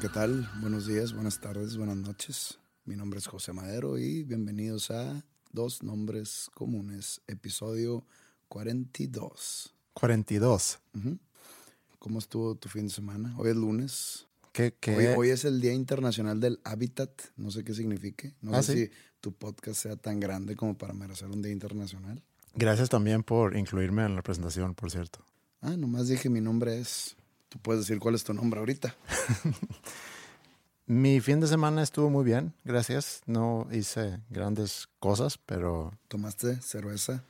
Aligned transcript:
Hola, 0.00 0.06
¿qué 0.06 0.14
tal? 0.14 0.48
Buenos 0.60 0.86
días, 0.86 1.12
buenas 1.12 1.40
tardes, 1.40 1.76
buenas 1.76 1.96
noches. 1.96 2.60
Mi 2.84 2.94
nombre 2.94 3.18
es 3.18 3.26
José 3.26 3.52
Madero 3.52 3.98
y 3.98 4.22
bienvenidos 4.22 4.92
a 4.92 5.24
Dos 5.50 5.82
Nombres 5.82 6.48
Comunes, 6.54 7.20
episodio 7.26 8.04
42. 8.46 9.74
42. 9.94 10.78
Ujú. 10.94 11.18
¿Cómo 11.98 12.20
estuvo 12.20 12.54
tu 12.54 12.68
fin 12.68 12.86
de 12.86 12.92
semana? 12.92 13.34
Hoy 13.38 13.50
es 13.50 13.56
lunes. 13.56 14.26
¿Qué, 14.52 14.72
qué? 14.78 14.96
Hoy, 14.96 15.06
hoy 15.16 15.30
es 15.30 15.44
el 15.44 15.60
Día 15.60 15.72
Internacional 15.72 16.38
del 16.38 16.60
Hábitat. 16.62 17.10
No 17.36 17.50
sé 17.50 17.64
qué 17.64 17.74
signifique. 17.74 18.34
No 18.40 18.54
Ah, 18.54 18.62
sé 18.62 18.72
¿sí? 18.74 18.86
si 18.86 18.92
tu 19.20 19.32
podcast 19.32 19.82
sea 19.82 19.96
tan 19.96 20.20
grande 20.20 20.54
como 20.54 20.78
para 20.78 20.94
merecer 20.94 21.26
un 21.28 21.42
Día 21.42 21.50
Internacional. 21.50 22.22
Gracias 22.54 22.88
también 22.88 23.24
por 23.24 23.56
incluirme 23.56 24.04
en 24.04 24.14
la 24.14 24.22
presentación, 24.22 24.76
por 24.76 24.92
cierto. 24.92 25.24
Ah, 25.60 25.76
nomás 25.76 26.06
dije 26.06 26.28
mi 26.30 26.40
nombre 26.40 26.78
es. 26.78 27.16
Tú 27.48 27.58
puedes 27.60 27.82
decir 27.86 27.98
cuál 27.98 28.14
es 28.14 28.24
tu 28.24 28.34
nombre 28.34 28.60
ahorita. 28.60 28.94
Mi 30.86 31.20
fin 31.20 31.40
de 31.40 31.46
semana 31.46 31.82
estuvo 31.82 32.08
muy 32.08 32.24
bien, 32.24 32.54
gracias. 32.64 33.20
No 33.26 33.68
hice 33.70 34.20
grandes 34.30 34.88
cosas, 35.00 35.38
pero 35.38 35.92
¿Tomaste 36.08 36.60
cerveza? 36.62 37.22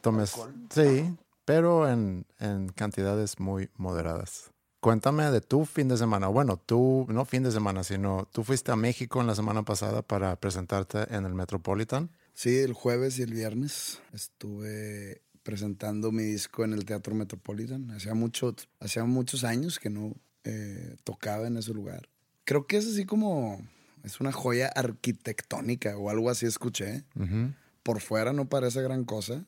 tomé... 0.00 0.26
Sí, 0.26 1.16
pero 1.44 1.88
en, 1.88 2.24
en 2.38 2.68
cantidades 2.68 3.40
muy 3.40 3.68
moderadas. 3.76 4.50
Cuéntame 4.80 5.30
de 5.30 5.40
tu 5.40 5.66
fin 5.66 5.88
de 5.88 5.96
semana. 5.96 6.28
Bueno, 6.28 6.56
tú, 6.56 7.04
no 7.10 7.24
fin 7.24 7.42
de 7.42 7.50
semana, 7.50 7.84
sino 7.84 8.28
tú 8.32 8.44
fuiste 8.44 8.70
a 8.72 8.76
México 8.76 9.20
en 9.20 9.26
la 9.26 9.34
semana 9.34 9.62
pasada 9.64 10.02
para 10.02 10.36
presentarte 10.36 11.12
en 11.14 11.26
el 11.26 11.34
Metropolitan. 11.34 12.10
Sí, 12.32 12.58
el 12.60 12.72
jueves 12.72 13.18
y 13.18 13.22
el 13.22 13.34
viernes 13.34 14.00
estuve 14.14 15.20
presentando 15.42 16.12
mi 16.12 16.22
disco 16.22 16.64
en 16.64 16.72
el 16.72 16.84
Teatro 16.84 17.14
Metropolitan. 17.14 17.90
Hacía, 17.90 18.14
mucho, 18.14 18.54
hacía 18.78 19.04
muchos 19.04 19.44
años 19.44 19.78
que 19.78 19.90
no 19.90 20.14
eh, 20.44 20.96
tocaba 21.04 21.46
en 21.46 21.56
ese 21.56 21.72
lugar. 21.72 22.08
Creo 22.44 22.66
que 22.66 22.76
es 22.76 22.86
así 22.86 23.04
como... 23.04 23.60
Es 24.02 24.18
una 24.18 24.32
joya 24.32 24.68
arquitectónica 24.68 25.96
o 25.98 26.08
algo 26.08 26.30
así 26.30 26.46
escuché. 26.46 27.04
Ujú. 27.14 27.52
Por 27.82 28.00
fuera 28.00 28.32
no 28.32 28.48
parece 28.48 28.80
gran 28.80 29.04
cosa, 29.04 29.44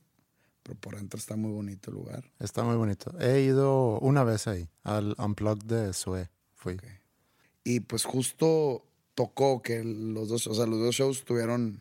pero 0.62 0.78
por 0.78 0.96
dentro 0.96 1.18
está 1.18 1.36
muy 1.36 1.52
bonito 1.52 1.90
el 1.90 1.96
lugar. 1.96 2.30
Está 2.38 2.62
muy 2.62 2.76
bonito. 2.76 3.18
He 3.18 3.40
ido 3.40 3.98
una 4.00 4.24
vez 4.24 4.46
ahí, 4.46 4.68
al 4.82 5.14
Unplugged 5.18 5.64
de 5.64 5.92
Sue. 5.94 6.28
Fui. 6.54 6.74
Ok. 6.74 6.84
Y 7.64 7.80
pues 7.80 8.04
justo 8.04 8.84
tocó 9.14 9.62
que 9.62 9.82
los 9.84 10.28
dos, 10.28 10.46
o 10.46 10.54
sea, 10.54 10.66
los 10.66 10.80
dos 10.80 10.94
shows 10.94 11.24
tuvieron 11.24 11.80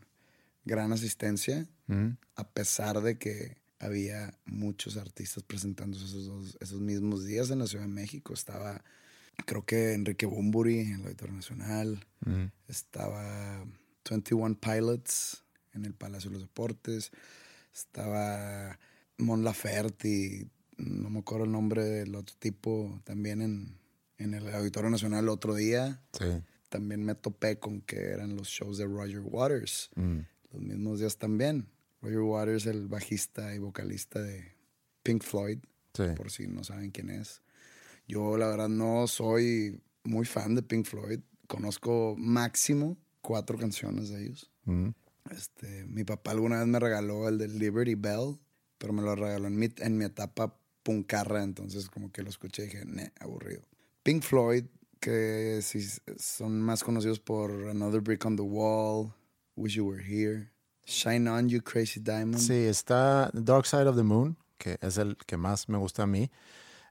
gran 0.63 0.93
asistencia. 0.93 1.67
Ujú. 1.89 2.15
a 2.35 2.47
pesar 2.47 3.01
de 3.01 3.17
que 3.17 3.57
había 3.81 4.37
muchos 4.45 4.95
artistas 4.97 5.43
presentándose 5.43 6.05
esos, 6.05 6.25
dos- 6.27 6.57
esos 6.61 6.79
mismos 6.79 7.25
días 7.25 7.49
en 7.49 7.59
la 7.59 7.67
Ciudad 7.67 7.85
de 7.85 7.91
México. 7.91 8.33
Estaba, 8.33 8.83
creo 9.45 9.65
que 9.65 9.93
Enrique 9.93 10.25
Bumburi 10.25 10.79
en 10.79 10.93
el 10.95 11.01
Auditorio 11.03 11.33
Nacional. 11.35 12.05
Ujú. 12.25 12.49
Estaba 12.67 13.65
21 14.09 14.55
Pilots 14.59 15.43
en 15.73 15.85
el 15.85 15.93
Palacio 15.93 16.29
de 16.29 16.35
los 16.35 16.43
Deportes. 16.43 17.11
Estaba 17.73 18.79
Mon 19.17 19.43
Laferte 19.43 20.47
no 20.77 21.09
me 21.11 21.19
acuerdo 21.19 21.45
el 21.45 21.51
nombre 21.51 21.83
del 21.83 22.15
otro 22.15 22.35
tipo 22.39 23.01
también 23.03 23.41
en, 23.43 23.77
en 24.17 24.33
el 24.33 24.51
Auditorio 24.53 24.89
Nacional 24.89 25.25
el 25.25 25.29
otro 25.29 25.53
día. 25.53 26.01
Sí. 26.17 26.25
También 26.69 27.03
me 27.03 27.13
topé 27.13 27.59
con 27.59 27.81
que 27.81 27.97
eran 28.09 28.35
los 28.35 28.47
shows 28.47 28.77
de 28.79 28.85
Roger 28.85 29.19
Waters 29.23 29.89
Mm. 29.95 30.19
los 30.53 30.61
mismos 30.61 30.99
días 30.99 31.17
también. 31.17 31.67
Roger 32.01 32.19
Waters, 32.21 32.65
el 32.65 32.87
bajista 32.87 33.53
y 33.55 33.59
vocalista 33.59 34.21
de 34.21 34.55
Pink 35.03 35.23
Floyd, 35.23 35.59
Sí. 35.93 36.03
por 36.15 36.31
si 36.31 36.47
no 36.47 36.63
saben 36.63 36.91
quién 36.91 37.09
es. 37.09 37.41
Yo 38.07 38.37
la 38.37 38.47
verdad 38.47 38.69
no 38.69 39.07
soy 39.07 39.81
muy 40.03 40.25
fan 40.25 40.55
de 40.55 40.63
Pink 40.63 40.85
Floyd. 40.85 41.19
Conozco 41.47 42.15
máximo 42.17 42.97
cuatro 43.21 43.57
canciones 43.57 44.09
de 44.09 44.23
ellos. 44.25 44.49
Mm. 44.65 44.89
Este, 45.31 45.85
mi 45.85 46.03
papá 46.03 46.31
alguna 46.31 46.59
vez 46.59 46.67
me 46.67 46.79
regaló 46.79 47.27
el 47.29 47.37
de 47.37 47.47
Liberty 47.47 47.95
Bell, 47.95 48.37
pero 48.77 48.93
me 48.93 49.01
lo 49.01 49.15
regaló 49.15 49.47
en 49.47 49.57
mi, 49.57 49.69
en 49.77 49.97
mi 49.97 50.05
etapa 50.05 50.57
puncarra, 50.83 51.43
entonces 51.43 51.89
como 51.89 52.11
que 52.11 52.23
lo 52.23 52.29
escuché 52.29 52.63
y 52.63 52.65
dije, 52.65 52.85
"Neh, 52.85 53.11
aburrido. 53.19 53.61
Pink 54.03 54.23
Floyd, 54.23 54.65
que 54.99 55.59
sí 55.61 55.79
son 56.17 56.61
más 56.61 56.83
conocidos 56.83 57.19
por 57.19 57.51
Another 57.69 58.01
Brick 58.01 58.25
on 58.25 58.35
the 58.35 58.41
Wall, 58.41 59.13
Wish 59.55 59.75
You 59.75 59.85
Were 59.87 60.03
Here, 60.03 60.50
Shine 60.85 61.29
On 61.29 61.47
You 61.49 61.61
Crazy 61.61 61.99
Diamond. 61.99 62.39
Sí, 62.39 62.53
está 62.53 63.29
Dark 63.33 63.65
Side 63.65 63.87
of 63.87 63.95
the 63.95 64.03
Moon, 64.03 64.37
que 64.57 64.77
es 64.81 64.97
el 64.97 65.17
que 65.17 65.37
más 65.37 65.69
me 65.69 65.77
gusta 65.77 66.03
a 66.03 66.07
mí. 66.07 66.29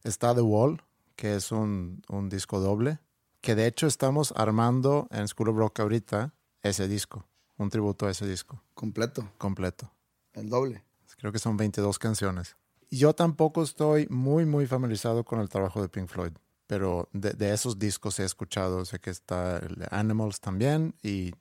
Está 0.05 0.35
The 0.35 0.41
Wall, 0.43 0.83
que 1.17 1.35
es 1.37 1.53
un, 1.53 2.03
un 2.09 2.29
disco 2.29 2.61
doble, 2.61 2.99
que 3.41 3.55
de 3.55 3.67
hecho 3.67 3.87
estamos 3.87 4.33
armando 4.37 5.09
en 5.11 5.29
School 5.29 5.51
of 5.51 5.57
Rock 5.57 5.81
ahorita 5.81 6.33
ese 6.63 6.89
disco, 6.89 7.27
un 7.59 7.71
tributo 7.71 8.07
a 8.07 8.11
ese 8.11 8.27
disco 8.27 8.63
Completo, 8.75 9.29
completo. 9.39 9.91
el 10.33 10.49
doble. 10.49 10.85
Creo 11.19 11.33
que 11.33 11.39
son 11.39 11.57
22 11.59 11.99
canciones. 11.99 12.57
Yo 12.91 13.15
tampoco 13.15 13.63
estoy 13.63 14.07
muy, 14.09 14.47
muy 14.47 14.67
familiarizado 14.67 15.25
con 15.25 15.41
el 15.41 15.49
trabajo 15.49 15.83
de 15.83 15.89
Pink 15.89 16.09
Floyd, 16.09 16.33
pero 16.67 17.09
de, 17.13 17.33
de 17.33 17.53
esos 17.53 17.79
discos 17.79 18.19
he 18.21 18.25
escuchado, 18.25 18.85
sé 18.85 18.99
que 19.01 19.11
está 19.11 19.59
el 19.59 19.75
de 19.77 19.89
Animals 19.91 20.41
también 20.41 20.95
y 21.03 21.33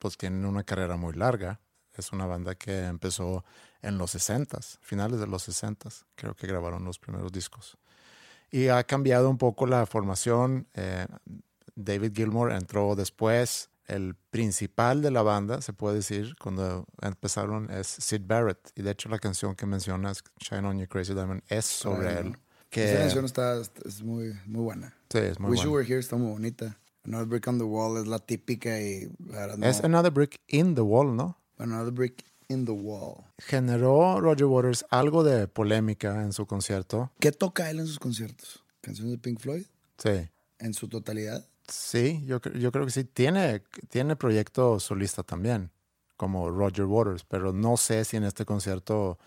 pues 0.00 0.16
tienen 0.16 0.44
una 0.44 0.64
carrera 0.64 0.96
muy 0.96 1.12
larga. 1.14 1.60
Es 2.00 2.12
una 2.12 2.26
banda 2.26 2.54
que 2.54 2.86
empezó 2.86 3.44
en 3.82 3.98
los 3.98 4.14
60s, 4.14 4.78
finales 4.80 5.20
de 5.20 5.26
los 5.26 5.48
60s, 5.48 6.04
creo 6.14 6.34
que 6.34 6.46
grabaron 6.46 6.84
los 6.84 6.98
primeros 6.98 7.32
discos. 7.32 7.78
Y 8.50 8.68
ha 8.68 8.82
cambiado 8.84 9.30
un 9.30 9.38
poco 9.38 9.66
la 9.66 9.86
formación. 9.86 10.66
Eh, 10.74 11.06
David 11.74 12.12
Gilmour 12.14 12.52
entró 12.52 12.94
después. 12.96 13.70
El 13.86 14.14
principal 14.30 15.02
de 15.02 15.10
la 15.10 15.22
banda, 15.22 15.62
se 15.62 15.72
puede 15.72 15.96
decir, 15.96 16.36
cuando 16.36 16.86
empezaron 17.02 17.70
es 17.70 17.88
Sid 17.88 18.22
Barrett. 18.24 18.70
Y 18.76 18.82
de 18.82 18.92
hecho 18.92 19.08
la 19.08 19.18
canción 19.18 19.56
que 19.56 19.66
mencionas, 19.66 20.22
Shine 20.38 20.66
On 20.66 20.78
You 20.78 20.86
Crazy 20.86 21.12
Diamond, 21.12 21.42
es 21.48 21.64
sobre 21.64 22.18
él. 22.20 22.36
Que, 22.68 22.84
Esa 22.84 23.00
canción 23.00 23.24
está, 23.24 23.60
es 23.60 24.02
muy, 24.02 24.32
muy 24.46 24.62
buena. 24.62 24.94
Sí, 25.10 25.18
es 25.18 25.40
muy 25.40 25.50
Wish 25.50 25.64
You 25.64 25.70
buena. 25.70 25.82
Were 25.82 25.88
Here 25.88 25.98
está 25.98 26.16
muy 26.16 26.30
bonita. 26.30 26.78
Another 27.04 27.26
Brick 27.26 27.48
on 27.48 27.58
the 27.58 27.64
Wall 27.64 28.00
es 28.00 28.06
la 28.06 28.20
típica 28.20 28.80
y 28.80 29.10
la 29.26 29.40
verdad 29.40 29.58
no. 29.58 29.66
Es 29.66 29.82
Another 29.82 30.12
Brick 30.12 30.40
in 30.46 30.76
the 30.76 30.82
Wall, 30.82 31.16
¿no? 31.16 31.39
Another 31.60 31.92
Brick 31.92 32.24
in 32.48 32.64
the 32.64 32.72
Wall. 32.72 33.24
Generó 33.38 34.20
Roger 34.20 34.46
Waters 34.46 34.84
algo 34.90 35.22
de 35.22 35.46
polémica 35.46 36.22
en 36.22 36.32
su 36.32 36.46
concierto. 36.46 37.12
¿Qué 37.20 37.32
toca 37.32 37.70
él 37.70 37.80
en 37.80 37.86
sus 37.86 37.98
conciertos? 37.98 38.64
¿Canciones 38.80 39.12
de 39.12 39.18
Pink 39.18 39.38
Floyd? 39.38 39.66
Sí. 39.98 40.28
¿En 40.58 40.74
su 40.74 40.88
totalidad? 40.88 41.46
Sí, 41.68 42.22
yo, 42.26 42.40
yo 42.40 42.72
creo 42.72 42.84
que 42.84 42.90
sí. 42.90 43.04
Tiene, 43.04 43.62
tiene 43.88 44.16
proyecto 44.16 44.80
solista 44.80 45.22
también, 45.22 45.70
como 46.16 46.50
Roger 46.50 46.86
Waters, 46.86 47.24
pero 47.24 47.52
no 47.52 47.76
sé 47.76 48.04
si 48.04 48.16
en 48.16 48.24
este 48.24 48.44
concierto 48.44 49.18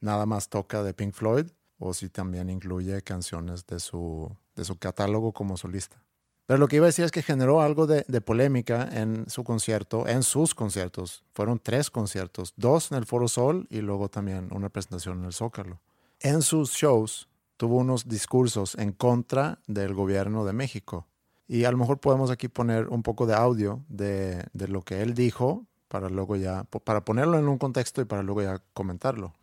nada 0.00 0.26
más 0.26 0.48
toca 0.48 0.82
de 0.82 0.94
Pink 0.94 1.14
Floyd 1.14 1.46
o 1.78 1.94
si 1.94 2.08
también 2.08 2.50
incluye 2.50 3.02
canciones 3.02 3.66
de 3.66 3.80
su, 3.80 4.36
de 4.54 4.64
su 4.64 4.78
catálogo 4.78 5.32
como 5.32 5.56
solista. 5.56 6.02
Pero 6.48 6.56
lo 6.56 6.66
que 6.66 6.76
iba 6.76 6.86
a 6.86 6.88
decir 6.88 7.04
es 7.04 7.10
que 7.10 7.22
generó 7.22 7.60
algo 7.60 7.86
de, 7.86 8.06
de 8.08 8.22
polémica 8.22 8.88
en 8.90 9.28
su 9.28 9.44
concierto, 9.44 10.08
en 10.08 10.22
sus 10.22 10.54
conciertos. 10.54 11.22
Fueron 11.34 11.58
tres 11.58 11.90
conciertos, 11.90 12.54
dos 12.56 12.90
en 12.90 12.96
el 12.96 13.04
Foro 13.04 13.28
Sol 13.28 13.66
y 13.68 13.82
luego 13.82 14.08
también 14.08 14.48
una 14.50 14.70
presentación 14.70 15.18
en 15.18 15.26
el 15.26 15.34
Zócalo. 15.34 15.78
En 16.20 16.40
sus 16.40 16.70
shows 16.70 17.28
tuvo 17.58 17.76
unos 17.76 18.08
discursos 18.08 18.76
en 18.76 18.92
contra 18.92 19.58
del 19.66 19.92
gobierno 19.92 20.46
de 20.46 20.54
México. 20.54 21.06
Y 21.46 21.64
a 21.64 21.70
lo 21.70 21.76
mejor 21.76 22.00
podemos 22.00 22.30
aquí 22.30 22.48
poner 22.48 22.88
un 22.88 23.02
poco 23.02 23.26
de 23.26 23.34
audio 23.34 23.84
de, 23.90 24.46
de 24.54 24.68
lo 24.68 24.80
que 24.80 25.02
él 25.02 25.12
dijo 25.12 25.66
para 25.88 26.08
luego 26.08 26.34
ya, 26.36 26.64
para 26.64 27.04
ponerlo 27.04 27.38
en 27.38 27.46
un 27.46 27.58
contexto 27.58 28.00
y 28.00 28.06
para 28.06 28.22
luego 28.22 28.40
ya 28.40 28.58
comentarlo. 28.72 29.34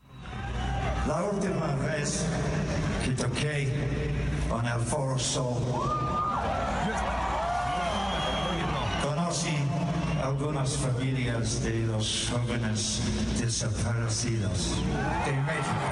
La 1.08 1.24
última 1.24 1.76
vez 1.76 2.26
que 3.04 3.12
toqué 3.12 3.62
en 3.62 4.66
el 4.66 4.80
Foro 4.88 5.20
Sol, 5.20 6.15
algunas 10.26 10.76
familias 10.78 11.62
de 11.64 11.86
los 11.86 12.32
jóvenes 12.32 13.00
desaparecidos 13.40 14.76
de 15.24 15.32
México. 15.34 15.86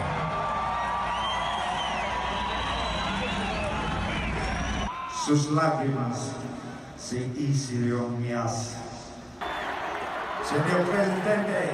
Sus 5.26 5.52
lágrimas 5.52 6.32
se 6.98 7.28
hicieron 7.38 8.20
mías. 8.20 8.76
Señor 10.44 10.88
presidente, 10.90 11.74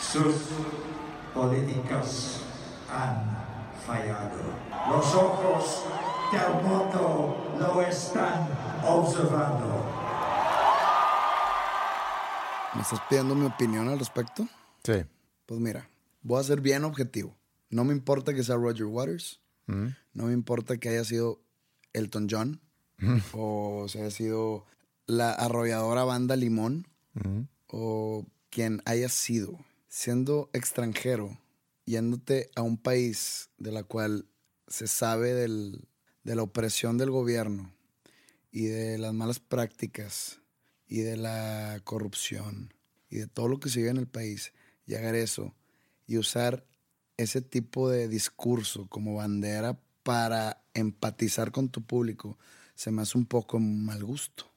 sus 0.00 0.34
políticos 1.32 2.40
han 2.90 3.30
fallado. 3.86 4.42
Los 4.90 5.14
ojos 5.14 5.84
del 6.32 6.62
mundo 6.64 7.36
lo 7.60 7.80
están 7.82 8.48
observando. 8.84 9.81
¿Me 12.74 12.82
estás 12.82 13.00
pidiendo 13.08 13.34
mi 13.34 13.46
opinión 13.46 13.88
al 13.88 13.98
respecto? 13.98 14.48
Sí. 14.84 15.04
Pues 15.46 15.60
mira, 15.60 15.88
voy 16.22 16.40
a 16.40 16.44
ser 16.44 16.60
bien 16.60 16.84
objetivo. 16.84 17.36
No 17.70 17.84
me 17.84 17.92
importa 17.92 18.34
que 18.34 18.42
sea 18.44 18.56
Roger 18.56 18.86
Waters. 18.86 19.40
No 19.66 20.26
me 20.26 20.32
importa 20.34 20.76
que 20.76 20.88
haya 20.90 21.04
sido 21.04 21.40
Elton 21.92 22.26
John. 22.30 22.60
O 23.32 23.86
se 23.88 24.00
haya 24.00 24.10
sido 24.10 24.64
la 25.06 25.32
arrolladora 25.32 26.04
banda 26.04 26.36
Limón. 26.36 26.86
O 27.68 28.26
quien 28.50 28.82
haya 28.84 29.08
sido. 29.08 29.58
Siendo 29.88 30.48
extranjero, 30.52 31.38
yéndote 31.84 32.50
a 32.54 32.62
un 32.62 32.76
país 32.78 33.50
de 33.58 33.72
la 33.72 33.82
cual 33.84 34.26
se 34.68 34.86
sabe 34.86 35.34
del- 35.34 35.86
de 36.24 36.34
la 36.36 36.42
opresión 36.42 36.96
del 36.98 37.10
gobierno 37.10 37.72
y 38.50 38.64
de 38.66 38.96
las 38.98 39.12
malas 39.12 39.38
prácticas 39.40 40.40
y 40.92 41.00
de 41.00 41.16
la 41.16 41.80
corrupción 41.84 42.74
y 43.08 43.16
de 43.16 43.26
todo 43.26 43.48
lo 43.48 43.58
que 43.58 43.70
se 43.70 43.78
vive 43.78 43.92
en 43.92 43.96
el 43.96 44.06
país 44.06 44.52
y 44.84 44.94
hacer 44.94 45.14
eso 45.14 45.54
y 46.06 46.18
usar 46.18 46.66
ese 47.16 47.40
tipo 47.40 47.88
de 47.88 48.08
discurso 48.08 48.86
como 48.88 49.14
bandera 49.14 49.80
para 50.02 50.62
empatizar 50.74 51.50
con 51.50 51.70
tu 51.70 51.82
público 51.82 52.38
se 52.74 52.90
me 52.90 53.00
hace 53.00 53.16
un 53.16 53.24
poco 53.24 53.58
mal 53.58 54.04
gusto. 54.04 54.52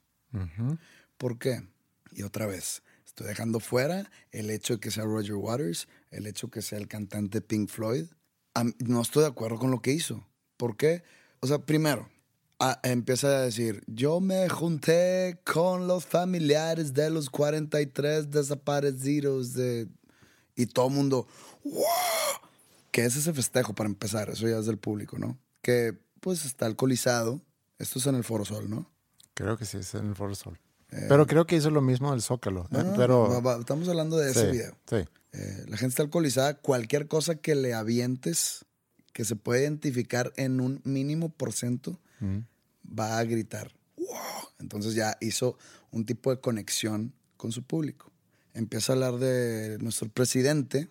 ¿Por 1.17 1.39
qué? 1.39 1.65
Y 2.11 2.23
otra 2.23 2.47
vez, 2.47 2.83
estoy 3.05 3.27
dejando 3.27 3.61
fuera 3.61 4.11
el 4.31 4.49
hecho 4.49 4.73
de 4.73 4.79
que 4.81 4.91
sea 4.91 5.05
Roger 5.05 5.35
Waters, 5.35 5.87
el 6.11 6.27
hecho 6.27 6.47
de 6.47 6.51
que 6.51 6.61
sea 6.61 6.79
el 6.79 6.89
cantante 6.89 7.39
Pink 7.39 7.69
Floyd. 7.69 8.07
No 8.79 9.01
estoy 9.01 9.21
de 9.21 9.29
acuerdo 9.29 9.57
con 9.57 9.71
lo 9.71 9.81
que 9.81 9.93
hizo. 9.93 10.27
¿Por 10.57 10.75
qué? 10.75 11.03
O 11.39 11.47
sea, 11.47 11.59
primero, 11.59 12.09
a- 12.59 12.79
empieza 12.83 13.27
a 13.27 13.41
decir, 13.41 13.83
yo 13.87 14.19
me 14.21 14.47
junté 14.49 15.39
con 15.45 15.87
los 15.87 16.05
familiares 16.05 16.93
de 16.93 17.09
los 17.09 17.29
43 17.29 18.31
desaparecidos 18.31 19.53
de... 19.53 19.87
Y 20.55 20.67
todo 20.67 20.87
el 20.87 20.93
mundo, 20.93 21.27
¡wow! 21.63 21.83
¿Qué 22.91 23.03
es 23.05 23.15
ese 23.17 23.33
festejo 23.33 23.73
para 23.73 23.89
empezar? 23.89 24.29
Eso 24.29 24.47
ya 24.47 24.57
es 24.57 24.65
del 24.65 24.77
público, 24.77 25.17
¿no? 25.17 25.37
Que 25.61 25.97
pues 26.21 26.45
está 26.45 26.65
alcoholizado. 26.65 27.41
Esto 27.77 27.99
es 27.99 28.07
en 28.07 28.15
el 28.15 28.23
Foro 28.23 28.45
Sol, 28.45 28.69
¿no? 28.69 28.89
Creo 29.33 29.57
que 29.57 29.65
sí, 29.65 29.77
es 29.79 29.93
en 29.95 30.07
el 30.09 30.15
Foro 30.15 30.33
Sol. 30.33 30.57
pero 31.09 31.27
creo 31.27 31.45
que 31.45 31.57
hizo 31.57 31.69
lo 31.71 31.81
mismo 31.81 32.11
del 32.11 32.21
Zócalo. 32.21 32.67
No, 32.69 32.79
eh, 32.79 32.83
no, 32.85 32.91
no, 32.91 32.97
pero 32.97 33.29
va- 33.29 33.39
va- 33.41 33.59
estamos 33.59 33.89
hablando 33.89 34.15
de 34.17 34.31
ese 34.31 34.45
sí, 34.45 34.51
video. 34.53 34.77
Sí. 34.89 34.95
Eh, 35.33 35.65
la 35.67 35.75
gente 35.75 35.89
está 35.89 36.03
alcoholizada. 36.03 36.53
Cualquier 36.53 37.09
cosa 37.09 37.35
que 37.35 37.53
le 37.55 37.73
avientes 37.73 38.63
que 39.11 39.25
se 39.25 39.35
puede 39.35 39.63
identificar 39.63 40.31
en 40.37 40.61
un 40.61 40.79
mínimo 40.85 41.27
por 41.29 41.51
ciento 41.51 41.99
va 42.21 43.17
a 43.19 43.23
gritar. 43.23 43.71
¡Wow! 43.97 44.49
Entonces 44.59 44.93
ya 44.93 45.17
hizo 45.21 45.57
un 45.91 46.05
tipo 46.05 46.31
de 46.31 46.39
conexión 46.39 47.13
con 47.37 47.51
su 47.51 47.63
público. 47.63 48.11
Empieza 48.53 48.93
a 48.93 48.95
hablar 48.95 49.17
de 49.17 49.77
nuestro 49.79 50.09
presidente. 50.09 50.89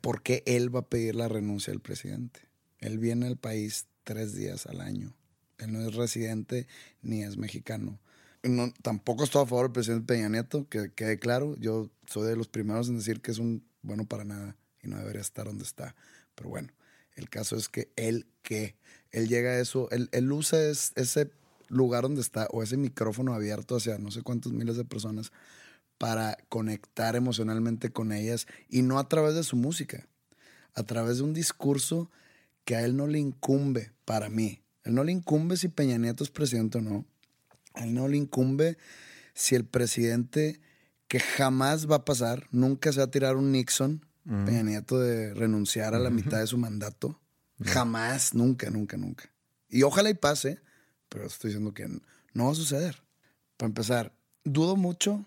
¿Por 0.00 0.22
qué 0.22 0.42
él 0.46 0.74
va 0.74 0.80
a 0.80 0.88
pedir 0.88 1.14
la 1.14 1.28
renuncia 1.28 1.72
del 1.72 1.80
presidente? 1.80 2.40
Él 2.78 2.98
viene 2.98 3.26
al 3.26 3.36
país 3.36 3.86
tres 4.04 4.34
días 4.34 4.66
al 4.66 4.80
año. 4.80 5.12
Él 5.58 5.72
no 5.72 5.80
es 5.86 5.94
residente 5.94 6.66
ni 7.02 7.22
es 7.22 7.36
mexicano. 7.36 7.98
No, 8.42 8.72
tampoco 8.82 9.24
estoy 9.24 9.42
a 9.42 9.46
favor 9.46 9.66
del 9.66 9.72
presidente 9.72 10.06
Peña 10.06 10.28
Nieto, 10.28 10.68
que 10.68 10.92
quede 10.92 11.18
claro. 11.18 11.56
Yo 11.58 11.90
soy 12.06 12.28
de 12.28 12.36
los 12.36 12.48
primeros 12.48 12.88
en 12.88 12.96
decir 12.96 13.20
que 13.20 13.32
es 13.32 13.38
un 13.38 13.64
bueno 13.82 14.06
para 14.06 14.24
nada 14.24 14.56
y 14.82 14.88
no 14.88 14.96
debería 14.96 15.20
estar 15.20 15.46
donde 15.46 15.64
está. 15.64 15.94
Pero 16.34 16.50
bueno, 16.50 16.68
el 17.14 17.28
caso 17.28 17.56
es 17.56 17.68
que 17.68 17.90
él, 17.96 18.26
que 18.42 18.76
él 19.10 19.28
llega 19.28 19.50
a 19.50 19.58
eso, 19.60 19.88
él, 19.90 20.08
él 20.12 20.30
usa 20.32 20.62
es- 20.68 20.92
ese 20.96 21.30
lugar 21.68 22.02
donde 22.02 22.20
está 22.20 22.46
o 22.50 22.62
ese 22.62 22.76
micrófono 22.76 23.34
abierto 23.34 23.76
hacia 23.76 23.98
no 23.98 24.10
sé 24.10 24.22
cuántos 24.22 24.52
miles 24.52 24.76
de 24.76 24.84
personas 24.84 25.32
para 25.98 26.36
conectar 26.48 27.16
emocionalmente 27.16 27.90
con 27.90 28.12
ellas 28.12 28.46
y 28.68 28.82
no 28.82 28.98
a 28.98 29.08
través 29.08 29.34
de 29.34 29.42
su 29.44 29.56
música, 29.56 30.06
a 30.74 30.82
través 30.84 31.18
de 31.18 31.24
un 31.24 31.34
discurso 31.34 32.10
que 32.64 32.76
a 32.76 32.84
él 32.84 32.96
no 32.96 33.06
le 33.06 33.18
incumbe 33.18 33.92
para 34.04 34.28
mí. 34.28 34.62
Él 34.84 34.94
no 34.94 35.04
le 35.04 35.12
incumbe 35.12 35.56
si 35.56 35.68
Peña 35.68 35.98
Nieto 35.98 36.22
es 36.24 36.30
presidente 36.30 36.78
o 36.78 36.80
no. 36.82 37.04
A 37.74 37.84
él 37.84 37.94
no 37.94 38.08
le 38.08 38.16
incumbe 38.16 38.78
si 39.34 39.54
el 39.54 39.64
presidente 39.64 40.60
que 41.08 41.20
jamás 41.20 41.90
va 41.90 41.96
a 41.96 42.04
pasar, 42.04 42.46
nunca 42.50 42.92
se 42.92 42.98
va 42.98 43.04
a 43.04 43.10
tirar 43.10 43.36
un 43.36 43.50
Nixon, 43.52 44.04
Peña 44.44 44.62
Nieto, 44.62 44.98
de 44.98 45.32
renunciar 45.34 45.94
a 45.94 45.98
la 45.98 46.10
mitad 46.10 46.38
de 46.38 46.46
su 46.46 46.58
mandato. 46.58 47.18
Jamás, 47.64 48.34
nunca, 48.34 48.70
nunca, 48.70 48.96
nunca. 48.96 49.30
Y 49.68 49.82
ojalá 49.82 50.10
y 50.10 50.14
pase, 50.14 50.60
pero 51.08 51.26
estoy 51.26 51.50
diciendo 51.50 51.74
que 51.74 51.88
no 52.32 52.46
va 52.46 52.52
a 52.52 52.54
suceder. 52.54 53.02
Para 53.56 53.68
empezar, 53.68 54.12
dudo 54.44 54.76
mucho 54.76 55.26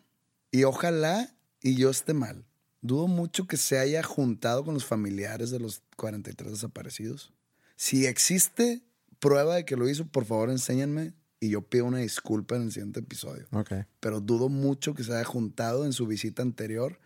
y 0.51 0.63
ojalá 0.63 1.33
y 1.61 1.75
yo 1.75 1.89
esté 1.89 2.13
mal. 2.13 2.45
Dudo 2.81 3.07
mucho 3.07 3.45
que 3.45 3.57
se 3.57 3.77
haya 3.77 4.01
juntado 4.01 4.63
con 4.65 4.73
los 4.73 4.85
familiares 4.85 5.51
de 5.51 5.59
los 5.59 5.83
43 5.97 6.51
desaparecidos. 6.51 7.31
Si 7.75 8.05
existe 8.05 8.81
prueba 9.19 9.55
de 9.55 9.65
que 9.65 9.75
lo 9.75 9.87
hizo, 9.87 10.05
por 10.07 10.25
favor 10.25 10.49
enséñenme 10.49 11.13
y 11.39 11.49
yo 11.49 11.61
pido 11.61 11.85
una 11.85 11.99
disculpa 11.99 12.55
en 12.55 12.63
el 12.63 12.71
siguiente 12.71 13.01
episodio. 13.01 13.47
Ok. 13.51 13.73
Pero 13.99 14.21
dudo 14.21 14.49
mucho 14.49 14.93
que 14.95 15.03
se 15.03 15.13
haya 15.13 15.23
juntado 15.23 15.85
en 15.85 15.93
su 15.93 16.07
visita 16.07 16.41
anterior 16.41 16.99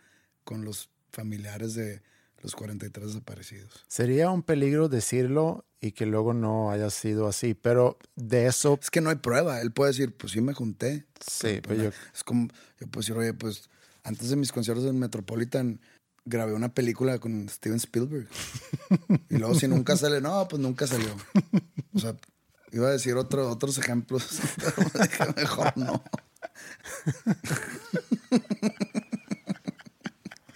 con 0.44 0.64
los 0.64 0.90
familiares 1.10 1.74
de 1.74 2.02
los 2.42 2.54
43 2.54 3.06
desaparecidos. 3.08 3.84
Sería 3.88 4.30
un 4.30 4.42
peligro 4.42 4.88
decirlo 4.88 5.64
y 5.80 5.92
que 5.92 6.06
luego 6.06 6.34
no 6.34 6.70
haya 6.70 6.90
sido 6.90 7.26
así, 7.28 7.54
pero 7.54 7.98
de 8.16 8.46
eso 8.46 8.78
Es 8.80 8.90
que 8.90 9.00
no 9.00 9.10
hay 9.10 9.16
prueba. 9.16 9.60
Él 9.60 9.72
puede 9.72 9.92
decir, 9.92 10.16
pues 10.16 10.32
sí 10.32 10.40
me 10.40 10.54
junté. 10.54 11.06
Sí, 11.20 11.48
Pues, 11.48 11.60
pero 11.62 11.82
yo- 11.84 11.90
Es 12.14 12.24
como, 12.24 12.48
yo 12.80 12.86
puedo 12.88 13.00
decir, 13.02 13.16
oye, 13.16 13.34
pues 13.34 13.68
antes 14.04 14.28
de 14.30 14.36
mis 14.36 14.52
conciertos 14.52 14.84
en 14.86 14.98
Metropolitan 14.98 15.80
grabé 16.24 16.54
una 16.54 16.72
película 16.74 17.18
con 17.18 17.48
Steven 17.48 17.76
Spielberg. 17.78 18.28
y 19.30 19.36
luego 19.38 19.54
si 19.54 19.68
nunca 19.68 19.96
sale, 19.96 20.20
no, 20.20 20.46
pues 20.48 20.60
nunca 20.60 20.86
salió. 20.86 21.14
O 21.94 21.98
sea, 21.98 22.16
iba 22.72 22.88
a 22.88 22.92
decir 22.92 23.14
otro, 23.16 23.48
otros 23.50 23.78
ejemplos, 23.78 24.40
pero 25.18 25.34
mejor 25.36 25.72
no. 25.76 26.02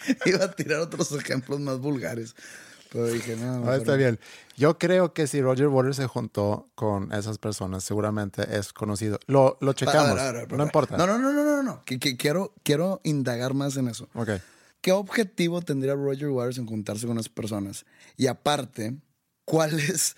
iba 0.26 0.44
a 0.44 0.50
tirar 0.52 0.80
otros 0.80 1.12
ejemplos 1.12 1.60
más 1.60 1.78
vulgares. 1.78 2.34
Pero 2.92 3.06
dije, 3.06 3.36
no. 3.36 3.54
Ah, 3.54 3.58
mejor 3.58 3.74
está 3.74 3.92
no. 3.92 3.98
bien. 3.98 4.20
Yo 4.56 4.78
creo 4.78 5.14
que 5.14 5.26
si 5.26 5.40
Roger 5.40 5.68
Waters 5.68 5.96
se 5.96 6.06
juntó 6.06 6.70
con 6.74 7.12
esas 7.12 7.38
personas, 7.38 7.84
seguramente 7.84 8.58
es 8.58 8.72
conocido. 8.72 9.18
Lo, 9.26 9.56
lo 9.60 9.72
checamos. 9.72 10.14
ver, 10.14 10.18
a 10.18 10.32
ver, 10.32 10.36
a 10.36 10.46
ver, 10.46 10.52
no 10.52 10.64
importa. 10.64 10.96
No, 10.96 11.06
no, 11.06 11.18
no, 11.18 11.32
no, 11.32 11.44
no, 11.44 11.62
no. 11.62 11.84
Que, 11.84 11.98
que 11.98 12.16
quiero, 12.16 12.52
quiero 12.64 13.00
indagar 13.04 13.54
más 13.54 13.76
en 13.76 13.88
eso. 13.88 14.08
Ok. 14.14 14.30
¿Qué 14.80 14.92
objetivo 14.92 15.60
tendría 15.60 15.94
Roger 15.94 16.30
Waters 16.30 16.58
en 16.58 16.66
juntarse 16.66 17.06
con 17.06 17.18
esas 17.18 17.28
personas? 17.28 17.84
Y 18.16 18.26
aparte, 18.26 18.96
¿cuál 19.44 19.78
es 19.78 20.16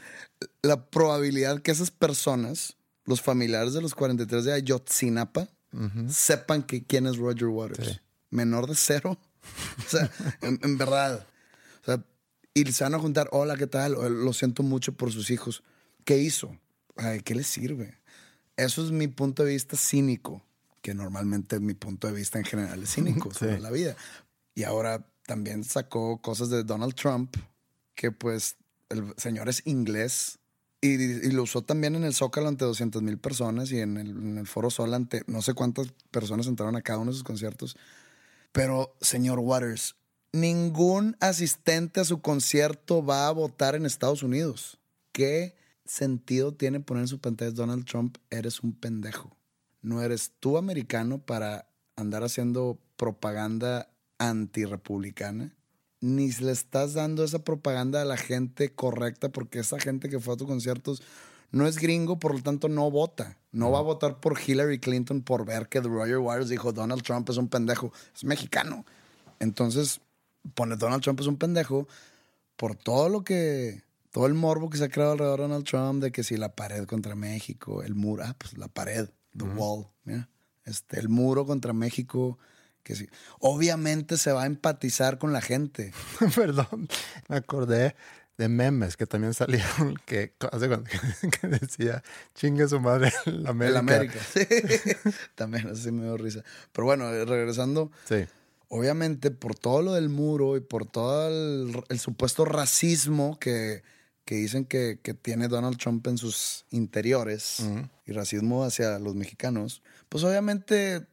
la 0.62 0.86
probabilidad 0.86 1.60
que 1.60 1.72
esas 1.72 1.90
personas, 1.90 2.76
los 3.04 3.20
familiares 3.20 3.72
de 3.72 3.82
los 3.82 3.94
43 3.94 4.44
de 4.44 4.52
Ayotzinapa, 4.52 5.48
sepan 6.08 6.62
que 6.62 6.84
quién 6.84 7.06
es 7.06 7.16
Roger 7.16 7.48
Waters? 7.48 7.88
Sí. 7.88 8.00
Menor 8.30 8.68
de 8.68 8.76
cero. 8.76 9.18
O 9.78 9.88
sea, 9.88 10.10
en, 10.42 10.58
en 10.62 10.78
verdad. 10.78 11.26
O 11.82 11.84
sea, 11.84 12.04
y 12.54 12.70
se 12.72 12.84
van 12.84 12.94
a 12.94 12.98
juntar, 12.98 13.28
hola, 13.32 13.56
¿qué 13.56 13.66
tal? 13.66 13.94
O, 13.96 14.08
Lo 14.08 14.32
siento 14.32 14.62
mucho 14.62 14.92
por 14.92 15.12
sus 15.12 15.30
hijos. 15.30 15.62
¿Qué 16.04 16.18
hizo? 16.18 16.56
Ay, 16.96 17.20
¿Qué 17.20 17.34
le 17.34 17.44
sirve? 17.44 17.98
Eso 18.56 18.84
es 18.84 18.90
mi 18.90 19.08
punto 19.08 19.44
de 19.44 19.52
vista 19.52 19.76
cínico, 19.76 20.42
que 20.82 20.94
normalmente 20.94 21.58
mi 21.60 21.74
punto 21.74 22.06
de 22.06 22.12
vista 22.12 22.38
en 22.38 22.44
general 22.44 22.82
es 22.82 22.94
cínico 22.94 23.32
sobre 23.34 23.60
la 23.60 23.70
vida. 23.70 23.96
Y 24.54 24.64
ahora 24.64 25.06
también 25.26 25.64
sacó 25.64 26.20
cosas 26.20 26.50
de 26.50 26.62
Donald 26.62 26.94
Trump, 26.94 27.34
que 27.94 28.12
pues 28.12 28.56
el 28.90 29.14
señor 29.16 29.48
es 29.48 29.66
inglés. 29.66 30.38
Y, 30.82 30.94
y 30.94 31.30
lo 31.30 31.44
usó 31.44 31.62
también 31.62 31.94
en 31.94 32.04
el 32.04 32.12
Zócalo 32.12 32.48
ante 32.48 32.64
200 32.64 33.02
mil 33.02 33.16
personas 33.16 33.70
y 33.70 33.78
en 33.78 33.96
el, 33.96 34.10
en 34.10 34.38
el 34.38 34.46
Foro 34.48 34.68
Sol 34.68 34.92
ante 34.94 35.22
no 35.28 35.40
sé 35.40 35.54
cuántas 35.54 35.92
personas 36.10 36.48
entraron 36.48 36.74
a 36.74 36.82
cada 36.82 36.98
uno 36.98 37.12
de 37.12 37.14
sus 37.14 37.24
conciertos. 37.24 37.76
Pero, 38.52 38.94
señor 39.00 39.38
Waters, 39.38 39.96
ningún 40.32 41.16
asistente 41.20 42.00
a 42.00 42.04
su 42.04 42.20
concierto 42.20 43.04
va 43.04 43.26
a 43.26 43.32
votar 43.32 43.74
en 43.74 43.86
Estados 43.86 44.22
Unidos. 44.22 44.78
¿Qué 45.12 45.56
sentido 45.84 46.52
tiene 46.54 46.80
poner 46.80 47.02
en 47.02 47.08
su 47.08 47.18
pantalla 47.18 47.50
Donald 47.50 47.86
Trump? 47.86 48.18
Eres 48.30 48.60
un 48.60 48.72
pendejo. 48.72 49.36
No 49.80 50.02
eres 50.02 50.32
tú 50.38 50.58
americano 50.58 51.18
para 51.18 51.66
andar 51.96 52.22
haciendo 52.22 52.78
propaganda 52.96 53.90
antirrepublicana. 54.18 55.54
Ni 56.00 56.30
le 56.32 56.52
estás 56.52 56.94
dando 56.94 57.24
esa 57.24 57.44
propaganda 57.44 58.02
a 58.02 58.04
la 58.04 58.16
gente 58.16 58.74
correcta 58.74 59.30
porque 59.30 59.60
esa 59.60 59.78
gente 59.78 60.08
que 60.08 60.20
fue 60.20 60.34
a 60.34 60.36
tus 60.36 60.46
conciertos 60.46 61.02
no 61.52 61.66
es 61.66 61.78
gringo, 61.78 62.18
por 62.18 62.34
lo 62.34 62.42
tanto 62.42 62.68
no 62.68 62.90
vota. 62.90 63.38
No 63.52 63.70
va 63.70 63.78
a 63.78 63.82
votar 63.82 64.18
por 64.18 64.38
Hillary 64.40 64.78
Clinton 64.78 65.20
por 65.20 65.44
ver 65.44 65.68
que 65.68 65.80
Roger 65.80 66.18
Waters 66.18 66.48
dijo 66.48 66.72
Donald 66.72 67.02
Trump 67.02 67.28
es 67.28 67.36
un 67.36 67.48
pendejo. 67.48 67.92
Es 68.14 68.24
mexicano. 68.24 68.86
Entonces, 69.38 70.00
pone 70.54 70.76
Donald 70.76 71.02
Trump 71.02 71.20
es 71.20 71.26
un 71.26 71.36
pendejo 71.36 71.86
por 72.56 72.74
todo 72.74 73.10
lo 73.10 73.22
que, 73.22 73.82
todo 74.10 74.26
el 74.26 74.34
morbo 74.34 74.70
que 74.70 74.78
se 74.78 74.84
ha 74.84 74.88
creado 74.88 75.12
alrededor 75.12 75.40
de 75.40 75.42
Donald 75.42 75.66
Trump, 75.66 76.02
de 76.02 76.10
que 76.10 76.24
si 76.24 76.36
la 76.36 76.54
pared 76.54 76.86
contra 76.86 77.14
México, 77.14 77.82
el 77.82 77.94
muro, 77.94 78.24
ah, 78.24 78.34
pues 78.38 78.56
la 78.56 78.68
pared, 78.68 79.08
the 79.36 79.44
wall, 79.44 79.88
mira, 80.04 80.28
este, 80.64 81.00
el 81.00 81.08
muro 81.08 81.44
contra 81.44 81.72
México, 81.72 82.38
que 82.82 82.94
sí. 82.96 83.08
Obviamente 83.40 84.16
se 84.16 84.32
va 84.32 84.44
a 84.44 84.46
empatizar 84.46 85.18
con 85.18 85.32
la 85.32 85.40
gente. 85.40 85.92
Perdón, 86.34 86.88
me 87.28 87.36
acordé 87.36 87.94
de 88.42 88.48
memes 88.48 88.96
que 88.96 89.06
también 89.06 89.34
salieron 89.34 89.94
que, 90.06 90.32
que 91.40 91.46
decía 91.48 92.02
chingue 92.34 92.68
su 92.68 92.80
madre 92.80 93.12
la 93.26 93.50
América. 93.50 93.70
El 93.70 93.76
América. 93.76 94.18
Sí. 94.32 94.46
También 95.34 95.68
así 95.68 95.90
me 95.92 96.02
dio 96.04 96.16
risa. 96.16 96.42
Pero 96.72 96.84
bueno, 96.86 97.08
eh, 97.12 97.24
regresando, 97.24 97.90
Sí. 98.08 98.24
obviamente 98.68 99.30
por 99.30 99.54
todo 99.54 99.82
lo 99.82 99.92
del 99.94 100.08
muro 100.08 100.56
y 100.56 100.60
por 100.60 100.86
todo 100.86 101.28
el, 101.28 101.82
el 101.88 101.98
supuesto 102.00 102.44
racismo 102.44 103.38
que, 103.38 103.82
que 104.24 104.34
dicen 104.36 104.64
que, 104.64 104.98
que 105.02 105.14
tiene 105.14 105.48
Donald 105.48 105.78
Trump 105.78 106.06
en 106.06 106.18
sus 106.18 106.64
interiores 106.70 107.62
y 108.06 108.12
racismo 108.12 108.64
hacia 108.64 108.98
los 108.98 109.14
mexicanos, 109.14 109.82
pues 110.08 110.24
obviamente 110.24 111.06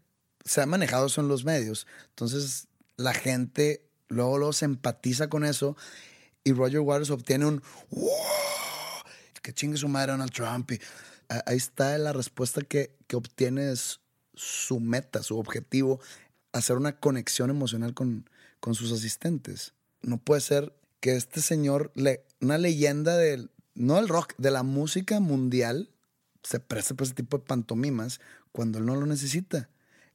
se 0.45 0.61
ha 0.61 0.65
manejado 0.65 1.07
eso 1.07 1.21
en 1.21 1.27
los 1.27 1.43
medios. 1.45 1.85
Entonces 2.09 2.67
la 2.97 3.13
gente 3.13 3.83
luego, 4.07 4.37
luego 4.37 4.53
se 4.53 4.65
empatiza 4.65 5.27
con 5.29 5.43
eso 5.45 5.75
y 6.43 6.53
Roger 6.53 6.79
Waters 6.79 7.09
obtiene 7.09 7.45
un 7.45 7.61
¡Wow! 7.89 8.09
que 9.41 9.53
chingue 9.53 9.77
su 9.77 9.87
madre 9.87 10.11
Donald 10.11 10.31
Trump. 10.31 10.71
Y 10.71 10.79
ahí 11.45 11.57
está 11.57 11.97
la 11.97 12.13
respuesta 12.13 12.61
que, 12.61 12.95
que 13.07 13.15
obtiene 13.15 13.73
su 14.33 14.79
meta, 14.79 15.23
su 15.23 15.37
objetivo, 15.37 15.99
hacer 16.51 16.77
una 16.77 16.99
conexión 16.99 17.49
emocional 17.49 17.93
con, 17.93 18.29
con 18.59 18.75
sus 18.75 18.91
asistentes. 18.91 19.73
No 20.01 20.17
puede 20.17 20.41
ser 20.41 20.73
que 20.99 21.15
este 21.15 21.41
señor, 21.41 21.91
le, 21.95 22.25
una 22.41 22.57
leyenda 22.57 23.17
del, 23.17 23.51
no 23.75 23.95
del 23.95 24.07
rock, 24.07 24.33
de 24.37 24.51
la 24.51 24.63
música 24.63 25.19
mundial, 25.19 25.89
se 26.43 26.59
preste 26.59 26.95
por 26.95 27.05
ese 27.05 27.15
tipo 27.15 27.37
de 27.37 27.45
pantomimas 27.45 28.19
cuando 28.51 28.79
él 28.79 28.85
no 28.85 28.95
lo 28.95 29.05
necesita. 29.05 29.69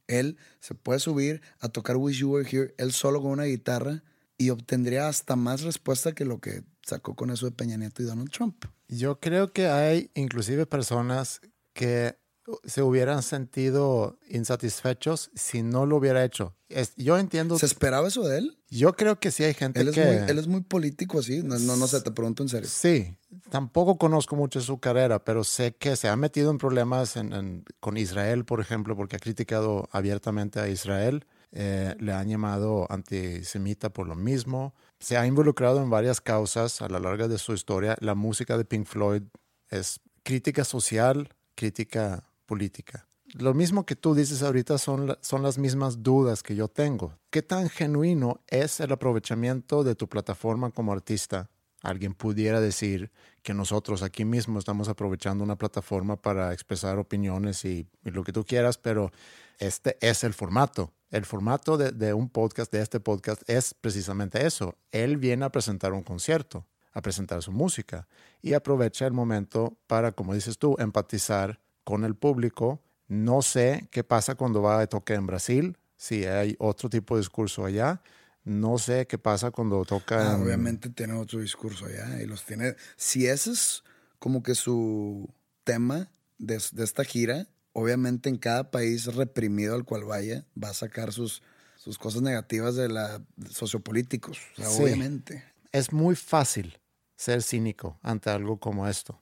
Él 0.07 0.37
se 0.59 0.75
puede 0.75 0.99
subir 0.99 1.41
a 1.59 1.69
tocar 1.69 1.97
Wish 1.97 2.19
You 2.19 2.31
Were 2.31 2.47
Here, 2.49 2.75
él 2.77 2.91
solo 2.91 3.21
con 3.21 3.31
una 3.31 3.45
guitarra, 3.45 4.03
y 4.37 4.49
obtendría 4.49 5.07
hasta 5.07 5.35
más 5.35 5.61
respuesta 5.61 6.13
que 6.13 6.25
lo 6.25 6.39
que 6.39 6.63
sacó 6.83 7.15
con 7.15 7.29
eso 7.31 7.45
de 7.45 7.51
Peña 7.51 7.77
Nieto 7.77 8.01
y 8.03 8.05
Donald 8.05 8.29
Trump. 8.31 8.65
Yo 8.87 9.19
creo 9.19 9.51
que 9.53 9.67
hay 9.67 10.11
inclusive 10.13 10.65
personas 10.65 11.41
que 11.73 12.17
se 12.63 12.83
hubieran 12.83 13.23
sentido 13.23 14.19
insatisfechos 14.29 15.31
si 15.33 15.63
no 15.63 15.85
lo 15.87 15.97
hubiera 15.97 16.23
hecho. 16.23 16.55
Es- 16.69 16.93
yo 16.95 17.17
entiendo, 17.17 17.57
¿Se 17.57 17.65
esperaba 17.65 18.07
eso 18.07 18.21
de 18.27 18.37
él? 18.39 18.57
yo 18.69 18.93
creo 18.95 19.19
que 19.19 19.31
sí 19.31 19.43
hay 19.43 19.53
gente 19.55 19.79
Él 19.81 19.87
es, 19.87 19.95
que... 19.95 20.05
muy, 20.05 20.15
él 20.29 20.37
es 20.37 20.47
muy 20.47 20.61
político 20.61 21.19
así. 21.19 21.41
No, 21.41 21.57
no, 21.57 21.75
no 21.75 21.87
sé, 21.87 22.01
te 22.01 22.11
pregunto 22.11 22.43
en 22.43 22.49
serio. 22.49 22.69
Sí, 22.69 23.15
tampoco 23.49 23.97
conozco 23.97 24.35
mucho 24.35 24.61
su 24.61 24.79
carrera, 24.79 25.23
pero 25.23 25.43
sé 25.43 25.75
que 25.75 25.95
se 25.95 26.07
ha 26.07 26.15
metido 26.15 26.51
en 26.51 26.57
problemas 26.59 27.15
en- 27.17 27.33
en- 27.33 27.65
con 27.79 27.97
Israel, 27.97 28.45
por 28.45 28.59
ejemplo, 28.61 28.95
porque 28.95 29.15
ha 29.15 29.19
criticado 29.19 29.87
abiertamente 29.91 30.59
a 30.59 30.67
Israel. 30.67 31.25
Eh, 31.57 31.95
le 31.99 32.11
han 32.11 32.27
llamado 32.27 32.85
antisemita 32.89 33.89
por 33.89 34.07
lo 34.07 34.15
mismo. 34.15 34.73
Se 34.99 35.15
ha 35.15 35.25
involucrado 35.25 35.81
en 35.81 35.89
varias 35.89 36.19
causas 36.19 36.81
a 36.81 36.89
lo 36.89 36.99
largo 36.99 37.29
de 37.29 37.37
su 37.37 37.53
historia. 37.53 37.95
La 38.01 38.13
música 38.13 38.57
de 38.57 38.65
Pink 38.65 38.85
Floyd 38.85 39.23
es 39.69 40.01
crítica 40.23 40.65
social, 40.65 41.29
crítica 41.55 42.29
política. 42.45 43.07
Lo 43.33 43.53
mismo 43.53 43.85
que 43.85 43.95
tú 43.95 44.13
dices 44.15 44.43
ahorita 44.43 44.77
son, 44.77 45.07
la- 45.07 45.17
son 45.21 45.43
las 45.43 45.57
mismas 45.57 46.03
dudas 46.03 46.43
que 46.43 46.55
yo 46.55 46.67
tengo. 46.67 47.17
¿Qué 47.29 47.41
tan 47.41 47.69
genuino 47.69 48.41
es 48.47 48.79
el 48.81 48.91
aprovechamiento 48.91 49.83
de 49.85 49.95
tu 49.95 50.07
plataforma 50.09 50.71
como 50.71 50.91
artista? 50.91 51.49
Alguien 51.85 52.13
pudiera 52.13 52.59
decir 52.59 53.11
que 53.43 53.53
nosotros 53.53 54.01
aquí 54.01 54.25
mismo 54.25 54.57
estamos 54.57 54.89
aprovechando 54.89 55.43
una 55.43 55.55
plataforma 55.55 56.19
para 56.19 56.51
expresar 56.51 56.97
opiniones 56.97 57.63
y, 57.63 57.87
lo 58.03 58.23
que 58.23 58.33
tú 58.33 58.43
quieras, 58.43 58.77
pero 58.77 59.11
este 59.59 59.97
es 60.01 60.23
el 60.23 60.33
formato. 60.33 60.93
El 61.11 61.25
formato 61.25 61.77
de, 61.77 61.91
de 61.91 62.13
un 62.13 62.29
podcast, 62.29 62.71
de 62.71 62.81
este 62.81 62.99
podcast, 62.99 63.47
es 63.47 63.73
precisamente 63.73 64.45
eso. 64.45 64.75
Él 64.91 65.17
viene 65.17 65.45
a 65.45 65.51
presentar 65.51 65.93
un 65.93 66.01
concierto, 66.01 66.65
a 66.91 67.01
presentar 67.01 67.43
su 67.43 67.51
música 67.51 68.07
y 68.41 68.53
aprovecha 68.53 69.05
el 69.05 69.13
momento 69.13 69.77
para, 69.85 70.11
como 70.11 70.33
dices 70.33 70.57
tú, 70.57 70.75
empatizar 70.79 71.59
con 71.83 72.03
el 72.03 72.15
público. 72.15 72.81
No 73.07 73.41
sé 73.41 73.87
qué 73.91 74.03
pasa 74.03 74.35
cuando 74.35 74.61
va 74.61 74.79
a 74.81 74.87
tocar 74.87 75.17
en 75.17 75.27
Brasil, 75.27 75.77
si 75.97 76.25
hay 76.25 76.55
otro 76.57 76.89
tipo 76.89 77.15
de 77.15 77.21
discurso 77.21 77.63
allá. 77.63 78.01
No 78.45 78.77
sé 78.77 79.07
qué 79.07 79.17
pasa 79.17 79.51
cuando 79.51 79.83
toca 79.85 80.31
Ah, 80.31 80.35
en- 80.35 80.41
obviamente 80.43 80.89
tiene 80.89 81.13
otro 81.13 81.39
discurso 81.39 81.85
allá 81.87 82.21
y 82.21 82.25
los 82.27 82.45
tiene. 82.45 82.75
Si 82.95 83.25
ese 83.27 83.51
es 83.51 83.83
como 84.19 84.41
que 84.43 84.55
su 84.55 85.27
tema 85.63 86.09
de, 86.37 86.61
de 86.71 86.83
esta 86.83 87.03
gira, 87.03 87.47
obviamente 87.73 88.29
en 88.29 88.37
cada 88.37 88.69
país 88.71 89.05
reprimido 89.15 89.75
al 89.75 89.83
cual 89.83 90.03
vaya, 90.05 90.45
va 90.61 90.69
a 90.69 90.73
sacar 90.73 91.11
sus, 91.11 91.41
sus 91.75 91.97
cosas 91.97 92.21
negativas 92.21 92.75
de 92.75 92.87
la 92.87 93.21
sociopolíticos. 93.49 94.37
O 94.53 94.55
sea, 94.61 94.69
Sí. 94.69 94.83
obviamente. 94.83 95.43
Es 95.71 95.91
muy 95.91 96.15
fácil 96.15 96.79
ser 97.17 97.41
cínico 97.41 97.97
ante 98.01 98.29
algo 98.29 98.57
como 98.59 98.87
esto. 98.87 99.19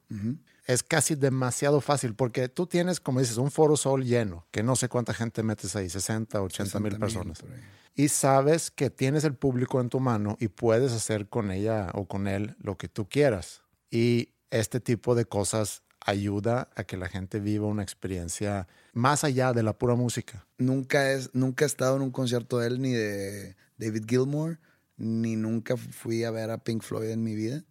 Es 0.66 0.84
casi 0.84 1.16
demasiado 1.16 1.82
fácil 1.82 2.16
porque 2.16 2.48
tú 2.48 2.68
tienes, 2.68 3.00
como 3.00 3.20
dices, 3.20 3.38
un 3.38 3.52
foro 3.52 3.76
sol 3.76 4.06
lleno, 4.06 4.48
que 4.52 4.64
no 4.64 4.76
sé 4.76 4.88
cuánta 4.88 5.14
gente 5.14 5.44
metes 5.44 5.76
ahí, 5.76 5.90
60, 5.90 6.42
80 6.42 6.80
mil 6.80 6.92
60,000 6.94 7.00
personas. 7.00 7.44
Y 7.96 8.08
sabes 8.08 8.72
que 8.72 8.90
tienes 8.90 9.24
el 9.24 9.36
público 9.36 9.82
en 9.82 9.90
tu 9.90 10.00
mano 10.00 10.38
y 10.40 10.48
puedes 10.48 10.94
hacer 10.94 11.28
con 11.28 11.52
ella 11.52 11.92
o 11.94 12.06
con 12.06 12.28
él 12.28 12.56
lo 12.60 12.78
que 12.78 12.88
tú 12.88 13.08
quieras. 13.08 13.62
Y 13.92 14.30
este 14.50 14.80
tipo 14.80 15.16
de 15.16 15.26
cosas 15.26 15.84
ayuda 16.06 16.70
a 16.76 16.84
que 16.84 16.98
la 16.98 17.08
gente 17.08 17.40
viva 17.40 17.68
una 17.68 17.84
experiencia 17.84 18.68
más 18.94 19.24
allá 19.24 19.54
de 19.54 19.64
la 19.64 19.78
pura 19.78 19.96
música. 19.96 20.46
Nunca, 20.58 21.12
es, 21.12 21.30
nunca 21.34 21.66
he 21.66 21.68
estado 21.68 21.96
en 21.96 22.02
un 22.02 22.12
concierto 22.12 22.60
de 22.60 22.68
él 22.68 22.82
ni 22.82 22.92
de 22.92 23.56
David 23.78 24.06
Gilmour, 24.08 24.60
ni 24.98 25.36
nunca 25.36 25.78
fui 25.78 26.24
a 26.24 26.32
ver 26.32 26.52
a 26.52 26.64
Pink 26.64 26.84
Floyd 26.84 27.10
en 27.10 27.24
mi 27.24 27.36
vida. 27.36 27.64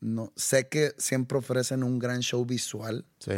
No, 0.00 0.32
sé 0.36 0.68
que 0.68 0.92
siempre 0.98 1.38
ofrecen 1.38 1.82
un 1.82 1.98
gran 1.98 2.20
show 2.20 2.44
visual. 2.44 3.06
Sí. 3.18 3.32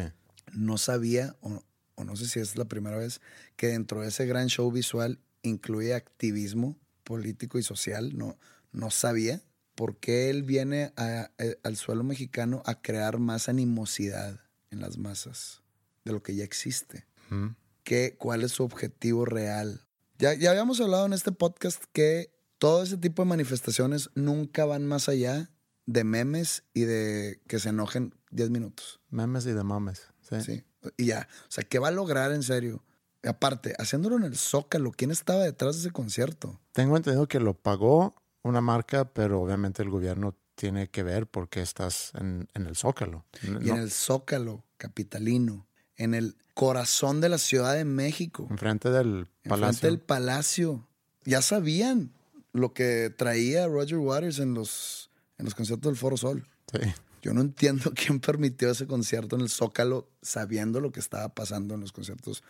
No 0.52 0.78
sabía, 0.78 1.36
o, 1.40 1.62
o 1.96 2.04
no 2.04 2.14
sé 2.16 2.26
si 2.28 2.40
es 2.40 2.56
la 2.56 2.66
primera 2.66 2.96
vez, 2.98 3.20
que 3.56 3.68
dentro 3.68 4.00
de 4.02 4.08
ese 4.08 4.26
gran 4.26 4.48
show 4.48 4.70
visual 4.70 5.18
incluye 5.42 5.94
activismo 5.94 6.78
político 7.04 7.58
y 7.58 7.62
social. 7.62 8.16
No, 8.16 8.38
no 8.70 8.90
sabía 8.90 9.42
por 9.74 9.96
qué 9.98 10.30
él 10.30 10.42
viene 10.44 10.92
a- 10.96 11.30
a- 11.38 11.56
al 11.64 11.76
suelo 11.76 12.04
mexicano 12.04 12.62
a 12.66 12.80
crear 12.80 13.18
más 13.18 13.48
animosidad 13.48 14.40
en 14.70 14.80
las 14.80 14.98
masas 14.98 15.62
de 16.04 16.12
lo 16.12 16.22
que 16.22 16.34
ya 16.36 16.44
existe. 16.44 17.06
¿Qué, 17.82 18.14
¿Cuál 18.18 18.42
es 18.44 18.52
su 18.52 18.62
objetivo 18.62 19.24
real? 19.24 19.86
Ya, 20.18 20.34
ya 20.34 20.50
habíamos 20.50 20.80
hablado 20.80 21.06
en 21.06 21.12
este 21.14 21.32
podcast 21.32 21.82
que 21.92 22.30
todo 22.58 22.82
ese 22.82 22.96
tipo 22.98 23.22
de 23.22 23.28
manifestaciones 23.28 24.10
nunca 24.14 24.64
van 24.66 24.86
más 24.86 25.08
allá 25.08 25.50
de 25.92 26.04
memes 26.04 26.64
y 26.72 26.82
de 26.82 27.40
que 27.46 27.58
se 27.58 27.68
enojen 27.68 28.14
10 28.30 28.50
minutos. 28.50 29.00
Memes 29.10 29.46
y 29.46 29.52
de 29.52 29.62
mames. 29.62 30.06
Sí. 30.22 30.40
Sí. 30.40 30.64
Y 30.96 31.06
ya. 31.06 31.28
O 31.48 31.50
sea, 31.50 31.64
¿qué 31.64 31.78
va 31.78 31.88
a 31.88 31.92
lograr 31.92 32.32
en 32.32 32.42
serio? 32.42 32.82
Aparte, 33.24 33.74
haciéndolo 33.78 34.16
en 34.16 34.24
el 34.24 34.36
Zócalo, 34.36 34.90
¿quién 34.90 35.10
estaba 35.10 35.44
detrás 35.44 35.76
de 35.76 35.80
ese 35.82 35.90
concierto? 35.90 36.60
Tengo 36.72 36.96
entendido 36.96 37.28
que 37.28 37.38
lo 37.38 37.54
pagó 37.54 38.16
una 38.42 38.60
marca, 38.60 39.12
pero 39.12 39.40
obviamente 39.40 39.82
el 39.82 39.90
gobierno 39.90 40.36
tiene 40.54 40.88
que 40.90 41.02
ver 41.02 41.26
porque 41.26 41.60
estás 41.60 42.12
en, 42.14 42.48
en 42.54 42.66
el 42.66 42.74
Zócalo. 42.74 43.24
Y 43.42 43.70
en 43.70 43.76
el 43.76 43.90
Zócalo 43.90 44.64
capitalino, 44.76 45.68
en 45.96 46.14
el 46.14 46.36
corazón 46.54 47.20
de 47.20 47.28
la 47.28 47.38
Ciudad 47.38 47.74
de 47.74 47.84
México, 47.84 48.48
Enfrente 48.50 48.90
del 48.90 49.28
enfrente 49.44 49.48
palacio. 49.48 49.88
del 49.88 50.00
palacio. 50.00 50.88
Ya 51.24 51.42
sabían 51.42 52.12
lo 52.52 52.72
que 52.74 53.10
traía 53.16 53.66
Roger 53.66 53.98
Waters 53.98 54.38
en 54.38 54.54
los, 54.54 55.10
en 55.42 55.46
los 55.46 55.54
conciertos 55.54 55.90
del 55.90 55.98
Foro 55.98 56.16
Sol. 56.16 56.46
Sí. 56.72 56.78
Yo 57.20 57.34
no 57.34 57.40
entiendo 57.40 57.92
quién 57.94 58.20
permitió 58.20 58.70
ese 58.70 58.86
concierto 58.86 59.36
en 59.36 59.42
el 59.42 59.48
Zócalo 59.48 60.08
sabiendo 60.22 60.80
lo 60.80 60.92
que 60.92 61.00
estaba 61.00 61.28
pasando 61.28 61.74
en 61.74 61.80
los 61.80 61.92
conciertos 61.92 62.42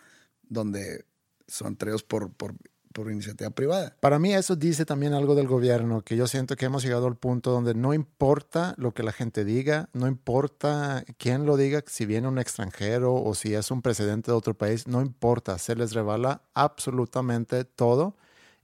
donde 0.49 1.05
son 1.49 1.77
traídos 1.77 2.03
por, 2.03 2.31
por, 2.33 2.55
por 2.93 3.11
iniciativa 3.11 3.51
privada. 3.51 3.97
Para 4.01 4.19
mí 4.19 4.35
eso 4.35 4.57
dice 4.57 4.85
también 4.85 5.15
algo 5.15 5.35
del 5.35 5.47
gobierno, 5.49 6.03
que 6.03 6.17
yo 6.17 6.27
siento 6.27 6.57
que 6.57 6.67
hemos 6.67 6.83
llegado 6.83 7.07
al 7.07 7.17
punto 7.17 7.51
donde 7.51 7.75
no 7.75 7.95
importa 7.95 8.75
lo 8.77 8.93
que 8.93 9.03
la 9.03 9.13
gente 9.13 9.45
diga, 9.45 9.89
no 9.95 10.07
importa 10.07 11.05
quién 11.17 11.47
lo 11.47 11.57
diga, 11.57 11.83
si 11.87 12.05
viene 12.07 12.29
un 12.29 12.39
extranjero 12.39 13.15
o 13.15 13.35
si 13.35 13.55
es 13.55 13.71
un 13.71 13.81
presidente 13.81 14.31
de 14.31 14.37
otro 14.37 14.55
país, 14.55 14.87
no 14.87 15.01
importa, 15.01 15.59
se 15.59 15.75
les 15.75 15.93
revala 15.93 16.43
absolutamente 16.55 17.65
todo 17.65 18.17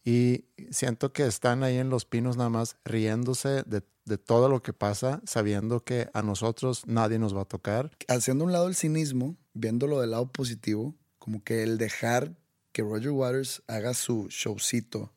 y 0.05 0.47
siento 0.71 1.13
que 1.13 1.27
están 1.27 1.63
ahí 1.63 1.77
en 1.77 1.91
los 1.91 2.05
pinos 2.05 2.37
nada 2.37 2.51
más 2.51 2.77
riéndose 2.85 3.63
de, 3.65 3.83
de 4.09 4.19
todo 4.19 4.49
lo 4.49 4.63
que 4.63 4.73
pasa, 4.73 5.21
sabiendo 5.25 5.85
que 5.85 6.09
a 6.15 6.23
nosotros 6.23 6.83
nadie 6.87 7.19
nos 7.19 7.37
va 7.37 7.43
a 7.43 7.45
tocar. 7.45 7.91
Haciendo 8.09 8.45
un 8.45 8.53
lado 8.53 8.69
el 8.69 8.75
cinismo, 8.75 9.37
viéndolo 9.55 10.01
del 10.01 10.11
lado 10.13 10.31
positivo, 10.33 10.95
como 11.19 11.43
que 11.45 11.63
el 11.63 11.79
dejar 11.79 12.35
que 12.73 12.83
Roger 12.83 13.11
Waters 13.11 13.63
haga 13.67 13.95
su 13.95 14.29
showcito 14.31 15.13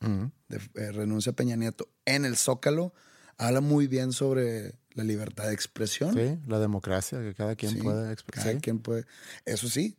de 0.48 0.58
eh, 0.76 0.92
renuncia 0.92 1.32
a 1.32 1.36
Peña 1.36 1.56
Nieto 1.56 1.90
en 2.06 2.26
el 2.26 2.36
Zócalo, 2.36 2.94
habla 3.38 3.62
muy 3.62 3.88
bien 3.88 4.14
sobre 4.14 4.76
la 4.94 5.04
libertad 5.04 5.48
de 5.48 5.54
expresión. 5.54 6.14
Sí, 6.14 6.38
la 6.48 6.60
democracia, 6.60 7.22
que 7.22 7.34
cada 7.34 7.56
quien 7.56 7.74
Sí, 7.74 7.82
puede 7.82 8.12
expresar. 8.12 8.52
Cada 8.52 8.60
quien 8.60 8.80
puede. 8.80 9.06
Eso 9.46 9.70
sí. 9.70 9.96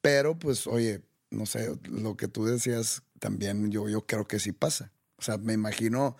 Pero, 0.00 0.38
pues, 0.38 0.66
oye, 0.66 1.02
no 1.30 1.46
sé, 1.46 1.74
lo 1.84 2.16
que 2.16 2.28
tú 2.28 2.44
decías 2.44 3.02
también 3.18 3.70
yo, 3.70 3.88
yo 3.88 4.06
creo 4.06 4.26
que 4.26 4.38
sí 4.38 4.52
pasa. 4.52 4.92
O 5.16 5.22
sea, 5.22 5.38
me 5.38 5.52
imagino 5.52 6.16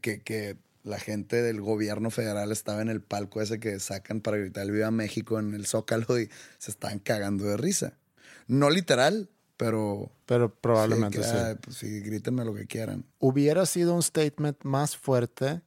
que, 0.00 0.20
que 0.22 0.56
la 0.86 0.98
gente 1.00 1.42
del 1.42 1.60
gobierno 1.60 2.10
federal 2.10 2.52
estaba 2.52 2.80
en 2.80 2.88
el 2.88 3.02
palco 3.02 3.40
ese 3.42 3.58
que 3.58 3.78
sacan 3.80 4.20
para 4.20 4.36
gritar 4.36 4.64
el 4.64 4.70
Viva 4.72 4.90
México 4.90 5.38
en 5.38 5.52
el 5.54 5.66
Zócalo 5.66 6.18
y 6.20 6.30
se 6.58 6.70
estaban 6.70 7.00
cagando 7.00 7.44
de 7.44 7.56
risa. 7.56 7.98
No 8.46 8.70
literal, 8.70 9.28
pero 9.56 10.12
Pero 10.26 10.54
probablemente 10.54 11.18
sí. 11.18 11.24
que, 11.24 11.28
sí. 11.28 11.36
ah, 11.36 11.58
pues 11.60 11.76
sí, 11.76 12.00
grítenme 12.00 12.44
lo 12.44 12.54
que 12.54 12.66
quieran. 12.66 13.04
hubiera 13.18 13.66
sido 13.66 13.94
un 13.94 14.02
statement 14.02 14.58
más 14.62 14.96
fuerte 14.96 15.62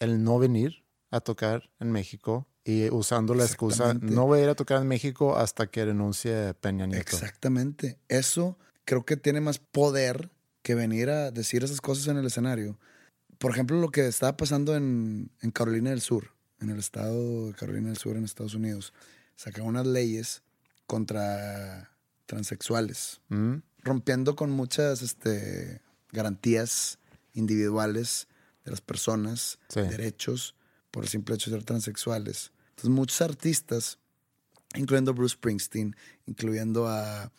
el 0.00 0.24
no 0.24 0.38
venir 0.38 0.84
a 1.10 1.20
tocar 1.20 1.70
en 1.78 1.92
México 1.92 2.48
y 2.64 2.88
usando 2.90 3.34
la 3.34 3.44
excusa, 3.44 3.92
no 3.94 4.26
voy 4.26 4.40
a 4.40 4.42
ir 4.44 4.48
a 4.48 4.54
tocar 4.54 4.80
en 4.80 4.88
México 4.88 5.36
hasta 5.36 5.66
que 5.66 5.84
renuncie 5.84 6.54
Peña 6.54 6.86
Nieto. 6.86 7.00
Exactamente. 7.02 7.98
Eso 8.08 8.56
creo 8.84 9.04
que 9.04 9.16
tiene 9.16 9.40
más 9.40 9.58
poder 9.58 10.30
que 10.62 10.74
venir 10.74 11.10
a 11.10 11.30
decir 11.30 11.64
esas 11.64 11.80
cosas 11.80 12.06
en 12.06 12.16
el 12.16 12.26
escenario. 12.26 12.78
Por 13.42 13.50
ejemplo, 13.50 13.80
lo 13.80 13.90
que 13.90 14.06
estaba 14.06 14.36
pasando 14.36 14.76
en, 14.76 15.32
en 15.40 15.50
Carolina 15.50 15.90
del 15.90 16.00
Sur, 16.00 16.30
en 16.60 16.70
el 16.70 16.78
estado 16.78 17.48
de 17.48 17.54
Carolina 17.54 17.88
del 17.88 17.96
Sur, 17.98 18.16
en 18.16 18.22
Estados 18.24 18.54
Unidos. 18.54 18.92
Sacaron 19.34 19.66
unas 19.70 19.84
leyes 19.84 20.42
contra 20.86 21.90
transexuales, 22.26 23.20
Mm, 23.30 23.56
rompiendo 23.82 24.36
con 24.36 24.52
muchas 24.52 25.02
este, 25.02 25.80
garantías 26.12 27.00
individuales 27.34 28.28
de 28.64 28.70
las 28.70 28.80
personas, 28.80 29.58
Sí. 29.68 29.80
derechos, 29.80 30.54
por 30.92 31.02
el 31.02 31.08
simple 31.10 31.34
hecho 31.34 31.50
de 31.50 31.56
ser 31.56 31.64
transexuales. 31.64 32.52
Entonces, 32.70 32.90
muchos 32.90 33.20
artistas, 33.22 33.98
incluyendo 34.76 35.14
Bruce 35.14 35.34
Springsteen, 35.34 35.96
incluyendo 36.26 36.86
a 36.86 37.32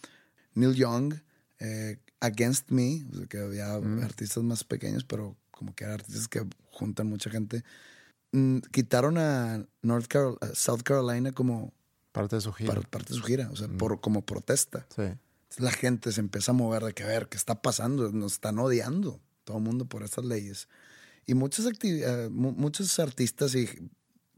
Neil 0.53 0.75
Young, 0.75 1.13
eh, 1.59 1.97
Against 2.19 2.71
Me, 2.71 3.05
que 3.29 3.37
había 3.37 3.73
artistas 4.03 4.43
más 4.43 4.65
pequeños, 4.65 5.05
pero 5.05 5.37
como 5.63 5.73
que 5.75 5.85
eran 5.85 5.95
artistas 5.95 6.27
que 6.27 6.45
juntan 6.71 7.07
mucha 7.07 7.29
gente, 7.29 7.63
mm, 8.33 8.57
quitaron 8.71 9.17
a 9.17 9.65
North 9.81 10.07
Carol- 10.07 10.37
a 10.41 10.53
South 10.55 10.81
Carolina 10.83 11.31
como 11.31 11.71
parte 12.11 12.35
de 12.35 12.41
su 12.41 12.51
gira. 12.51 12.73
par- 12.73 12.89
parte 12.89 13.13
de 13.13 13.19
su 13.19 13.23
gira, 13.25 13.49
o 13.49 13.55
sea, 13.55 13.67
por, 13.69 14.01
como 14.01 14.21
protesta. 14.25 14.85
Sí. 14.93 15.01
Entonces, 15.03 15.59
la 15.59 15.71
gente 15.71 16.11
se 16.11 16.19
empieza 16.19 16.51
a 16.51 16.55
mover 16.55 16.83
de 16.83 16.93
que 16.93 17.03
a 17.03 17.07
ver 17.07 17.27
qué 17.29 17.37
está 17.37 17.61
pasando, 17.61 18.11
nos 18.11 18.33
están 18.33 18.59
odiando 18.59 19.19
todo 19.45 19.57
el 19.57 19.63
mundo 19.63 19.85
por 19.85 20.03
estas 20.03 20.25
leyes. 20.25 20.67
Y 21.25 21.33
muchos, 21.35 21.65
acti- 21.65 22.01
eh, 22.03 22.29
mu- 22.29 22.51
muchos 22.51 22.99
artistas 22.99 23.55
y 23.55 23.69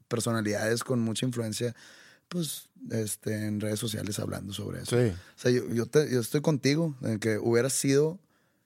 personalidades 0.07 0.83
con 0.83 0.99
mucha 0.99 1.25
influencia, 1.25 1.75
pues 2.29 2.69
este, 2.91 3.45
en 3.47 3.59
redes 3.59 3.79
sociales 3.79 4.19
hablando 4.19 4.53
sobre 4.53 4.81
eso. 4.83 4.91
Sí. 4.99 5.11
O 5.13 5.39
sea, 5.39 5.51
yo, 5.51 5.67
yo, 5.69 5.85
te- 5.87 6.11
yo 6.11 6.19
estoy 6.19 6.41
contigo 6.41 6.95
en 7.01 7.19
que 7.19 7.37
hubiera 7.39 7.69
sido, 7.69 8.19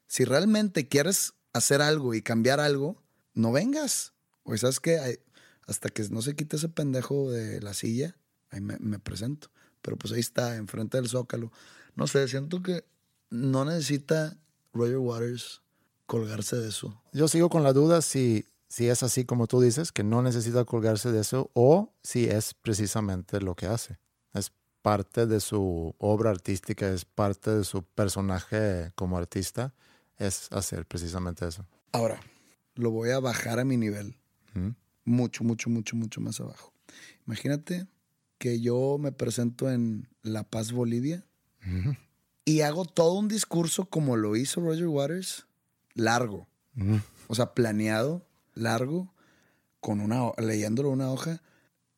si 0.08 0.26
realmente 0.26 0.88
quieres 0.88 1.34
hacer 1.54 1.82
algo 1.82 2.14
y 2.14 2.22
cambiar 2.22 2.60
algo, 2.60 3.02
no 3.34 3.52
vengas. 3.52 4.14
O 4.44 4.56
sabes 4.58 4.80
que 4.80 5.20
hasta 5.68 5.90
que 5.90 6.04
no 6.10 6.22
se 6.22 6.36
quite 6.36 6.58
ese 6.58 6.70
pendejo 6.70 7.32
de 7.32 7.62
la 7.62 7.74
silla, 7.74 8.16
ahí 8.50 8.62
me, 8.62 9.00
presento. 9.00 9.50
Pero 9.82 9.98
pues 9.98 10.14
ahí 10.14 10.20
está, 10.20 10.56
enfrente 10.56 10.98
del 10.98 11.08
zócalo. 11.08 11.52
No 11.96 12.08
sé, 12.08 12.28
siento 12.28 12.62
que 12.62 12.84
no 13.30 13.66
necesita 13.66 14.38
Roger 14.74 14.98
Waters 14.98 15.62
colgarse 16.06 16.56
de 16.56 16.70
eso. 16.70 17.02
Yo 17.14 17.28
sigo 17.28 17.50
con 17.50 17.64
la 17.64 17.74
duda 17.74 18.02
si, 18.02 18.46
si 18.68 18.90
es 18.90 19.04
así 19.04 19.26
como 19.26 19.48
tú 19.48 19.62
dices, 19.62 19.92
que 19.92 20.04
no 20.04 20.22
necesita 20.22 20.66
colgarse 20.66 21.12
de 21.12 21.22
eso, 21.22 21.52
o 21.54 21.94
si 22.02 22.26
es 22.26 22.56
precisamente 22.56 23.40
lo 23.40 23.56
que 23.56 23.68
hace. 23.68 24.00
Es 24.34 24.52
parte 24.82 25.28
de 25.28 25.40
su 25.40 25.96
obra 26.00 26.32
artística, 26.32 26.90
es 26.90 27.06
parte 27.06 27.52
de 27.52 27.64
su 27.64 27.84
personaje 27.84 28.92
como 28.96 29.18
artista, 29.18 29.74
es 30.20 30.52
hacer 30.52 30.86
precisamente 30.86 31.48
eso. 31.48 31.66
Ahora, 31.92 32.20
lo 32.76 32.92
voy 32.92 33.10
a 33.10 33.20
bajar 33.20 33.60
a 33.60 33.66
mi 33.66 33.78
nivel. 33.78 34.16
Mucho, 35.06 35.44
mucho, 35.44 35.70
mucho, 35.70 35.96
mucho 35.96 36.22
más 36.22 36.40
abajo. 36.40 36.74
Imagínate 37.26 37.88
que 38.38 38.62
yo 38.62 38.98
me 39.00 39.12
presento 39.12 39.72
en 39.72 40.08
La 40.22 40.44
Paz, 40.44 40.72
Bolivia, 40.72 41.26
y 42.46 42.62
hago 42.62 42.86
todo 42.86 43.14
un 43.14 43.28
discurso 43.28 43.86
como 43.86 44.18
lo 44.18 44.36
hizo 44.36 44.62
Roger 44.62 44.88
Waters, 44.88 45.48
largo, 45.94 46.48
o 47.28 47.36
sea, 47.36 47.54
planeado, 47.54 48.26
largo, 48.54 49.14
con 49.80 50.00
una 50.00 50.32
leyéndolo 50.38 50.90
una 50.90 51.12
hoja, 51.12 51.42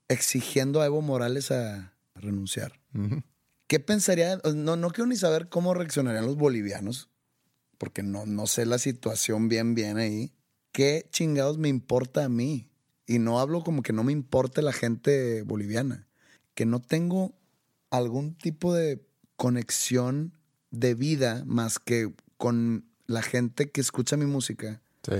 exigiendo 0.08 0.82
a 0.82 0.86
Evo 0.86 1.02
Morales 1.02 1.52
a 1.52 1.94
renunciar. 2.16 2.80
¿Qué 3.68 3.80
pensaría? 3.80 4.40
No, 4.56 4.76
no 4.76 4.90
quiero 4.92 5.08
ni 5.08 5.16
saber 5.16 5.48
cómo 5.48 5.74
reaccionarían 5.74 6.26
los 6.26 6.36
bolivianos, 6.36 7.11
porque 7.82 8.04
no, 8.04 8.28
no 8.28 8.46
sé 8.46 8.68
la 8.68 8.78
situación 8.78 9.50
bien, 9.50 9.74
bien 9.74 9.98
ahí. 9.98 10.32
¿Qué 10.72 11.08
chingados 11.10 11.58
me 11.58 11.68
importa 11.68 12.24
a 12.26 12.30
mí? 12.30 12.70
Y 13.08 13.18
no 13.18 13.40
hablo 13.40 13.64
como 13.64 13.82
que 13.82 13.92
no 13.92 14.04
me 14.04 14.12
importe 14.12 14.62
la 14.62 14.72
gente 14.72 15.42
boliviana, 15.42 16.08
que 16.54 16.68
no 16.68 16.80
tengo 16.80 17.34
algún 17.90 18.36
tipo 18.36 18.72
de 18.76 19.04
conexión 19.36 20.38
de 20.70 20.94
vida 20.94 21.42
más 21.48 21.80
que 21.80 22.14
con 22.38 22.86
la 23.08 23.24
gente 23.24 23.72
que 23.72 23.82
escucha 23.82 24.16
mi 24.16 24.28
música, 24.28 24.84
Sí. 25.04 25.16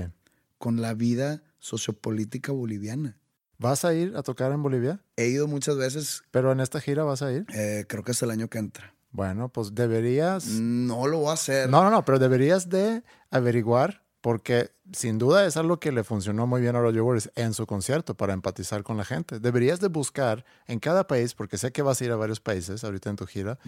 con 0.58 0.80
la 0.80 0.94
vida 0.94 1.42
sociopolítica 1.58 2.52
boliviana. 2.52 3.18
¿Vas 3.58 3.84
a 3.84 3.92
ir 3.92 4.16
a 4.16 4.22
tocar 4.22 4.52
en 4.52 4.62
Bolivia? 4.62 5.00
He 5.16 5.26
ido 5.26 5.48
muchas 5.48 5.76
veces, 5.76 6.22
¿Pero 6.30 6.52
en 6.52 6.60
esta 6.60 6.80
gira 6.80 7.02
vas 7.02 7.22
a 7.22 7.32
ir? 7.32 7.44
eh, 7.52 7.86
creo 7.88 8.04
que 8.04 8.12
hasta 8.12 8.24
el 8.24 8.30
año 8.30 8.46
que 8.48 8.58
entra. 8.58 8.94
Bueno, 9.12 9.50
pues 9.50 9.74
deberías... 9.74 10.46
No 10.46 11.06
lo 11.06 11.18
voy 11.18 11.30
a 11.30 11.34
hacer. 11.34 11.68
No, 11.68 11.84
no, 11.84 11.90
no, 11.90 12.04
pero 12.04 12.18
deberías 12.18 12.68
de 12.68 13.02
averiguar 13.30 14.02
porque 14.22 14.70
sin 14.92 15.18
duda 15.18 15.44
es 15.46 15.56
algo 15.56 15.78
que 15.80 15.92
le 15.92 16.04
funcionó 16.04 16.46
muy 16.46 16.60
bien 16.60 16.76
a 16.76 16.80
Roger 16.80 17.02
Waters 17.02 17.30
en 17.34 17.52
su 17.54 17.66
concierto 17.66 18.16
para 18.16 18.32
empatizar 18.32 18.82
con 18.84 18.96
la 18.96 19.04
gente. 19.04 19.40
Deberías 19.40 19.80
de 19.80 19.88
buscar 19.88 20.44
en 20.66 20.78
cada 20.78 21.06
país, 21.06 21.34
porque 21.34 21.58
sé 21.58 21.72
que 21.72 21.82
vas 21.82 22.00
a 22.00 22.04
ir 22.04 22.12
a 22.12 22.16
varios 22.16 22.40
países 22.40 22.84
ahorita 22.84 23.10
en 23.10 23.16
tu 23.16 23.26
gira, 23.26 23.58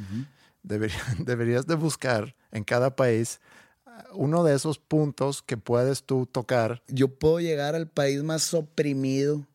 deberías 0.62 1.66
de 1.66 1.74
buscar 1.74 2.34
en 2.52 2.64
cada 2.64 2.94
país 2.94 3.40
uh, 3.84 3.90
uno 4.14 4.44
de 4.44 4.54
esos 4.54 4.78
puntos 4.78 5.42
que 5.42 5.56
puedes 5.56 6.04
tú 6.04 6.24
tocar. 6.24 6.82
Yo 6.86 7.08
puedo 7.08 7.40
llegar 7.40 7.74
al 7.74 7.88
país 7.88 8.22
más 8.22 8.54
oprimido, 8.54 9.46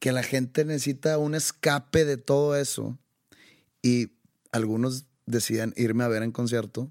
que 0.00 0.12
la 0.12 0.22
gente 0.22 0.64
necesita 0.64 1.18
un 1.18 1.34
escape 1.34 2.04
de 2.04 2.16
todo 2.16 2.56
eso 2.56 2.98
y 3.82 4.12
algunos 4.52 5.04
decían 5.28 5.72
irme 5.76 6.04
a 6.04 6.08
ver 6.08 6.22
en 6.22 6.32
concierto 6.32 6.90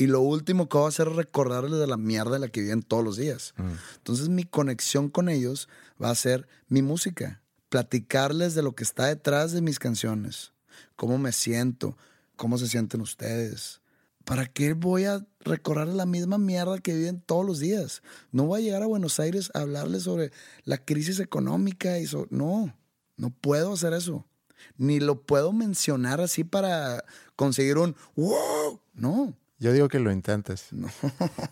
y 0.00 0.06
lo 0.06 0.22
último 0.22 0.66
que 0.66 0.78
voy 0.78 0.86
a 0.86 0.88
hacer 0.88 1.08
es 1.08 1.16
recordarles 1.16 1.78
de 1.78 1.86
la 1.86 1.98
mierda 1.98 2.30
de 2.30 2.38
la 2.38 2.48
que 2.48 2.62
viven 2.62 2.80
todos 2.80 3.04
los 3.04 3.18
días. 3.18 3.52
Mm. 3.58 3.72
Entonces 3.96 4.30
mi 4.30 4.44
conexión 4.44 5.10
con 5.10 5.28
ellos 5.28 5.68
va 6.02 6.08
a 6.08 6.14
ser 6.14 6.48
mi 6.68 6.80
música, 6.80 7.42
platicarles 7.68 8.54
de 8.54 8.62
lo 8.62 8.74
que 8.74 8.82
está 8.82 9.08
detrás 9.08 9.52
de 9.52 9.60
mis 9.60 9.78
canciones, 9.78 10.54
cómo 10.96 11.18
me 11.18 11.32
siento, 11.32 11.98
cómo 12.36 12.56
se 12.56 12.66
sienten 12.66 13.02
ustedes. 13.02 13.82
¿Para 14.24 14.46
qué 14.46 14.72
voy 14.72 15.04
a 15.04 15.26
recordar 15.40 15.88
la 15.88 16.06
misma 16.06 16.38
mierda 16.38 16.78
que 16.78 16.94
viven 16.94 17.20
todos 17.20 17.44
los 17.44 17.58
días? 17.58 18.02
No 18.32 18.44
voy 18.44 18.62
a 18.62 18.64
llegar 18.64 18.82
a 18.82 18.86
Buenos 18.86 19.20
Aires 19.20 19.50
a 19.52 19.60
hablarles 19.60 20.04
sobre 20.04 20.32
la 20.64 20.82
crisis 20.82 21.20
económica 21.20 21.98
y 21.98 22.06
so 22.06 22.26
no, 22.30 22.74
no 23.18 23.28
puedo 23.28 23.74
hacer 23.74 23.92
eso. 23.92 24.24
Ni 24.78 24.98
lo 24.98 25.20
puedo 25.20 25.52
mencionar 25.52 26.22
así 26.22 26.42
para 26.42 27.04
conseguir 27.40 27.78
un 27.78 27.96
wow. 28.16 28.82
No, 28.92 29.34
Yo 29.58 29.72
digo 29.72 29.88
que 29.88 29.98
lo 29.98 30.12
intentes. 30.12 30.66
no, 30.72 30.88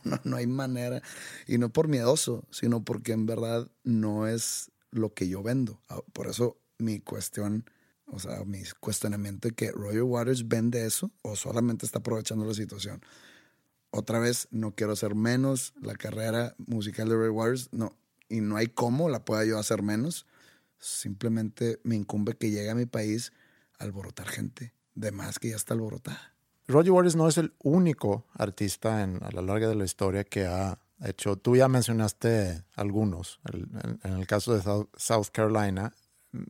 no, 0.05 0.21
no 0.23 0.37
hay 0.37 0.47
manera. 0.47 1.01
Y 1.47 1.57
no 1.57 1.71
por 1.71 1.89
miedoso, 1.89 2.45
sino 2.51 2.85
porque 2.85 3.13
en 3.13 3.25
verdad 3.25 3.71
no 3.85 4.27
es 4.27 4.71
lo 4.91 5.15
que 5.15 5.29
yo 5.29 5.43
vendo. 5.43 5.81
Ah, 5.89 6.01
Por 6.13 6.27
eso 6.27 6.59
mi 6.77 7.01
cuestión, 7.01 7.65
o 8.05 8.19
sea, 8.19 8.45
mi 8.45 8.63
cuestionamiento 8.81 9.49
de 9.49 9.55
que 9.55 9.73
Roger 9.73 10.03
Waters 10.03 10.47
vende 10.47 10.85
eso 10.85 11.11
o 11.23 11.37
solamente 11.37 11.87
está 11.87 12.01
aprovechando 12.01 12.45
la 12.45 12.53
situación. 12.53 13.01
Otra 13.91 14.19
vez, 14.19 14.47
no 14.51 14.75
quiero 14.75 14.93
hacer 14.93 15.15
menos 15.15 15.73
la 15.81 15.95
carrera 15.95 16.55
musical 16.67 17.09
de 17.09 17.15
Roger 17.15 17.31
Waters, 17.31 17.69
no. 17.73 17.97
Y 18.29 18.43
no 18.43 18.59
hay 18.59 18.67
cómo 18.67 19.09
la 19.09 19.25
pueda 19.25 19.47
yo 19.47 19.59
hacer 19.59 19.83
menos. 19.83 20.27
Simplemente 20.79 21.81
me 21.83 21.97
incumbe 21.97 22.37
que 22.37 22.51
llegue 22.51 22.69
a 22.69 22.75
mi 22.75 22.85
país 22.85 23.33
a 23.79 23.85
alborotar 23.85 24.29
gente, 24.29 24.75
de 24.99 25.13
más 25.13 25.39
que 25.39 25.51
ya 25.51 25.57
está 25.57 25.75
alborotada. 25.75 26.35
Roger 26.67 26.93
Waters 26.93 27.17
no 27.17 27.29
es 27.29 27.39
el 27.39 27.55
único 27.63 28.27
artista 28.35 29.03
en, 29.03 29.23
a 29.23 29.31
la 29.31 29.41
larga 29.43 29.69
de 29.69 29.75
la 29.75 29.85
historia 29.85 30.25
que 30.25 30.47
ha 30.47 30.79
hecho. 31.03 31.37
Tú 31.37 31.57
ya 31.57 31.69
mencionaste 31.69 32.65
algunos. 32.75 33.41
El- 33.51 33.69
en, 33.85 34.01
en 34.05 34.19
el 34.19 34.27
caso 34.27 34.55
de 34.55 34.63
South, 34.63 34.89
South 34.97 35.29
Carolina, 35.33 35.95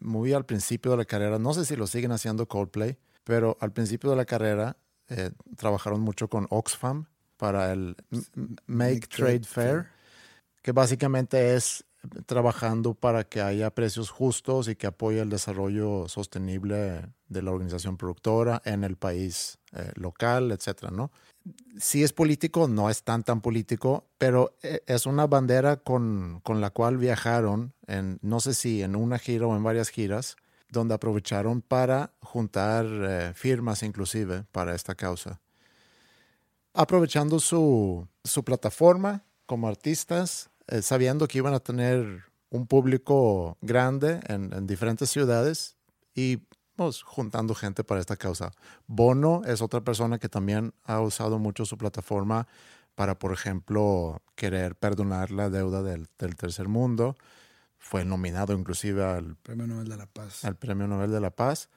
muy 0.01 0.33
al 0.33 0.45
principio 0.45 0.91
de 0.93 0.97
la 0.97 1.05
carrera, 1.05 1.39
no 1.39 1.55
sé 1.55 1.65
si 1.65 1.77
lo 1.77 1.87
siguen 1.87 2.11
haciendo 2.11 2.49
Coldplay, 2.49 2.99
pero 3.23 3.57
al 3.61 3.73
principio 3.73 4.11
de 4.11 4.17
la 4.17 4.25
carrera 4.25 4.77
eh, 5.09 5.31
trabajaron 5.57 6.01
mucho 6.01 6.29
con 6.29 6.47
Oxfam 6.51 7.07
para 7.37 7.73
el 7.73 7.95
Make, 8.67 9.07
Trade, 9.07 9.45
Fair, 9.45 9.87
que 10.63 10.73
básicamente 10.73 11.55
es 11.55 11.85
trabajando 12.27 12.95
para 12.95 13.25
que 13.25 13.41
haya 13.41 13.71
precios 13.71 14.11
justos 14.11 14.69
y 14.69 14.77
que 14.77 14.87
apoye 14.87 15.21
el 15.21 15.31
desarrollo 15.31 16.09
sostenible 16.09 17.13
de 17.29 17.43
la 17.43 17.51
organización 17.51 17.97
productora 17.97 18.63
en 18.65 18.85
el 18.85 18.97
país 18.97 19.59
eh, 19.73 19.93
local, 19.95 20.53
etcétera, 20.53 20.91
¿no? 20.91 21.11
Sí 21.79 22.03
es 22.03 22.13
político, 22.13 22.69
no 22.69 22.91
es 22.91 23.03
tan 23.03 23.25
tan 23.25 23.41
político, 23.41 24.07
pero 24.19 24.57
eh, 24.63 24.83
es 24.87 25.07
una 25.07 25.27
bandera 25.27 25.77
con, 25.77 26.41
con 26.43 26.61
la 26.61 26.71
cual 26.71 26.99
viajaron 26.99 27.73
en, 27.87 28.19
no 28.23 28.41
sé 28.41 28.55
si 28.55 28.83
en 28.83 28.97
una 28.97 29.19
gira 29.19 29.47
o 29.47 29.57
en 29.57 29.63
varias 29.63 29.89
giras, 29.89 30.37
donde 30.71 30.95
aprovecharon 30.95 31.63
para 31.63 32.13
juntar 32.21 32.87
eh, 32.87 33.33
firmas 33.35 33.83
inclusive 33.83 34.45
para 34.53 34.75
esta 34.75 34.95
causa 34.95 35.41
aprovechando 36.79 37.41
su, 37.41 38.07
su 38.23 38.45
plataforma 38.45 39.25
como 39.47 39.67
artistas, 39.67 40.49
eh, 40.69 40.83
sabiendo 40.83 41.29
que 41.29 41.39
iban 41.39 41.55
a 41.55 41.61
tener 41.61 42.25
un 42.51 42.67
público 42.67 43.59
grande 43.61 44.21
en, 44.27 44.53
en 44.53 44.67
diferentes 44.67 45.11
ciudades 45.11 45.77
y 46.15 46.39
pues, 46.77 47.03
juntando 47.03 47.55
gente 47.55 47.85
para 47.85 48.01
esta 48.01 48.17
causa. 48.17 48.53
Bono 48.87 49.43
es 49.45 49.61
otra 49.63 49.81
persona 49.81 50.19
que 50.19 50.29
también 50.29 50.73
ha 50.85 51.01
usado 51.01 51.39
mucho 51.39 51.65
su 51.65 51.77
plataforma 51.77 52.47
para, 52.95 53.19
por 53.19 53.33
ejemplo, 53.33 54.23
querer 54.35 54.75
perdonar 54.77 55.31
la 55.31 55.51
deuda 55.51 55.83
del, 55.83 56.09
del 56.19 56.37
tercer 56.37 56.69
mundo. 56.69 57.17
Fue 57.79 58.05
nominado 58.05 58.53
inclusive 58.53 59.05
al 59.05 59.37
Premio 59.37 59.67
Nobel 59.67 59.89
de 59.89 59.97
la 59.97 60.07
Paz. 60.07 60.45
al 60.45 60.57
Premio 60.57 60.89
Nobel 60.89 61.11
de 61.11 61.21
la 61.21 61.31
Paz. 61.31 61.69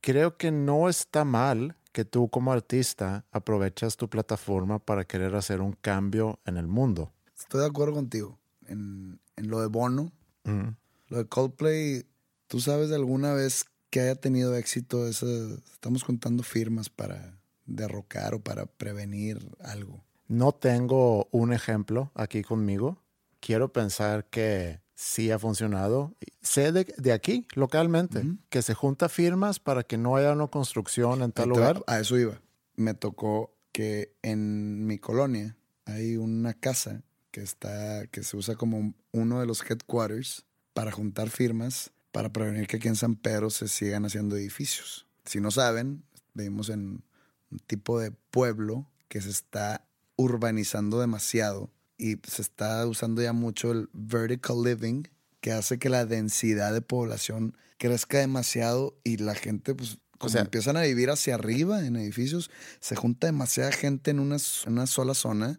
Creo 0.00 0.36
que 0.36 0.50
no 0.50 0.88
está 0.88 1.24
mal 1.24 1.76
que 1.92 2.04
tú 2.04 2.30
como 2.30 2.52
artista 2.52 3.26
aprovechas 3.30 3.96
tu 3.96 4.08
plataforma 4.08 4.78
para 4.78 5.04
querer 5.04 5.34
hacer 5.34 5.60
un 5.60 5.72
cambio 5.72 6.38
en 6.46 6.56
el 6.56 6.66
mundo. 6.66 7.12
Estoy 7.38 7.60
de 7.60 7.66
acuerdo 7.66 7.94
contigo. 7.94 8.39
En, 8.70 9.20
en 9.36 9.48
lo 9.50 9.60
de 9.60 9.66
Bono, 9.66 10.12
Mm. 10.44 10.68
lo 11.08 11.18
de 11.18 11.26
Coldplay, 11.28 12.06
¿tú 12.46 12.60
sabes 12.60 12.88
de 12.88 12.94
alguna 12.94 13.34
vez 13.34 13.66
que 13.90 14.00
haya 14.00 14.14
tenido 14.14 14.56
éxito? 14.56 15.06
Esa, 15.06 15.26
estamos 15.72 16.02
contando 16.02 16.42
firmas 16.42 16.88
para 16.88 17.38
derrocar 17.66 18.34
o 18.34 18.40
para 18.40 18.64
prevenir 18.66 19.38
algo. 19.60 20.02
No 20.28 20.52
tengo 20.52 21.28
un 21.30 21.52
ejemplo 21.52 22.10
aquí 22.14 22.42
conmigo. 22.42 23.02
Quiero 23.40 23.72
pensar 23.72 24.24
que 24.30 24.80
sí 24.94 25.30
ha 25.30 25.38
funcionado. 25.38 26.14
Sé 26.40 26.72
de, 26.72 26.84
de 26.96 27.12
aquí, 27.12 27.46
localmente, 27.54 28.22
que 28.48 28.62
se 28.62 28.74
junta 28.74 29.08
firmas 29.08 29.58
para 29.60 29.82
que 29.82 29.98
no 29.98 30.16
haya 30.16 30.32
una 30.32 30.46
construcción 30.46 31.22
en 31.22 31.32
tal 31.32 31.50
lugar. 31.50 31.82
A 31.86 32.00
eso 32.00 32.16
iba. 32.18 32.40
Me 32.76 32.94
tocó 32.94 33.54
que 33.72 34.14
en 34.22 34.86
mi 34.86 34.98
colonia 34.98 35.56
hay 35.84 36.16
una 36.16 36.54
casa 36.54 37.02
que 37.30 37.42
está, 37.42 38.06
que 38.08 38.22
se 38.22 38.36
usa 38.36 38.56
como 38.56 38.78
un- 38.78 38.96
uno 39.12 39.40
de 39.40 39.46
los 39.46 39.62
headquarters 39.68 40.44
para 40.74 40.90
juntar 40.92 41.30
firmas 41.30 41.90
para 42.12 42.32
prevenir 42.32 42.66
que 42.66 42.76
aquí 42.78 42.88
en 42.88 42.96
San 42.96 43.14
Pedro 43.14 43.50
se 43.50 43.68
sigan 43.68 44.04
haciendo 44.04 44.36
edificios. 44.36 45.06
Si 45.24 45.40
no 45.40 45.50
saben, 45.52 46.02
vivimos 46.34 46.68
en 46.68 47.04
un 47.50 47.58
tipo 47.66 48.00
de 48.00 48.10
pueblo 48.10 48.88
que 49.08 49.20
se 49.20 49.30
está 49.30 49.84
urbanizando 50.16 51.00
demasiado 51.00 51.70
y 51.96 52.16
se 52.26 52.42
está 52.42 52.84
usando 52.86 53.22
ya 53.22 53.32
mucho 53.32 53.72
el 53.72 53.88
vertical 53.92 54.62
living 54.64 55.04
que 55.40 55.52
hace 55.52 55.78
que 55.78 55.88
la 55.88 56.04
densidad 56.04 56.72
de 56.72 56.82
población 56.82 57.56
crezca 57.78 58.18
demasiado 58.18 58.98
y 59.04 59.16
la 59.18 59.34
gente 59.34 59.74
pues 59.74 59.98
como 60.18 60.30
sea- 60.32 60.42
empiezan 60.42 60.76
a 60.76 60.82
vivir 60.82 61.10
hacia 61.10 61.34
arriba 61.36 61.86
en 61.86 61.96
edificios, 61.96 62.50
se 62.80 62.94
junta 62.96 63.26
demasiada 63.28 63.72
gente 63.72 64.10
en 64.10 64.18
una, 64.20 64.36
en 64.66 64.72
una 64.72 64.86
sola 64.86 65.14
zona 65.14 65.58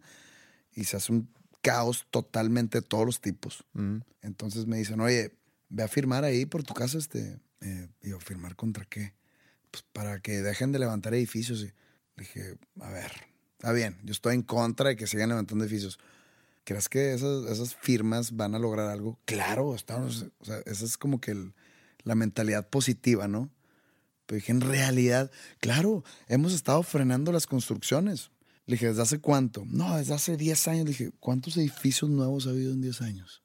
y 0.74 0.84
se 0.84 0.96
hace 0.98 1.12
un 1.12 1.28
caos 1.62 2.06
totalmente 2.10 2.80
de 2.80 2.86
todos 2.86 3.06
los 3.06 3.20
tipos. 3.20 3.64
Mm. 3.72 3.98
Entonces 4.22 4.66
me 4.66 4.76
dicen, 4.76 5.00
oye, 5.00 5.32
ve 5.68 5.82
a 5.82 5.88
firmar 5.88 6.24
ahí 6.24 6.44
por 6.44 6.62
tu 6.62 6.74
casa, 6.74 6.98
este. 6.98 7.38
Eh, 7.60 7.88
y 8.02 8.10
yo, 8.10 8.18
¿firmar 8.20 8.56
contra 8.56 8.84
qué? 8.84 9.14
Pues 9.70 9.84
para 9.92 10.20
que 10.20 10.42
dejen 10.42 10.72
de 10.72 10.80
levantar 10.80 11.14
edificios. 11.14 11.62
Y 11.62 11.72
dije, 12.16 12.56
a 12.80 12.90
ver, 12.90 13.12
está 13.56 13.72
bien, 13.72 13.98
yo 14.02 14.12
estoy 14.12 14.34
en 14.34 14.42
contra 14.42 14.90
de 14.90 14.96
que 14.96 15.06
sigan 15.06 15.28
levantando 15.28 15.64
edificios. 15.64 15.98
¿Crees 16.64 16.88
que 16.88 17.14
esas, 17.14 17.46
esas 17.50 17.74
firmas 17.76 18.36
van 18.36 18.54
a 18.54 18.58
lograr 18.58 18.88
algo? 18.88 19.18
Claro, 19.24 19.74
estamos, 19.74 20.26
o 20.38 20.44
sea, 20.44 20.58
esa 20.66 20.84
es 20.84 20.98
como 20.98 21.20
que 21.20 21.30
el- 21.30 21.54
la 22.04 22.14
mentalidad 22.16 22.68
positiva, 22.68 23.28
¿no? 23.28 23.48
Pero 24.26 24.36
dije, 24.36 24.50
en 24.52 24.60
realidad, 24.60 25.30
claro, 25.60 26.02
hemos 26.26 26.52
estado 26.52 26.82
frenando 26.82 27.30
las 27.30 27.46
construcciones. 27.46 28.31
Le 28.66 28.74
dije, 28.74 28.86
¿desde 28.88 29.02
hace 29.02 29.18
cuánto? 29.20 29.64
No, 29.66 29.96
desde 29.96 30.14
hace 30.14 30.36
10 30.36 30.68
años. 30.68 30.84
Le 30.84 30.90
dije, 30.90 31.10
¿cuántos 31.20 31.56
edificios 31.56 32.10
nuevos 32.10 32.46
ha 32.46 32.50
habido 32.50 32.72
en 32.72 32.80
10 32.80 33.00
años? 33.02 33.42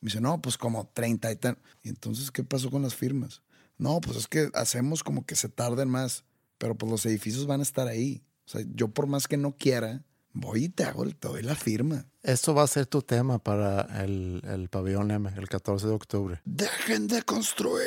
Me 0.00 0.08
dice, 0.08 0.20
no, 0.20 0.40
pues 0.42 0.58
como 0.58 0.88
30 0.92 1.30
y 1.32 1.36
tal. 1.36 1.58
¿Y 1.82 1.88
entonces 1.88 2.30
qué 2.30 2.42
pasó 2.44 2.70
con 2.70 2.82
las 2.82 2.94
firmas? 2.94 3.42
No, 3.78 4.00
pues 4.00 4.16
es 4.16 4.26
que 4.26 4.50
hacemos 4.54 5.02
como 5.04 5.24
que 5.24 5.36
se 5.36 5.48
tarden 5.48 5.88
más, 5.88 6.24
pero 6.58 6.74
pues 6.76 6.90
los 6.90 7.06
edificios 7.06 7.46
van 7.46 7.60
a 7.60 7.62
estar 7.62 7.86
ahí. 7.88 8.24
O 8.46 8.48
sea, 8.50 8.62
yo 8.74 8.88
por 8.88 9.06
más 9.06 9.28
que 9.28 9.36
no 9.36 9.56
quiera, 9.56 10.04
voy 10.32 10.64
y 10.64 10.68
te 10.68 10.84
hago, 10.84 11.04
el- 11.04 11.16
te 11.16 11.28
doy 11.28 11.42
la 11.42 11.54
firma. 11.54 12.06
Esto 12.22 12.54
va 12.54 12.62
a 12.64 12.66
ser 12.66 12.86
tu 12.86 13.02
tema 13.02 13.38
para 13.38 14.02
el, 14.04 14.42
el 14.44 14.68
pabellón 14.68 15.10
M, 15.10 15.30
el 15.36 15.48
14 15.48 15.86
de 15.86 15.92
octubre. 15.92 16.40
Dejen 16.44 17.06
de 17.06 17.22
construir. 17.22 17.86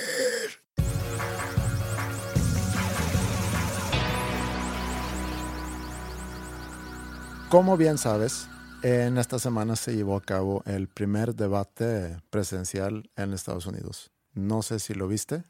Como 7.50 7.78
bien 7.78 7.98
sabes, 7.98 8.48
en 8.84 9.18
esta 9.18 9.40
semana 9.40 9.76
se 9.76 9.96
llevó 9.96 10.16
a 10.16 10.22
cabo 10.22 10.62
el 10.68 10.88
primer 10.88 11.34
debate 11.34 12.22
presencial 12.30 13.10
en 13.16 13.34
Estados 13.34 13.66
Unidos. 13.66 14.12
No 14.36 14.62
sé 14.62 14.78
si 14.78 14.94
lo 14.94 15.08
viste. 15.08 15.44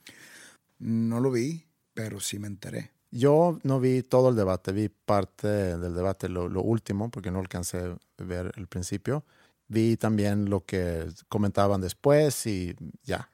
No 0.77 1.19
lo 1.19 1.29
vi, 1.29 1.65
pero 1.93 2.21
sí 2.21 2.39
me 2.39 2.47
enteré. 2.47 2.91
Yo 3.11 3.59
no 3.63 3.81
vi 3.81 4.01
todo 4.01 4.29
el 4.29 4.37
debate, 4.37 4.71
vi 4.71 4.87
parte 4.87 5.47
del 5.47 5.93
debate, 5.93 6.29
lo, 6.29 6.47
lo 6.47 6.61
último, 6.61 7.11
porque 7.11 7.31
no 7.31 7.39
alcancé 7.39 7.79
a 7.79 8.23
ver 8.23 8.53
el 8.55 8.67
principio. 8.67 9.25
Vi 9.67 9.97
también 9.97 10.49
lo 10.49 10.63
que 10.63 11.05
comentaban 11.27 11.81
después 11.81 12.47
y 12.47 12.77
ya. 13.03 13.29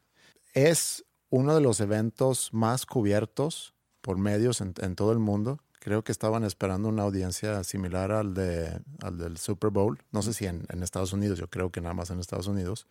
Es 0.56 1.06
uno 1.30 1.54
de 1.54 1.62
los 1.62 1.82
eventos 1.82 2.52
más 2.52 2.88
cubiertos 2.88 3.76
por 4.02 4.18
medios 4.18 4.60
en, 4.60 4.74
en 4.82 4.96
todo 4.96 5.12
el 5.12 5.20
mundo. 5.20 5.60
Creo 5.86 6.04
que 6.04 6.12
estaban 6.12 6.44
esperando 6.44 6.90
una 6.90 7.04
audiencia 7.04 7.64
similar 7.64 8.12
al, 8.12 8.34
de, 8.34 8.82
al 9.04 9.20
del 9.20 9.38
Super 9.38 9.70
Bowl. 9.70 10.00
No 10.12 10.24
sé 10.24 10.34
si 10.34 10.48
en, 10.48 10.66
en 10.70 10.82
Estados 10.82 11.14
Unidos, 11.14 11.38
yo 11.38 11.48
creo 11.48 11.72
que 11.72 11.80
nada 11.80 11.94
más 11.94 12.10
en 12.10 12.20
Estados 12.20 12.48
Unidos. 12.48 12.88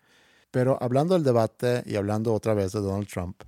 Pero 0.52 0.78
hablando 0.80 1.14
del 1.14 1.24
debate 1.24 1.82
y 1.86 1.96
hablando 1.96 2.32
otra 2.32 2.54
vez 2.54 2.70
de 2.70 2.78
Donald 2.78 3.08
Trump, 3.08 3.42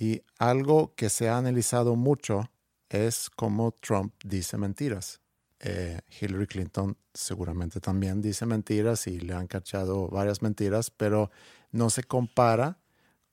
y 0.00 0.22
algo 0.40 0.96
que 0.96 1.10
se 1.10 1.28
ha 1.28 1.36
analizado 1.36 1.94
mucho 1.94 2.50
es 2.88 3.30
cómo 3.30 3.70
Trump 3.70 4.14
dice 4.24 4.58
mentiras. 4.58 5.20
Eh, 5.60 6.00
Hillary 6.20 6.48
Clinton 6.48 6.96
seguramente 7.14 7.78
también 7.78 8.20
dice 8.20 8.46
mentiras 8.46 9.06
y 9.06 9.20
le 9.20 9.32
han 9.32 9.46
cachado 9.46 10.08
varias 10.08 10.42
mentiras, 10.42 10.90
pero 10.90 11.30
no 11.70 11.88
se 11.88 12.02
compara 12.02 12.78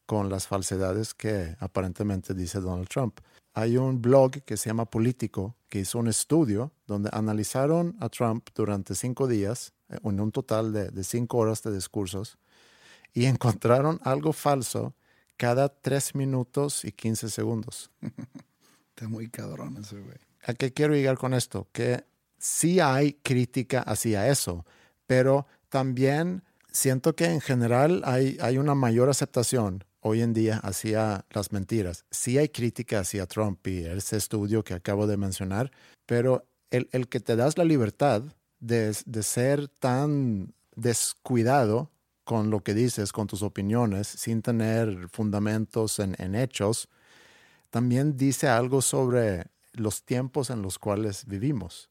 con 0.05 0.29
las 0.29 0.45
falsedades 0.45 1.15
que 1.15 1.55
aparentemente 1.59 2.35
dice 2.35 2.59
Donald 2.59 2.87
Trump. 2.87 3.19
Hay 3.57 3.75
un 3.75 4.03
blog 4.03 4.43
que 4.43 4.55
se 4.55 4.69
llama 4.69 4.85
Político 4.85 5.55
que 5.67 5.79
hizo 5.79 5.97
un 5.97 6.07
estudio 6.07 6.73
donde 6.85 7.09
analizaron 7.11 7.97
a 7.99 8.07
Trump 8.07 8.49
durante 8.53 8.93
cinco 8.93 9.25
días, 9.25 9.73
eh, 9.89 9.97
en 10.03 10.19
un 10.19 10.31
total 10.31 10.71
de, 10.71 10.91
de 10.91 11.03
cinco 11.03 11.39
horas 11.39 11.63
de 11.63 11.73
discursos, 11.73 12.37
y 13.15 13.25
encontraron 13.25 13.99
algo 14.03 14.31
falso 14.31 14.93
cada 15.37 15.69
tres 15.69 16.13
minutos 16.13 16.85
y 16.85 16.91
15 16.91 17.31
segundos. 17.31 17.89
Está 18.89 19.07
muy 19.07 19.27
cabrón 19.27 19.77
ese 19.81 19.99
güey. 20.01 20.19
¿A 20.45 20.53
qué 20.53 20.71
quiero 20.71 20.93
llegar 20.93 21.17
con 21.17 21.33
esto? 21.33 21.67
Que 21.71 22.05
sí 22.37 22.79
hay 22.79 23.13
crítica 23.23 23.81
hacia 23.81 24.29
eso, 24.29 24.67
pero 25.07 25.47
también 25.69 26.43
siento 26.71 27.15
que 27.15 27.25
en 27.25 27.41
general 27.41 28.03
hay, 28.05 28.37
hay 28.39 28.59
una 28.59 28.75
mayor 28.75 29.09
aceptación 29.09 29.83
hoy 30.07 30.21
en 30.21 30.33
día 30.33 30.57
hacia 30.57 31.25
las 31.31 31.51
mentiras. 31.51 32.05
Sí 32.11 32.37
hay 32.37 32.49
crítica 32.49 32.99
hacia 32.99 33.25
Trump 33.27 33.65
y 33.67 33.85
ese 33.85 34.17
estudio 34.17 34.63
que 34.63 34.73
acabo 34.73 35.07
de 35.07 35.17
mencionar, 35.17 35.71
pero 36.05 36.47
el, 36.71 36.89
el 36.91 37.07
que 37.07 37.19
te 37.19 37.35
das 37.35 37.57
la 37.57 37.65
libertad 37.65 38.23
de, 38.59 38.95
de 39.05 39.23
ser 39.23 39.67
tan 39.67 40.53
descuidado 40.75 41.91
con 42.27 42.49
lo 42.49 42.61
que 42.61 42.73
dices, 42.73 43.13
con 43.13 43.27
tus 43.27 43.41
opiniones, 43.41 44.05
sin 44.05 44.41
tener 44.41 45.07
fundamentos 45.09 45.97
en, 45.99 46.35
hechos, 46.35 46.89
también 47.69 48.17
dice 48.17 48.49
algo 48.49 48.81
sobre 48.81 49.45
los 49.71 50.03
tiempos 50.03 50.49
en 50.49 50.61
los 50.61 50.77
cuales 50.77 51.25
vivimos. 51.25 51.89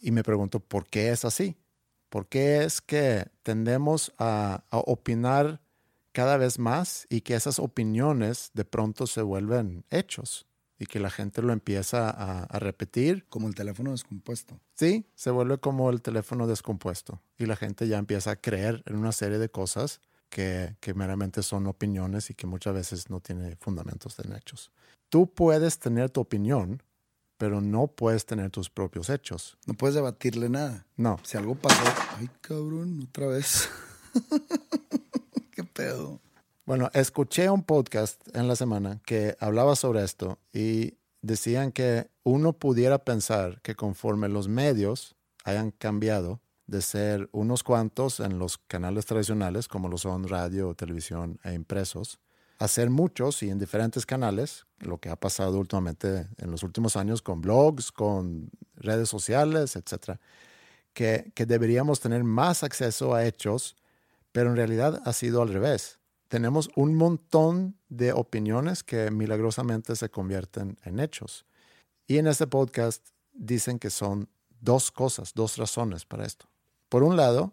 Y 0.00 0.10
me 0.10 0.22
pregunto, 0.22 0.58
¿por 0.58 0.86
qué 0.86 1.10
es 1.10 1.26
así? 1.26 1.58
¿Por 2.08 2.28
qué 2.28 2.64
es 2.64 2.80
que 2.80 3.26
tendemos 3.42 4.14
a 4.18 4.64
opinar 4.70 5.60
cada 6.14 6.38
vez 6.38 6.58
más 6.58 7.06
y 7.10 7.20
que 7.20 7.34
esas 7.34 7.58
opiniones 7.58 8.50
de 8.54 8.64
pronto 8.64 9.06
se 9.06 9.20
vuelven 9.20 9.84
hechos? 9.90 10.46
y 10.76 10.86
que 10.86 10.98
la 10.98 11.08
gente 11.08 11.40
lo 11.40 11.52
empieza 11.52 12.10
a, 12.10 12.42
a, 12.42 12.58
repetir. 12.58 13.26
Como 13.28 13.46
el 13.46 13.54
teléfono 13.54 13.92
descompuesto. 13.92 14.60
Sí, 14.74 15.06
se 15.14 15.30
vuelve 15.30 15.58
como 15.58 15.88
el 15.88 16.02
teléfono 16.02 16.48
descompuesto 16.48 17.22
y 17.38 17.46
la 17.46 17.54
gente 17.54 17.86
ya 17.86 17.96
empieza 17.96 18.32
a 18.32 18.36
creer 18.36 18.82
en 18.86 18.96
una 18.96 19.12
serie 19.12 19.38
de 19.38 19.48
cosas 19.48 20.00
que, 20.28 20.76
que 20.80 20.92
meramente 20.92 21.42
son 21.42 21.68
opiniones 21.68 22.30
y 22.30 22.34
que 22.34 22.46
muchas 22.46 22.74
veces 22.74 23.08
no 23.08 23.20
tiene 23.20 23.56
fundamentos 23.60 24.18
en 24.18 24.32
hechos. 24.32 24.72
Tú 25.08 25.32
puedes 25.32 25.78
tener 25.78 26.10
tu 26.10 26.20
opinión, 26.20 26.82
pero 27.38 27.60
no 27.60 27.86
puedes 27.86 28.26
tener 28.26 28.50
tus 28.50 28.68
propios 28.68 29.10
hechos. 29.10 29.56
No 29.66 29.74
puedes 29.74 29.94
debatirle 29.94 30.48
nada. 30.48 30.86
No. 30.96 31.20
Si 31.22 31.36
algo 31.36 31.54
pasó, 31.54 31.84
ay 32.18 32.28
cabrón, 32.40 33.06
otra 33.08 33.28
vez. 33.28 33.70
Bueno, 36.66 36.90
escuché 36.94 37.50
un 37.50 37.62
podcast 37.62 38.26
en 38.34 38.48
la 38.48 38.56
semana 38.56 39.00
que 39.04 39.36
hablaba 39.38 39.76
sobre 39.76 40.02
esto 40.02 40.38
y 40.52 40.94
decían 41.20 41.72
que 41.72 42.08
uno 42.22 42.54
pudiera 42.54 43.04
pensar 43.04 43.60
que 43.60 43.74
conforme 43.74 44.28
los 44.28 44.48
medios 44.48 45.14
hayan 45.44 45.72
cambiado 45.72 46.40
de 46.66 46.80
ser 46.80 47.28
unos 47.32 47.62
cuantos 47.62 48.20
en 48.20 48.38
los 48.38 48.56
canales 48.56 49.04
tradicionales, 49.04 49.68
como 49.68 49.88
lo 49.88 49.98
son 49.98 50.26
radio, 50.26 50.74
televisión 50.74 51.38
e 51.44 51.52
impresos, 51.52 52.18
a 52.58 52.68
ser 52.68 52.88
muchos 52.88 53.42
y 53.42 53.50
en 53.50 53.58
diferentes 53.58 54.06
canales, 54.06 54.66
lo 54.78 54.98
que 54.98 55.10
ha 55.10 55.16
pasado 55.16 55.58
últimamente 55.58 56.28
en 56.38 56.50
los 56.50 56.62
últimos 56.62 56.96
años 56.96 57.20
con 57.20 57.40
blogs, 57.40 57.92
con 57.92 58.50
redes 58.76 59.08
sociales, 59.08 59.76
etc., 59.76 60.18
que, 60.94 61.32
que 61.34 61.44
deberíamos 61.44 62.00
tener 62.00 62.22
más 62.22 62.62
acceso 62.62 63.14
a 63.14 63.26
hechos, 63.26 63.76
pero 64.34 64.50
en 64.50 64.56
realidad 64.56 65.00
ha 65.06 65.12
sido 65.12 65.40
al 65.40 65.48
revés 65.48 66.00
tenemos 66.34 66.68
un 66.74 66.96
montón 66.96 67.76
de 67.88 68.12
opiniones 68.12 68.82
que 68.82 69.12
milagrosamente 69.12 69.94
se 69.94 70.10
convierten 70.10 70.76
en 70.82 70.98
hechos. 70.98 71.46
Y 72.08 72.18
en 72.18 72.26
este 72.26 72.48
podcast 72.48 73.06
dicen 73.32 73.78
que 73.78 73.88
son 73.88 74.28
dos 74.60 74.90
cosas, 74.90 75.32
dos 75.34 75.56
razones 75.58 76.04
para 76.04 76.26
esto. 76.26 76.46
Por 76.88 77.04
un 77.04 77.16
lado, 77.16 77.52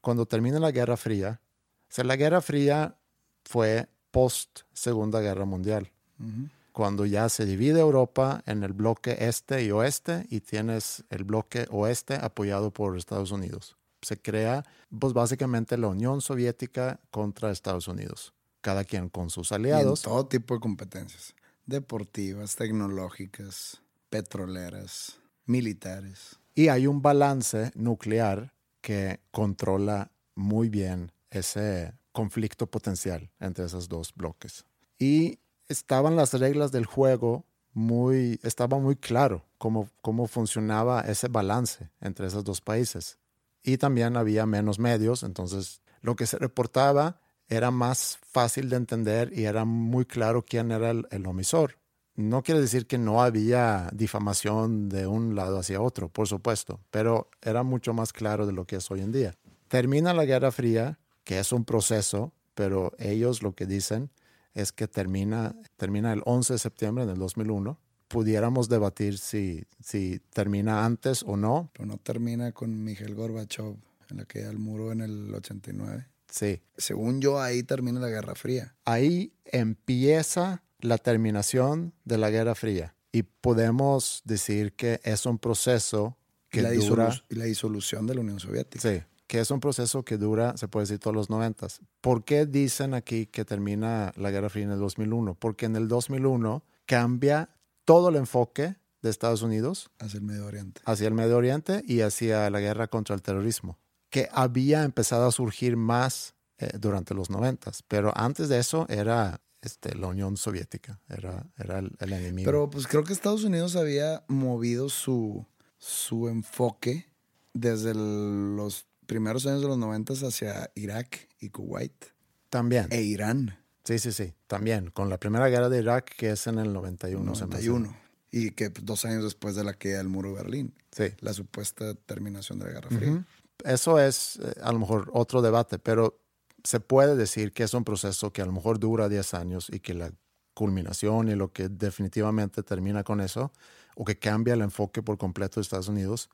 cuando 0.00 0.26
termina 0.26 0.60
la 0.60 0.70
Guerra 0.70 0.96
Fría, 0.96 1.40
o 1.42 1.92
sea, 1.92 2.04
la 2.04 2.14
Guerra 2.14 2.40
Fría 2.40 2.94
fue 3.42 3.88
post 4.12 4.60
Segunda 4.72 5.20
Guerra 5.20 5.44
Mundial, 5.44 5.90
uh 6.20 6.22
-huh. 6.22 6.50
cuando 6.70 7.06
ya 7.06 7.28
se 7.28 7.46
divide 7.46 7.80
Europa 7.80 8.44
en 8.46 8.62
el 8.62 8.74
bloque 8.74 9.16
este 9.18 9.64
y 9.64 9.72
oeste 9.72 10.28
y 10.30 10.38
tienes 10.38 11.02
el 11.10 11.24
bloque 11.24 11.66
oeste 11.70 12.14
apoyado 12.14 12.70
por 12.70 12.96
Estados 12.96 13.32
Unidos 13.32 13.79
se 14.02 14.20
crea 14.20 14.64
pues 14.98 15.12
básicamente 15.12 15.76
la 15.76 15.88
Unión 15.88 16.20
Soviética 16.20 17.00
contra 17.10 17.50
Estados 17.50 17.88
Unidos, 17.88 18.34
cada 18.60 18.84
quien 18.84 19.08
con 19.08 19.30
sus 19.30 19.52
aliados. 19.52 20.00
Y 20.00 20.08
en 20.08 20.12
todo 20.12 20.26
tipo 20.26 20.54
de 20.54 20.60
competencias, 20.60 21.34
deportivas, 21.66 22.56
tecnológicas, 22.56 23.82
petroleras, 24.08 25.18
militares. 25.46 26.38
Y 26.54 26.68
hay 26.68 26.86
un 26.86 27.02
balance 27.02 27.70
nuclear 27.74 28.52
que 28.80 29.20
controla 29.30 30.10
muy 30.34 30.68
bien 30.68 31.12
ese 31.30 31.94
conflicto 32.12 32.66
potencial 32.66 33.30
entre 33.38 33.66
esos 33.66 33.88
dos 33.88 34.12
bloques. 34.14 34.64
Y 34.98 35.38
estaban 35.68 36.16
las 36.16 36.34
reglas 36.34 36.72
del 36.72 36.86
juego 36.86 37.44
muy, 37.72 38.40
estaba 38.42 38.78
muy 38.78 38.96
claro 38.96 39.44
cómo, 39.58 39.88
cómo 40.02 40.26
funcionaba 40.26 41.02
ese 41.02 41.28
balance 41.28 41.88
entre 42.00 42.26
esos 42.26 42.42
dos 42.42 42.60
países 42.60 43.19
y 43.62 43.78
también 43.78 44.16
había 44.16 44.46
menos 44.46 44.78
medios, 44.78 45.22
entonces 45.22 45.82
lo 46.00 46.16
que 46.16 46.26
se 46.26 46.38
reportaba 46.38 47.20
era 47.48 47.70
más 47.70 48.18
fácil 48.22 48.70
de 48.70 48.76
entender 48.76 49.32
y 49.36 49.44
era 49.44 49.64
muy 49.64 50.04
claro 50.04 50.44
quién 50.44 50.70
era 50.70 50.90
el, 50.90 51.06
el, 51.10 51.26
omisor. 51.26 51.78
No 52.14 52.42
quiere 52.42 52.60
decir 52.60 52.86
que 52.86 52.96
no 52.96 53.22
había 53.22 53.90
difamación 53.92 54.88
de 54.88 55.06
un 55.06 55.34
lado 55.34 55.58
hacia 55.58 55.80
otro, 55.80 56.08
por 56.08 56.28
supuesto, 56.28 56.80
pero 56.90 57.28
era 57.42 57.62
mucho 57.62 57.92
más 57.92 58.12
claro 58.12 58.46
de 58.46 58.52
lo 58.52 58.66
que 58.66 58.76
es 58.76 58.90
hoy 58.90 59.00
en 59.00 59.12
día. 59.12 59.34
Termina 59.68 60.14
la 60.14 60.24
Guerra 60.24 60.52
Fría, 60.52 60.98
que 61.24 61.38
es 61.38 61.52
un 61.52 61.64
proceso, 61.64 62.32
pero 62.54 62.92
ellos 62.98 63.42
lo 63.42 63.54
que 63.54 63.66
dicen 63.66 64.10
es 64.54 64.72
que 64.72 64.88
termina, 64.88 65.54
termina 65.76 66.12
el 66.12 66.22
11 66.24 66.54
de 66.54 66.58
septiembre 66.58 67.06
del 67.06 67.18
2001 67.18 67.78
pudiéramos 68.10 68.68
debatir 68.68 69.18
si, 69.18 69.64
si 69.80 70.20
termina 70.34 70.84
antes 70.84 71.22
o 71.22 71.36
no. 71.36 71.70
Pero 71.72 71.86
no 71.86 71.96
termina 71.96 72.50
con 72.50 72.82
Miguel 72.82 73.14
Gorbachev 73.14 73.76
en 74.10 74.16
la 74.16 74.24
que 74.24 74.44
al 74.44 74.58
muro 74.58 74.90
en 74.90 75.00
el 75.00 75.32
89. 75.32 76.08
Sí. 76.28 76.60
Según 76.76 77.20
yo, 77.20 77.40
ahí 77.40 77.62
termina 77.62 78.00
la 78.00 78.08
Guerra 78.08 78.34
Fría. 78.34 78.74
Ahí 78.84 79.32
empieza 79.44 80.64
la 80.80 80.98
terminación 80.98 81.94
de 82.04 82.18
la 82.18 82.30
Guerra 82.30 82.56
Fría. 82.56 82.96
Y 83.12 83.22
podemos 83.22 84.22
decir 84.24 84.72
que 84.72 85.00
es 85.04 85.24
un 85.24 85.38
proceso 85.38 86.18
que 86.48 86.62
la 86.62 86.72
dura... 86.72 87.22
Y 87.28 87.36
la 87.36 87.44
disolución 87.44 88.08
de 88.08 88.16
la 88.16 88.22
Unión 88.22 88.40
Soviética. 88.40 88.88
Sí, 88.88 89.04
que 89.28 89.38
es 89.38 89.52
un 89.52 89.60
proceso 89.60 90.04
que 90.04 90.16
dura, 90.16 90.56
se 90.56 90.66
puede 90.66 90.84
decir, 90.84 90.98
todos 90.98 91.14
los 91.14 91.30
noventas. 91.30 91.80
¿Por 92.00 92.24
qué 92.24 92.44
dicen 92.44 92.92
aquí 92.92 93.26
que 93.26 93.44
termina 93.44 94.12
la 94.16 94.32
Guerra 94.32 94.48
Fría 94.48 94.64
en 94.64 94.72
el 94.72 94.80
2001? 94.80 95.36
Porque 95.36 95.66
en 95.66 95.76
el 95.76 95.86
2001 95.86 96.64
cambia 96.86 97.50
todo 97.90 98.10
el 98.10 98.14
enfoque 98.14 98.76
de 99.02 99.10
Estados 99.10 99.42
Unidos 99.42 99.90
hacia 99.98 100.18
el 100.18 100.24
Medio 100.24 100.46
Oriente. 100.46 100.80
Hacia 100.84 101.08
el 101.08 101.14
Medio 101.14 101.36
Oriente 101.36 101.82
y 101.84 102.02
hacia 102.02 102.48
la 102.48 102.60
guerra 102.60 102.86
contra 102.86 103.16
el 103.16 103.22
terrorismo, 103.22 103.80
que 104.10 104.28
había 104.30 104.84
empezado 104.84 105.26
a 105.26 105.32
surgir 105.32 105.76
más 105.76 106.36
eh, 106.58 106.70
durante 106.78 107.14
los 107.14 107.30
noventas, 107.30 107.82
pero 107.88 108.12
antes 108.16 108.48
de 108.48 108.60
eso 108.60 108.86
era 108.88 109.40
este, 109.60 109.96
la 109.96 110.06
Unión 110.06 110.36
Soviética, 110.36 111.00
era, 111.08 111.44
era 111.58 111.80
el, 111.80 111.90
el, 111.98 112.12
enemigo. 112.12 112.46
Pero 112.46 112.70
pues 112.70 112.86
creo 112.86 113.02
que 113.02 113.12
Estados 113.12 113.42
Unidos 113.42 113.74
había 113.74 114.24
movido 114.28 114.88
su, 114.88 115.44
su 115.76 116.28
enfoque 116.28 117.10
desde 117.54 117.90
el, 117.90 118.54
los 118.54 118.86
primeros 119.06 119.46
años 119.46 119.62
de 119.62 119.68
los 119.68 119.78
noventas 119.78 120.22
hacia 120.22 120.70
Irak 120.76 121.28
y 121.40 121.50
Kuwait. 121.50 122.04
También. 122.50 122.86
E 122.90 123.02
Irán. 123.02 123.59
Sí, 123.90 123.98
sí, 123.98 124.12
sí, 124.12 124.32
también, 124.46 124.90
con 124.90 125.08
la 125.08 125.18
primera 125.18 125.48
guerra 125.48 125.68
de 125.68 125.80
Irak, 125.80 126.14
que 126.16 126.30
es 126.30 126.46
en 126.46 126.60
el 126.60 126.72
91. 126.72 127.24
91. 127.24 127.96
Y 128.30 128.52
que 128.52 128.70
pues, 128.70 128.84
dos 128.86 129.04
años 129.04 129.24
después 129.24 129.56
de 129.56 129.64
la 129.64 129.74
caída 129.74 129.98
del 129.98 130.08
muro 130.08 130.28
de 130.28 130.36
Berlín. 130.36 130.74
Sí. 130.92 131.06
La 131.18 131.32
supuesta 131.32 131.94
terminación 131.94 132.60
de 132.60 132.66
la 132.66 132.70
Guerra 132.70 132.88
Fría. 132.88 133.10
Uh 133.10 133.14
-huh. 133.16 133.24
eso 133.64 133.98
es 133.98 134.38
eh, 134.40 134.54
a 134.62 134.70
lo 134.70 134.78
mejor 134.78 135.10
otro 135.12 135.42
debate, 135.42 135.80
pero 135.80 136.20
se 136.62 136.78
puede 136.78 137.16
decir 137.16 137.52
que 137.52 137.64
es 137.64 137.74
un 137.74 137.82
proceso 137.82 138.32
que 138.32 138.42
a 138.42 138.46
lo 138.46 138.52
mejor 138.52 138.78
dura 138.78 139.08
10 139.08 139.34
años 139.34 139.68
y 139.68 139.80
que 139.80 139.94
la 139.94 140.12
culminación 140.54 141.28
y 141.28 141.34
lo 141.34 141.52
que 141.52 141.68
definitivamente 141.68 142.62
termina 142.62 143.02
con 143.02 143.20
eso, 143.20 143.50
o 143.96 144.04
que 144.04 144.20
cambia 144.20 144.54
el 144.54 144.60
enfoque 144.60 145.02
por 145.02 145.18
completo 145.18 145.58
de 145.58 145.62
Estados 145.62 145.88
Unidos, 145.88 146.30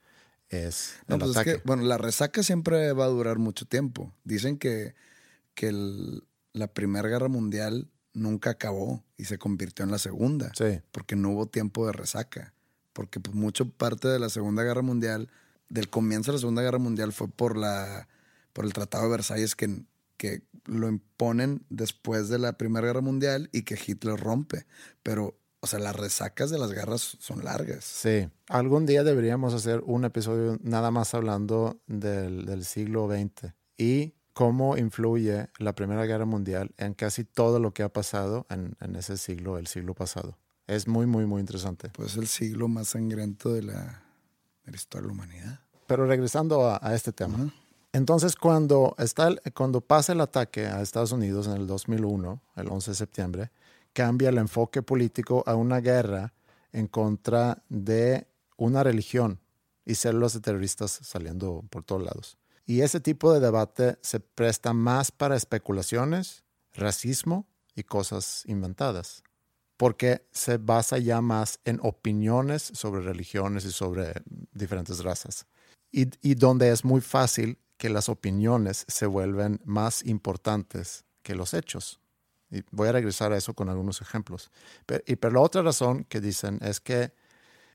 es 0.51 0.97
No, 1.09 1.15
el 1.15 1.23
pues 1.23 1.37
es 1.39 1.43
que, 1.43 1.63
bueno, 1.65 1.85
la 1.85 1.97
resaca 1.97 2.43
siempre 2.43 2.93
va 2.93 3.05
a 3.07 3.09
durar 3.09 3.39
mucho 3.39 3.65
tiempo. 3.65 4.13
Dicen 4.25 4.59
que, 4.59 4.95
que 5.55 5.69
el- 5.69 6.23
la 6.57 6.69
Primera 6.69 7.09
Guerra 7.09 7.29
Mundial 7.29 7.91
nunca 8.15 8.51
acabó 8.51 9.05
y 9.17 9.25
se 9.25 9.39
convirtió 9.39 9.85
en 9.85 9.91
la 9.91 9.99
Segunda. 9.99 10.51
Sí. 10.57 10.81
Porque 10.91 11.15
no 11.15 11.31
hubo 11.31 11.47
tiempo 11.47 11.87
de 11.87 11.93
resaca. 11.93 12.55
Porque 12.93 13.21
pues, 13.21 13.37
mucho 13.37 13.71
parte 13.71 14.09
de 14.09 14.19
la 14.19 14.31
Segunda 14.31 14.63
Guerra 14.63 14.83
Mundial, 14.83 15.29
del 15.69 15.91
comienzo 15.91 16.33
de 16.33 16.37
la 16.37 16.41
Segunda 16.41 16.63
Guerra 16.63 16.79
Mundial 16.79 17.13
fue 17.13 17.29
por, 17.29 17.57
la, 17.57 18.09
por 18.53 18.65
el 18.65 18.73
Tratado 18.73 19.05
de 19.05 19.11
Versalles 19.11 19.55
que, 19.55 19.83
que 20.17 20.43
lo 20.65 20.89
imponen 20.89 21.65
después 21.69 22.29
de 22.29 22.39
la 22.39 22.55
Primera 22.55 22.87
Guerra 22.87 23.03
Mundial 23.03 23.51
y 23.53 23.63
que 23.63 23.79
Hitler 23.85 24.19
rompe. 24.19 24.67
Pero, 25.03 25.39
o 25.61 25.67
sea, 25.67 25.79
las 25.79 25.95
resacas 25.95 26.49
de 26.49 26.59
las 26.59 26.73
guerras 26.73 27.19
son 27.21 27.45
largas. 27.45 27.85
Sí, 27.85 28.31
algún 28.49 28.87
día 28.87 29.05
deberíamos 29.05 29.53
hacer 29.53 29.83
un 29.85 30.07
episodio 30.07 30.59
nada 30.63 30.91
más 30.91 31.13
hablando 31.13 31.83
del, 31.87 32.47
del 32.47 32.65
siglo 32.65 33.09
XX 33.09 33.53
y 33.77 34.15
cómo 34.37 34.77
influye 34.77 35.49
la 35.59 35.73
Primera 35.75 36.05
Guerra 36.05 36.27
Mundial 36.27 36.71
en 36.77 36.93
casi 36.93 37.25
todo 37.25 37.59
lo 37.59 37.73
que 37.73 37.83
ha 37.83 37.89
pasado 37.89 38.45
en, 38.51 38.77
en 38.83 38.95
ese 38.95 39.17
siglo, 39.17 39.57
el 39.57 39.67
siglo 39.67 39.95
pasado. 39.95 40.37
Es 40.67 40.87
muy, 40.87 41.07
muy, 41.07 41.25
muy 41.25 41.41
interesante. 41.41 41.89
Pues 41.89 42.19
el 42.19 42.27
siglo 42.27 42.69
más 42.69 42.89
sangriento 42.89 43.51
de 43.55 43.63
la, 43.63 44.03
de 44.67 44.73
la 44.73 44.77
historia 44.77 45.01
de 45.03 45.07
la 45.07 45.13
humanidad. 45.15 45.61
Pero 45.87 46.05
regresando 46.05 46.69
a, 46.69 46.79
a 46.83 46.95
este 46.95 47.13
tema. 47.13 47.51
Entonces, 47.95 48.37
cuando, 48.37 48.95
está 48.99 49.29
el- 49.29 49.41
cuando 49.55 49.81
pasa 49.81 50.13
el 50.13 50.21
ataque 50.21 50.67
a 50.67 50.83
Estados 50.83 51.13
Unidos 51.13 51.47
en 51.47 51.55
el 51.55 51.67
2001, 51.67 52.43
el 52.57 52.69
11 52.69 52.91
de 52.91 52.95
septiembre, 52.95 53.51
cambia 53.95 54.29
el 54.29 54.37
enfoque 54.37 54.83
político 54.83 55.45
a 55.47 55.55
una 55.55 55.81
guerra 55.81 56.35
en 56.73 56.89
contra 56.89 57.63
de 57.71 58.27
una 58.59 58.83
religión 58.83 59.41
y 59.87 59.95
células 59.95 60.35
de 60.35 60.41
terroristas 60.41 60.91
saliendo 60.91 61.65
por 61.71 61.85
todos 61.85 62.03
lados. 62.03 62.37
Y 62.67 62.81
ese 62.83 63.01
tipo 63.01 63.33
de 63.33 63.41
debate 63.41 63.97
se 64.03 64.21
presta 64.21 64.73
más 64.73 65.11
para 65.11 65.37
especulaciones, 65.37 66.45
racismo 66.75 67.47
y 67.75 67.85
cosas 67.85 68.43
inventadas, 68.47 69.23
porque 69.77 70.27
se 70.33 70.59
basa 70.59 70.99
ya 70.99 71.21
más 71.21 71.61
en 71.65 71.79
opiniones 71.83 72.63
sobre 72.75 73.03
religiones 73.03 73.65
y 73.65 73.73
sobre 73.73 74.15
diferentes 74.53 75.03
razas 75.05 75.47
y, 75.97 76.35
donde 76.35 76.71
es 76.71 76.85
muy 76.85 77.01
fácil 77.01 77.59
que 77.79 77.89
las 77.89 78.09
opiniones 78.09 78.85
se 78.89 79.07
vuelven 79.07 79.61
más 79.65 80.05
importantes 80.05 81.05
que 81.23 81.35
los 81.35 81.55
hechos. 81.55 82.01
Y 82.51 82.63
voy 82.71 82.89
a 82.89 82.93
regresar 82.93 83.33
a 83.33 83.37
eso 83.37 83.55
con 83.55 83.69
algunos 83.69 84.01
ejemplos. 84.01 84.51
Pero, 84.85 85.03
y, 85.07 85.17
pero 85.17 85.35
la 85.35 85.41
otra 85.41 85.63
razón 85.63 86.05
que 86.05 86.21
dicen 86.21 86.59
es 86.63 86.81
que 86.81 87.13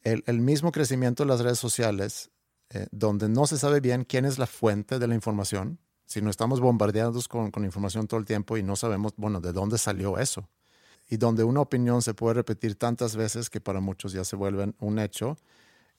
el 0.04 0.40
mismo 0.40 0.72
crecimiento 0.72 1.24
de 1.24 1.30
las 1.30 1.42
redes 1.42 1.60
sociales, 1.60 2.32
eh, 2.74 2.88
donde 2.92 3.30
no 3.30 3.48
se 3.48 3.58
sabe 3.58 3.80
bien 3.80 4.06
quién 4.06 4.26
es 4.26 4.38
la 4.38 4.48
fuente 4.48 5.00
de 5.00 5.08
la 5.08 5.16
información, 5.16 5.80
si 6.06 6.22
no 6.22 6.30
estamos 6.30 6.60
bombardeados 6.60 7.28
con, 7.28 7.52
con 7.52 7.64
información 7.64 8.08
todo 8.08 8.20
el 8.20 8.26
tiempo 8.26 8.58
y 8.58 8.64
no 8.64 8.76
sabemos, 8.76 9.14
bueno, 9.16 9.40
de 9.40 9.54
dónde 9.54 9.78
salió 9.78 10.18
eso. 10.18 10.50
Y 11.10 11.18
donde 11.18 11.44
una 11.44 11.62
opinión 11.62 12.02
se 12.02 12.14
puede 12.14 12.36
repetir 12.36 12.76
tantas 12.76 13.16
veces 13.16 13.50
que 13.50 13.62
para 13.62 13.80
muchos 13.80 14.14
ya 14.14 14.24
se 14.24 14.36
vuelven 14.36 14.76
un 14.80 15.00
hecho, 15.00 15.38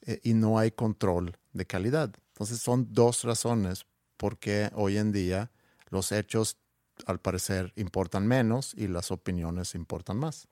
eh, 0.05 0.21
y 0.25 0.35
no 0.35 0.59
hay 0.59 0.73
control 0.73 1.37
de 1.53 1.67
calidad. 1.67 2.13
Entonces 2.29 2.59
son 2.59 2.89
dos 2.93 3.23
razones 3.23 3.87
por 4.17 4.39
qué 4.39 4.71
hoy 4.75 4.99
en 4.99 5.13
día 5.13 5.51
los 5.91 6.13
hechos 6.13 6.59
al 7.07 7.21
parecer 7.21 7.73
importan 7.77 8.27
menos 8.27 8.75
y 8.77 8.89
las 8.89 9.11
opiniones 9.11 9.75
importan 9.75 10.19
más. 10.19 10.49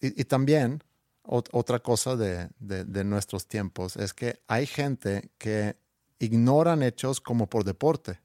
Y 0.00 0.24
también 0.24 0.82
ot- 1.24 1.48
otra 1.52 1.80
cosa 1.80 2.16
de, 2.16 2.48
de- 2.58 3.04
nuestros 3.04 3.46
tiempos 3.46 3.96
es 3.96 4.14
que 4.14 4.42
hay 4.48 4.66
gente 4.66 5.30
que 5.38 5.76
ignoran 6.18 6.82
hechos 6.82 7.20
como 7.20 7.48
por 7.48 7.64
deporte. 7.64 8.20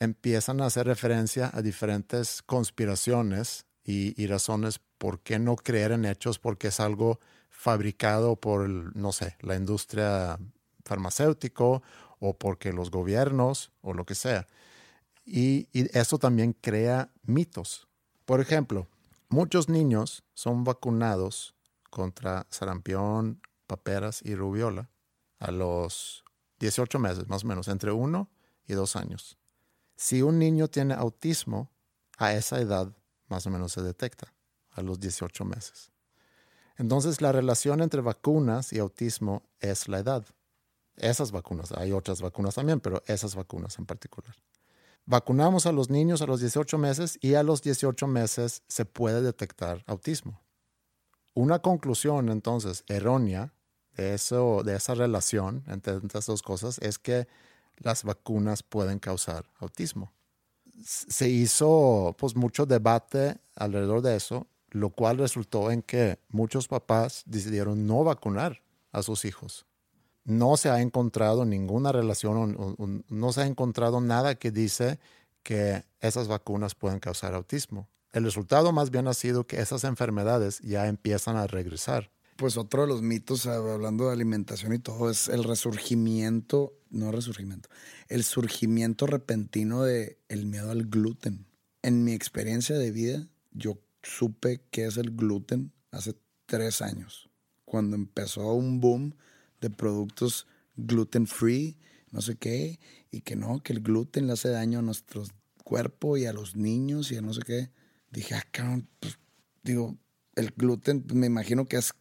Empiezan 0.00 0.60
a 0.60 0.66
hacer 0.66 0.86
referencia 0.86 1.50
a 1.52 1.62
diferentes 1.62 2.42
conspiraciones 2.42 3.66
y, 3.84 4.26
razones 4.26 4.80
por 4.98 5.20
qué 5.20 5.38
no 5.38 5.56
creer 5.56 5.92
en 5.92 6.04
hechos 6.04 6.38
porque 6.38 6.68
es 6.68 6.78
algo 6.78 7.20
fabricado 7.48 8.36
por, 8.36 8.68
no 8.96 9.12
sé, 9.12 9.36
la 9.40 9.56
industria 9.56 10.38
farmacéutico 10.84 11.82
o 12.20 12.36
porque 12.36 12.72
los 12.72 12.90
gobiernos 12.90 13.72
o 13.80 13.94
lo 13.94 14.04
que 14.04 14.14
sea. 14.14 14.46
Y, 15.24 15.68
y 15.72 15.96
eso 15.96 16.18
también 16.18 16.52
crea 16.52 17.10
mitos. 17.22 17.88
Por 18.24 18.40
ejemplo, 18.40 18.86
muchos 19.28 19.68
niños 19.68 20.22
son 20.34 20.64
vacunados 20.64 21.54
contra 21.90 22.46
sarampión, 22.50 23.40
paperas 23.66 24.20
y 24.22 24.34
rubiola 24.34 24.90
a 25.38 25.50
los 25.50 26.24
18 26.60 26.98
meses, 26.98 27.28
más 27.28 27.44
o 27.44 27.46
menos, 27.46 27.68
entre 27.68 27.92
1 27.92 28.28
y 28.66 28.72
2 28.74 28.96
años. 28.96 29.38
Si 29.96 30.22
un 30.22 30.38
niño 30.38 30.68
tiene 30.68 30.94
autismo, 30.94 31.70
a 32.18 32.32
esa 32.34 32.60
edad 32.60 32.92
más 33.28 33.46
o 33.46 33.50
menos 33.50 33.72
se 33.72 33.82
detecta, 33.82 34.32
a 34.70 34.82
los 34.82 35.00
18 35.00 35.44
meses. 35.44 35.92
Entonces, 36.76 37.20
la 37.20 37.32
relación 37.32 37.82
entre 37.82 38.00
vacunas 38.00 38.72
y 38.72 38.78
autismo 38.78 39.42
es 39.60 39.88
la 39.88 39.98
edad. 39.98 40.24
Esas 40.96 41.30
vacunas, 41.30 41.72
hay 41.72 41.92
otras 41.92 42.20
vacunas 42.20 42.54
también, 42.54 42.80
pero 42.80 43.02
esas 43.06 43.34
vacunas 43.34 43.78
en 43.78 43.86
particular. 43.86 44.34
Vacunamos 45.04 45.66
a 45.66 45.72
los 45.72 45.90
niños 45.90 46.22
a 46.22 46.26
los 46.26 46.40
18 46.40 46.76
meses 46.78 47.18
y 47.20 47.34
a 47.34 47.42
los 47.42 47.62
18 47.62 48.06
meses 48.06 48.62
se 48.68 48.84
puede 48.84 49.22
detectar 49.22 49.82
autismo. 49.86 50.40
Una 51.38 51.60
conclusión 51.60 52.30
entonces 52.30 52.82
errónea 52.88 53.52
de, 53.96 54.12
eso, 54.12 54.64
de 54.64 54.74
esa 54.74 54.96
relación 54.96 55.62
entre 55.68 55.98
estas 55.98 56.26
dos 56.26 56.42
cosas 56.42 56.80
es 56.80 56.98
que 56.98 57.28
las 57.76 58.02
vacunas 58.02 58.64
pueden 58.64 58.98
causar 58.98 59.44
autismo. 59.60 60.12
Se 60.82 61.28
hizo 61.28 62.16
pues 62.18 62.34
mucho 62.34 62.66
debate 62.66 63.36
alrededor 63.54 64.02
de 64.02 64.16
eso, 64.16 64.48
lo 64.70 64.90
cual 64.90 65.18
resultó 65.18 65.70
en 65.70 65.82
que 65.82 66.18
muchos 66.28 66.66
papás 66.66 67.22
decidieron 67.24 67.86
no 67.86 68.02
vacunar 68.02 68.60
a 68.90 69.04
sus 69.04 69.24
hijos. 69.24 69.64
No 70.24 70.56
se 70.56 70.70
ha 70.70 70.80
encontrado 70.80 71.44
ninguna 71.44 71.92
relación, 71.92 72.74
no 73.08 73.32
se 73.32 73.42
ha 73.42 73.46
encontrado 73.46 74.00
nada 74.00 74.34
que 74.34 74.50
dice 74.50 74.98
que 75.44 75.84
esas 76.00 76.26
vacunas 76.26 76.74
pueden 76.74 76.98
causar 76.98 77.34
autismo. 77.34 77.86
El 78.12 78.24
resultado 78.24 78.72
más 78.72 78.90
bien 78.90 79.06
ha 79.06 79.14
sido 79.14 79.46
que 79.46 79.60
esas 79.60 79.84
enfermedades 79.84 80.60
ya 80.60 80.86
empiezan 80.86 81.36
a 81.36 81.46
regresar. 81.46 82.10
Pues 82.36 82.56
otro 82.56 82.82
de 82.82 82.88
los 82.88 83.02
mitos, 83.02 83.46
ah, 83.46 83.56
hablando 83.56 84.06
de 84.06 84.12
alimentación 84.12 84.72
y 84.72 84.78
todo, 84.78 85.10
es 85.10 85.28
el 85.28 85.44
resurgimiento, 85.44 86.72
no 86.88 87.10
resurgimiento, 87.10 87.68
el 88.08 88.22
surgimiento 88.24 89.06
repentino 89.06 89.82
de 89.82 90.18
el 90.28 90.46
miedo 90.46 90.70
al 90.70 90.86
gluten. 90.86 91.46
En 91.82 92.04
mi 92.04 92.12
experiencia 92.12 92.78
de 92.78 92.92
vida, 92.92 93.28
yo 93.50 93.78
supe 94.02 94.62
qué 94.70 94.86
es 94.86 94.96
el 94.96 95.16
gluten 95.16 95.72
hace 95.90 96.14
tres 96.46 96.80
años, 96.80 97.28
cuando 97.64 97.96
empezó 97.96 98.52
un 98.54 98.80
boom 98.80 99.14
de 99.60 99.70
productos 99.70 100.46
gluten 100.76 101.26
free, 101.26 101.76
no 102.10 102.22
sé 102.22 102.36
qué, 102.36 102.78
y 103.10 103.20
que 103.22 103.36
no, 103.36 103.62
que 103.62 103.72
el 103.72 103.80
gluten 103.80 104.26
le 104.26 104.34
hace 104.34 104.48
daño 104.48 104.78
a 104.78 104.82
nuestro 104.82 105.24
cuerpo 105.64 106.16
y 106.16 106.26
a 106.26 106.32
los 106.32 106.56
niños 106.56 107.10
y 107.12 107.16
a 107.16 107.20
no 107.20 107.34
sé 107.34 107.42
qué. 107.42 107.70
Dije, 108.10 108.34
ah, 108.34 108.44
cabrón, 108.50 108.88
pues, 109.00 109.18
digo, 109.62 109.96
el 110.34 110.52
gluten, 110.56 111.02
pues, 111.02 111.14
me 111.14 111.26
imagino 111.26 111.66
que 111.66 111.76
es 111.76 111.92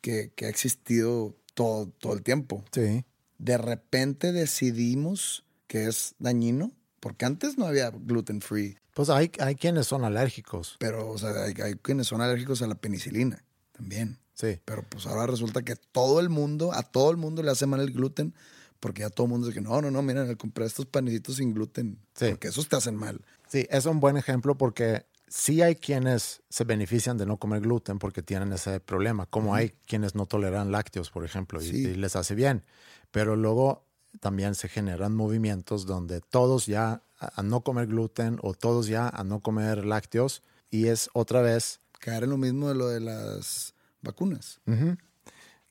que, 0.00 0.32
que 0.34 0.46
ha 0.46 0.48
existido 0.48 1.36
todo, 1.54 1.88
todo 1.88 2.14
el 2.14 2.22
tiempo. 2.22 2.64
Sí. 2.72 3.04
De 3.38 3.58
repente 3.58 4.32
decidimos 4.32 5.44
que 5.66 5.86
es 5.86 6.14
dañino, 6.18 6.72
porque 7.00 7.24
antes 7.26 7.58
no 7.58 7.66
había 7.66 7.90
gluten 7.90 8.40
free, 8.40 8.78
Pues 8.94 9.10
hay, 9.10 9.30
hay 9.40 9.54
quienes 9.56 9.86
son 9.86 10.04
alérgicos. 10.04 10.76
pero 10.78 11.08
o 11.10 11.18
sea, 11.18 11.30
hay, 11.44 11.54
hay 11.62 11.74
quienes 11.74 12.06
son 12.06 12.20
alérgicos 12.20 12.62
a 12.62 12.66
la 12.66 12.74
penicilina 12.74 13.44
también. 13.72 14.18
Sí. 14.34 14.58
Pero 14.64 14.84
pues 14.88 15.06
ahora 15.06 15.26
resulta 15.26 15.62
que 15.62 15.76
todo 15.76 16.20
el 16.20 16.28
mundo, 16.28 16.72
a 16.72 16.82
todo 16.82 17.10
el 17.10 17.16
mundo 17.16 17.42
le 17.42 17.50
hace 17.50 17.66
mal 17.66 17.80
el 17.80 17.92
gluten, 17.92 18.34
porque 18.80 19.00
ya 19.02 19.10
todo 19.10 19.26
el 19.26 19.30
mundo 19.30 19.46
dice 19.46 19.58
que 19.58 19.64
no, 19.64 19.80
no, 19.80 19.90
no, 19.90 20.02
miren, 20.02 20.34
compré 20.36 20.66
estos 20.66 20.86
panecitos 20.86 21.36
sin 21.36 21.54
gluten, 21.54 21.98
Sí. 22.14 22.26
porque 22.30 22.48
esos 22.48 22.68
te 22.68 22.76
hacen 22.76 22.96
mal. 22.96 23.20
Sí, 23.48 23.66
es 23.70 23.86
un 23.86 24.00
buen 24.00 24.16
ejemplo 24.16 24.56
porque 24.56 25.06
sí 25.28 25.62
hay 25.62 25.76
quienes 25.76 26.42
se 26.48 26.64
benefician 26.64 27.16
de 27.18 27.26
no 27.26 27.36
comer 27.38 27.60
gluten 27.60 27.98
porque 27.98 28.22
tienen 28.22 28.52
ese 28.52 28.80
problema, 28.80 29.26
como 29.26 29.54
hay 29.54 29.70
quienes 29.86 30.14
no 30.14 30.26
toleran 30.26 30.70
lácteos, 30.72 31.10
por 31.10 31.24
ejemplo, 31.24 31.60
y, 31.62 31.66
Sí. 31.66 31.76
y 31.78 31.94
les 31.94 32.16
hace 32.16 32.34
bien. 32.34 32.64
Pero 33.10 33.36
luego 33.36 33.84
también 34.20 34.54
se 34.54 34.68
generan 34.68 35.14
movimientos 35.14 35.86
donde 35.86 36.20
todos 36.20 36.66
ya 36.66 37.02
a, 37.18 37.40
a 37.40 37.42
no 37.42 37.62
comer 37.62 37.86
gluten 37.86 38.38
o 38.42 38.54
todos 38.54 38.86
ya 38.86 39.08
a 39.08 39.24
no 39.24 39.40
comer 39.40 39.84
lácteos 39.84 40.42
y 40.70 40.86
es 40.88 41.10
otra 41.12 41.40
vez 41.42 41.80
Caer 41.98 42.24
en 42.24 42.30
lo 42.30 42.36
mismo 42.36 42.68
de 42.68 42.74
lo 42.74 42.88
de 42.88 43.00
las 43.00 43.74
vacunas. 44.02 44.60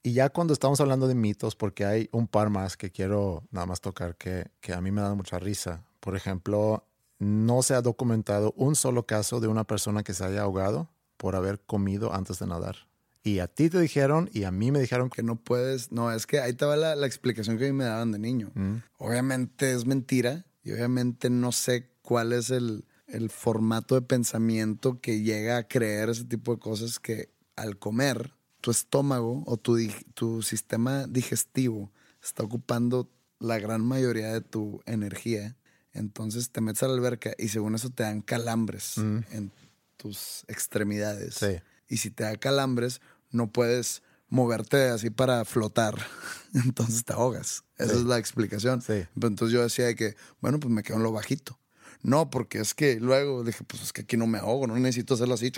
Y 0.02 0.14
ya 0.14 0.30
cuando 0.30 0.54
estamos 0.54 0.82
hablando 0.82 1.08
de 1.08 1.16
mitos, 1.16 1.56
porque 1.56 1.86
hay 1.86 2.10
un 2.12 2.28
par 2.28 2.50
más 2.50 2.78
que 2.78 2.92
quiero 2.92 3.44
nada 3.52 3.66
más 3.68 3.80
tocar 3.80 4.16
que, 4.18 4.48
que 4.60 4.74
a 4.74 4.82
mí 4.82 4.92
me 4.92 5.02
da 5.02 5.14
mucha 5.14 5.38
risa. 5.40 5.84
Por 6.00 6.16
ejemplo, 6.16 6.84
no 7.20 7.62
se 7.62 7.74
ha 7.74 7.82
documentado 7.82 8.54
un 8.58 8.76
solo 8.76 9.06
caso 9.06 9.40
de 9.40 9.48
una 9.48 9.64
persona 9.64 10.04
que 10.04 10.14
se 10.14 10.26
haya 10.26 10.42
ahogado 10.42 10.90
por 11.18 11.36
haber 11.36 11.60
comido 11.60 12.14
antes 12.14 12.40
de 12.40 12.48
nadar. 12.48 12.88
Y 13.24 13.40
a 13.40 13.48
ti 13.48 13.70
te 13.70 13.80
dijeron 13.80 14.30
y 14.34 14.44
a 14.44 14.52
mí 14.52 14.72
me 14.72 14.80
dijeron 14.80 15.10
que 15.10 15.24
no 15.24 15.36
puedes. 15.36 15.92
No, 15.92 16.12
es 16.12 16.28
que 16.28 16.40
ahí 16.40 16.54
te 16.54 16.66
va 16.66 16.76
la, 16.76 16.96
la 16.96 17.08
explicación 17.08 17.58
que 17.58 17.66
a 17.66 17.68
mí 17.68 17.74
me 17.74 17.86
daban 17.86 18.12
de 18.12 18.20
niño. 18.20 18.52
Obviamente 18.98 19.74
es 19.74 19.86
mentira 19.86 20.46
y 20.64 20.72
obviamente 20.72 21.30
no 21.30 21.52
sé 21.52 21.90
cuál 22.04 22.34
es 22.34 22.52
el, 22.52 22.86
el 23.08 23.32
formato 23.32 23.96
de 23.96 24.02
pensamiento 24.02 25.00
que 25.02 25.22
llega 25.22 25.58
a 25.58 25.68
creer 25.68 26.10
ese 26.10 26.26
tipo 26.26 26.54
de 26.54 26.60
cosas 26.60 27.00
que 27.00 27.30
al 27.56 27.80
comer 27.80 28.34
tu 28.62 28.72
estómago 28.72 29.44
o 29.48 29.58
tu 29.58 30.42
sistema 30.44 31.08
digestivo 31.08 31.92
está 32.22 32.44
ocupando 32.44 33.10
la 33.40 33.60
gran 33.60 33.86
mayoría 33.86 34.34
de 34.34 34.42
tu 34.42 34.82
energía. 34.86 35.56
Entonces 35.96 36.52
te 36.52 36.62
metes 36.62 36.84
a 36.84 36.88
la 36.88 36.94
alberca 36.94 37.32
y 37.38 37.48
según 37.48 37.74
eso 37.74 37.90
te 37.90 38.04
dan 38.04 38.22
calambres 38.22 38.98
en 38.98 39.52
tus 39.98 40.44
extremidades. 40.48 41.36
Sí. 41.36 41.58
Y 41.90 41.98
si 41.98 42.12
te 42.12 42.24
da 42.24 42.36
calambres, 42.36 43.02
no 43.32 43.48
puedes 43.52 44.04
moverte 44.30 44.90
así 44.90 45.10
para 45.10 45.44
flotar. 45.46 45.96
Entonces 46.54 47.04
te 47.06 47.14
ahogas. 47.14 47.64
Esa 47.78 47.94
Sí. 47.94 48.00
es 48.00 48.06
la 48.06 48.18
explicación. 48.18 48.82
Sí. 48.82 49.06
Pero 49.16 49.28
entonces 49.28 49.54
yo 49.54 49.62
decía 49.64 49.86
de 49.86 49.96
que, 49.96 50.16
bueno, 50.42 50.60
pues 50.60 50.72
me 50.74 50.84
quedo 50.84 50.98
en 50.98 51.04
lo 51.04 51.12
bajito. 51.12 51.58
No, 52.04 52.30
porque 52.30 52.60
es 52.60 52.74
que 52.76 53.00
luego 53.00 53.44
dije, 53.44 53.64
pues 53.66 53.82
es 53.82 53.94
que 53.94 54.02
aquí 54.02 54.16
no 54.18 54.28
me 54.28 54.38
ahogo, 54.38 54.68
no 54.68 54.76
necesito 54.78 55.14
hacerlo 55.16 55.34
así. 55.36 55.52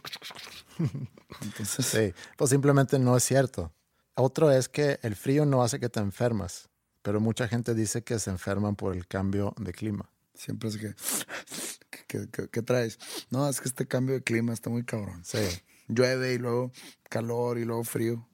Entonces, 1.41 1.85
Sí, 1.85 2.13
pues 2.37 2.49
simplemente 2.49 2.99
no 2.99 3.17
es 3.17 3.23
cierto. 3.23 3.73
Otro 4.15 4.51
es 4.51 4.69
que 4.69 4.99
el 5.03 5.15
frío 5.15 5.45
no 5.45 5.61
hace 5.63 5.79
que 5.79 5.89
te 5.89 5.99
enfermas, 5.99 6.69
pero 7.01 7.19
mucha 7.19 7.47
gente 7.47 7.73
dice 7.75 8.03
que 8.03 8.17
se 8.19 8.29
enferman 8.29 8.75
por 8.75 8.95
el 8.95 9.07
cambio 9.07 9.53
de 9.59 9.73
clima. 9.73 10.09
Siempre 10.37 10.69
es 10.69 10.77
que, 10.77 10.93
¿qué, 12.07 12.29
qué- 12.31 12.49
qué 12.49 12.61
traes? 12.61 12.97
No, 13.29 13.47
es 13.49 13.59
que 13.59 13.67
este 13.67 13.87
cambio 13.87 14.15
de 14.15 14.23
clima 14.23 14.53
está 14.53 14.69
muy 14.69 14.83
cabrón. 14.83 15.23
Sí, 15.25 15.37
Llueve 15.87 16.33
y 16.33 16.37
luego 16.37 16.71
calor 17.09 17.57
y 17.57 17.65
luego 17.65 17.83
frío. 17.83 18.27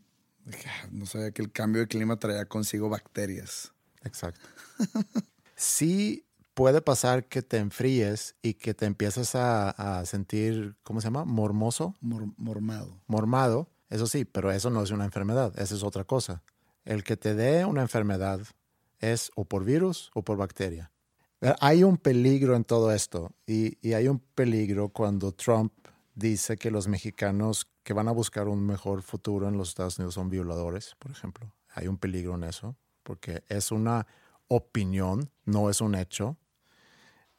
"Ah, 0.67 0.87
no 0.91 1.05
sabía 1.05 1.31
que 1.31 1.41
el 1.41 1.51
cambio 1.51 1.81
de 1.81 1.87
clima 1.87 2.17
traía 2.19 2.45
consigo 2.45 2.89
bacterias. 2.89 3.71
exacto. 4.03 4.41
Sí 5.55 6.25
puede 6.53 6.81
pasar 6.81 7.25
que 7.27 7.41
te 7.41 7.57
enfríes 7.57 8.35
y 8.41 8.55
que 8.55 8.73
te 8.73 8.85
empiezas 8.85 9.35
a, 9.35 9.69
a 9.69 10.05
sentir, 10.05 10.75
¿cómo 10.83 10.99
se 11.01 11.07
llama? 11.07 11.25
Mormoso, 11.25 11.95
Mor- 12.01 12.33
mormado. 12.37 12.99
mormado, 13.07 13.69
eso 13.89 14.07
sí, 14.07 14.25
pero 14.25 14.51
eso 14.51 14.69
no 14.69 14.83
es 14.83 14.91
una 14.91 15.05
enfermedad, 15.05 15.53
eso 15.59 15.75
es 15.75 15.83
otra 15.83 16.03
cosa. 16.03 16.43
El 16.85 17.03
que 17.03 17.17
te 17.17 17.33
dé 17.35 17.65
una 17.65 17.81
enfermedad 17.81 18.41
es 18.99 19.31
o 19.35 19.45
por 19.45 19.63
virus 19.63 20.11
o 20.13 20.23
por 20.23 20.37
bacteria. 20.37 20.91
Hay 21.59 21.83
un 21.83 21.97
peligro 21.97 22.55
en 22.55 22.63
todo 22.63 22.91
esto 22.91 23.31
y, 23.45 23.93
hay 23.93 24.07
un 24.07 24.19
peligro 24.19 24.89
cuando 24.89 25.33
Trump 25.33 25.73
dice 26.15 26.57
que 26.57 26.71
los 26.71 26.87
mexicanos 26.87 27.67
que 27.83 27.93
van 27.93 28.07
a 28.07 28.11
buscar 28.11 28.47
un 28.47 28.65
mejor 28.65 29.01
futuro 29.01 29.47
en 29.47 29.57
los 29.57 29.69
Estados 29.69 29.97
Unidos 29.97 30.13
son 30.13 30.29
violadores, 30.29 30.95
por 30.99 31.11
ejemplo. 31.11 31.53
Hay 31.75 31.87
un 31.87 31.97
peligro 31.97 32.35
en 32.35 32.43
eso 32.43 32.77
porque 33.03 33.43
es 33.49 33.71
una 33.71 34.07
opinión, 34.47 35.29
no 35.45 35.69
es 35.69 35.81
un 35.81 35.95
hecho. 35.95 36.37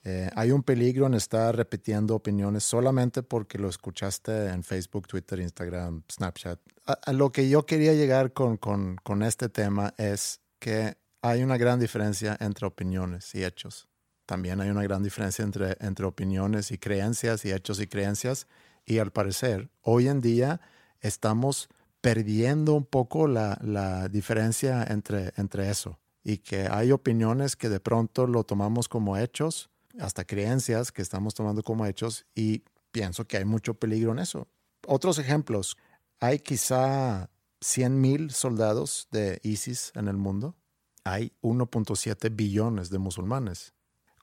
Eh, 0.03 0.29
hay 0.35 0.51
un 0.51 0.63
peligro 0.63 1.07
en 1.07 1.15
estar 1.15 1.57
repitiendo 1.57 2.15
opiniones 2.15 2.65
solamente 2.65 3.23
porque 3.23 3.57
lo 3.57 3.69
escuchaste 3.71 4.49
en 4.49 4.63
Facebook, 4.63 5.09
Twitter, 5.09 5.41
Instagram, 5.41 6.03
Snapchat. 6.13 6.61
A, 6.85 7.13
lo 7.15 7.33
que 7.33 7.49
yo 7.49 7.65
quería 7.65 7.95
llegar 7.95 8.35
con, 8.35 8.59
con 8.59 9.23
este 9.23 9.49
tema 9.49 9.95
es 9.97 10.43
que 10.59 10.99
hay 11.23 11.43
una 11.43 11.57
gran 11.57 11.81
diferencia 11.81 12.37
entre 12.39 12.67
opiniones 12.67 13.35
y 13.35 13.45
hechos. 13.45 13.89
También 14.27 14.61
hay 14.61 14.71
una 14.71 14.83
gran 14.83 15.03
diferencia 15.03 15.45
entre, 15.45 15.77
entre 15.81 16.07
opiniones 16.07 16.71
y 16.71 16.79
creencias 16.79 17.45
y 17.45 17.53
hechos 17.53 17.81
y 17.81 17.87
creencias. 17.87 18.47
Y 18.87 18.99
al 18.99 19.13
parecer, 19.13 19.71
hoy 19.83 20.09
en 20.09 20.21
día 20.21 20.61
estamos 21.01 21.69
perdiendo 22.01 22.75
un 22.75 22.85
poco 22.85 23.29
la, 23.29 23.59
la 23.63 24.09
diferencia 24.09 24.85
entre, 24.85 25.33
entre 25.37 25.71
eso. 25.71 25.99
Y 26.23 26.39
que 26.39 26.69
hay 26.71 26.91
opiniones 26.91 27.57
que 27.57 27.69
de 27.69 27.81
pronto 27.81 28.27
lo 28.27 28.45
tomamos 28.45 28.89
como 28.89 29.17
hechos, 29.19 29.71
hasta 29.99 30.25
creencias 30.25 30.91
que 30.91 31.03
estamos 31.03 31.35
tomando 31.35 31.63
como 31.63 31.85
hechos. 31.87 32.27
Y 32.35 32.65
pienso 32.93 33.27
que 33.27 33.37
hay 33.37 33.45
mucho 33.45 33.75
peligro 33.75 34.13
en 34.13 34.21
eso. 34.21 34.49
Otros 34.87 35.19
ejemplos. 35.19 35.77
Hay 36.21 36.39
quizá 36.39 37.29
100 37.61 38.01
mil 38.01 38.31
soldados 38.31 39.09
de 39.11 39.41
ISIS 39.43 39.93
en 39.95 40.09
el 40.09 40.17
mundo. 40.17 40.57
Hay 41.05 41.33
1.7 41.43 42.35
billones 42.35 42.89
de 42.89 42.99
musulmanes. 42.99 43.74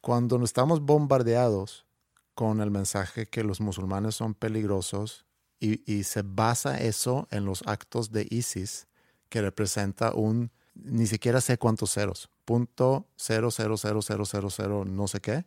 Cuando 0.01 0.43
estamos 0.43 0.81
bombardeados 0.81 1.85
con 2.33 2.59
el 2.61 2.71
mensaje 2.71 3.27
que 3.27 3.43
los 3.43 3.61
musulmanes 3.61 4.15
son 4.15 4.33
peligrosos 4.33 5.25
y, 5.59 5.83
y 5.91 6.03
se 6.03 6.23
basa 6.23 6.79
eso 6.81 7.27
en 7.29 7.45
los 7.45 7.61
actos 7.67 8.11
de 8.11 8.25
ISIS, 8.29 8.87
que 9.29 9.41
representa 9.41 10.13
un, 10.13 10.51
ni 10.73 11.05
siquiera 11.05 11.39
sé 11.39 11.57
cuántos 11.59 11.93
ceros, 11.93 12.29
punto 12.45 13.07
cero, 13.15 13.51
cero, 13.51 13.77
cero, 13.77 14.01
cero, 14.01 14.25
cero, 14.25 14.49
cero, 14.49 14.85
no 14.85 15.07
sé 15.07 15.19
qué, 15.21 15.45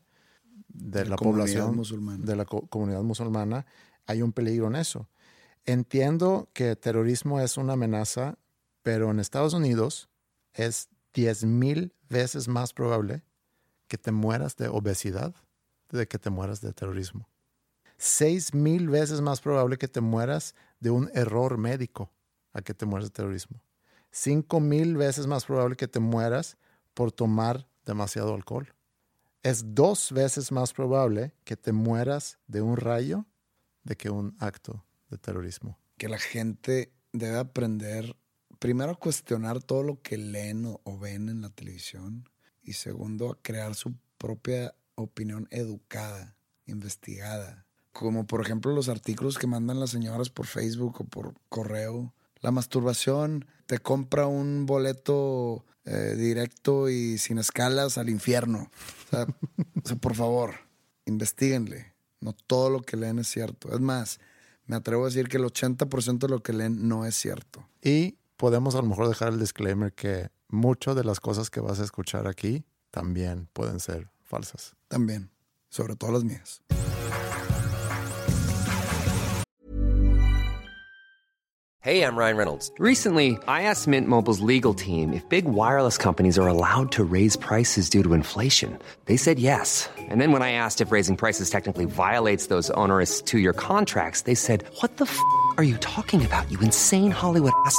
de 0.69 1.05
La 1.05 1.17
población 1.17 1.75
musulmana. 1.77 2.25
de 2.25 2.37
la 2.37 2.45
co- 2.45 2.67
comunidad 2.69 3.03
musulmana, 3.03 3.67
hay 4.07 4.23
un 4.23 4.33
peligro 4.33 4.69
en 4.69 4.77
eso. 4.77 5.09
Entiendo 5.65 6.49
que 6.53 6.77
terrorismo 6.77 7.41
es 7.41 7.57
una 7.57 7.73
amenaza, 7.73 8.39
pero 8.83 9.11
en 9.11 9.19
Estados 9.19 9.55
Unidos 9.55 10.09
es 10.53 10.89
10 11.13 11.45
mil 11.45 11.93
veces 12.09 12.49
más 12.49 12.73
probable 12.73 13.23
que 13.89 13.99
te 13.99 14.13
mueras 14.13 14.57
de 14.57 14.69
obesidad 14.69 15.35
de 15.97 16.09
que 16.09 16.19
te 16.19 16.31
mueras 16.31 16.61
de 16.61 16.73
terrorismo. 16.73 17.29
Seis 17.97 18.53
mil 18.55 18.89
veces 18.89 19.21
más 19.21 19.41
probable 19.41 19.79
que 19.79 19.89
te 19.89 20.01
mueras 20.01 20.55
de 20.81 20.91
un 20.91 21.11
error 21.15 21.57
médico 21.59 22.11
a 22.53 22.63
que 22.63 22.75
te 22.75 22.87
mueras 22.87 23.09
de 23.09 23.13
terrorismo. 23.13 23.63
Cinco 24.11 24.61
mil 24.61 24.97
veces 24.97 25.27
más 25.27 25.45
probable 25.45 25.77
que 25.77 25.89
te 25.89 26.01
mueras 26.01 26.57
por 26.95 27.13
tomar 27.13 27.67
demasiado 27.85 28.35
alcohol. 28.35 28.75
Es 29.43 29.75
dos 29.75 30.13
veces 30.13 30.53
más 30.53 30.73
probable 30.73 31.35
que 31.45 31.57
te 31.57 31.73
mueras 31.73 32.39
de 32.47 32.63
un 32.63 32.77
rayo 32.77 33.27
de 33.83 33.97
que 33.97 34.11
un 34.11 34.37
acto 34.39 34.85
de 35.11 35.19
terrorismo. 35.19 35.79
que 35.97 36.09
la 36.09 36.19
gente 36.19 36.93
debe 37.13 37.39
aprender, 37.39 38.17
primero, 38.59 38.93
a 38.93 38.99
cuestionar 38.99 39.63
todo 39.63 39.85
lo 39.85 40.03
que 40.03 40.17
leen 40.17 40.65
o, 40.67 40.81
o 40.83 40.99
ven 40.99 41.29
en 41.29 41.43
la 41.43 41.51
televisión 41.51 42.29
y 42.65 42.73
segundo, 42.73 43.31
a 43.31 43.39
crear 43.43 43.75
su 43.75 43.95
propia 44.19 44.75
opinión 44.95 45.47
educada, 45.51 46.37
investigada. 46.67 47.67
Como 47.93 48.27
por 48.27 48.41
ejemplo 48.41 48.73
los 48.73 48.89
artículos 48.89 49.39
que 49.39 49.47
mandan 49.47 49.81
las 49.81 49.91
señoras 49.91 50.31
por 50.31 50.47
Facebook 50.47 51.01
o 51.01 51.05
por 51.05 51.35
correo. 51.49 52.13
La 52.41 52.51
masturbación 52.51 53.47
te 53.67 53.79
compra 53.79 54.27
un 54.27 54.67
boleto 54.67 55.65
eh, 55.85 56.15
directo 56.17 56.89
y 56.89 57.19
sin 57.19 57.39
escalas 57.39 57.99
al 57.99 58.09
infierno. 58.09 58.71
O 59.07 59.11
sea, 59.11 59.27
o 59.85 59.89
sea, 59.89 59.97
por 59.97 60.15
favor, 60.15 60.55
investiguenle. 61.07 61.95
No 62.21 62.33
todo 62.33 62.71
lo 62.71 62.81
que 62.81 62.97
leen 62.97 63.19
es 63.19 63.29
cierto. 63.29 63.73
Es 63.73 63.81
más, 63.81 64.19
me 64.67 64.77
atrevo 64.77 65.03
a 65.03 65.09
decir 65.09 65.29
que 65.29 65.37
el 65.37 65.45
80% 65.45 66.19
de 66.19 66.29
lo 66.29 66.43
que 66.43 66.55
leen 66.55 66.89
no 66.89 67.05
es 67.05 67.15
cierto. 67.15 67.69
Y 67.83 68.17
podemos 68.37 68.75
a 68.75 68.83
lo 68.83 68.89
mejor 68.89 69.09
dejar 69.09 69.33
el 69.33 69.39
disclaimer 69.39 69.93
que 69.93 70.31
muchas 70.49 70.97
de 70.97 71.05
las 71.05 71.21
cosas 71.21 71.51
que 71.51 71.61
vas 71.61 71.81
a 71.81 71.85
escuchar 71.85 72.27
aquí 72.27 72.65
también 72.91 73.49
pueden 73.53 73.81
ser 73.81 74.11
falsas. 74.23 74.75
También, 74.89 75.31
sobre 75.69 75.97
todo 75.97 76.13
las 76.13 76.25
mías. 76.25 76.63
Hey, 81.85 82.01
I'm 82.03 82.17
Ryan 82.17 82.39
Reynolds. 82.39 82.73
Recently, 82.79 83.37
I 83.47 83.65
asked 83.65 83.87
Mint 83.87 84.09
Mobile's 84.09 84.41
legal 84.41 84.73
team 84.73 85.13
if 85.13 85.29
big 85.29 85.45
wireless 85.45 85.99
companies 85.99 86.39
are 86.39 86.49
allowed 86.49 86.91
to 86.93 87.05
raise 87.05 87.37
prices 87.37 87.91
due 87.91 88.03
to 88.03 88.15
inflation. 88.15 88.79
They 89.05 89.19
said 89.19 89.39
yes. 89.39 89.91
And 90.09 90.19
then 90.19 90.33
when 90.33 90.41
I 90.41 90.53
asked 90.53 90.81
if 90.81 90.91
raising 90.91 91.19
prices 91.19 91.51
technically 91.51 91.85
violates 91.85 92.47
those 92.47 92.71
onerous 92.71 93.21
two 93.21 93.39
year 93.39 93.53
contracts, 93.53 94.23
they 94.23 94.35
said, 94.35 94.65
What 94.81 94.97
the 94.97 95.05
f 95.05 95.21
are 95.59 95.63
you 95.63 95.77
talking 95.77 96.25
about, 96.25 96.51
you 96.51 96.59
insane 96.61 97.11
Hollywood 97.11 97.53
ass? 97.67 97.79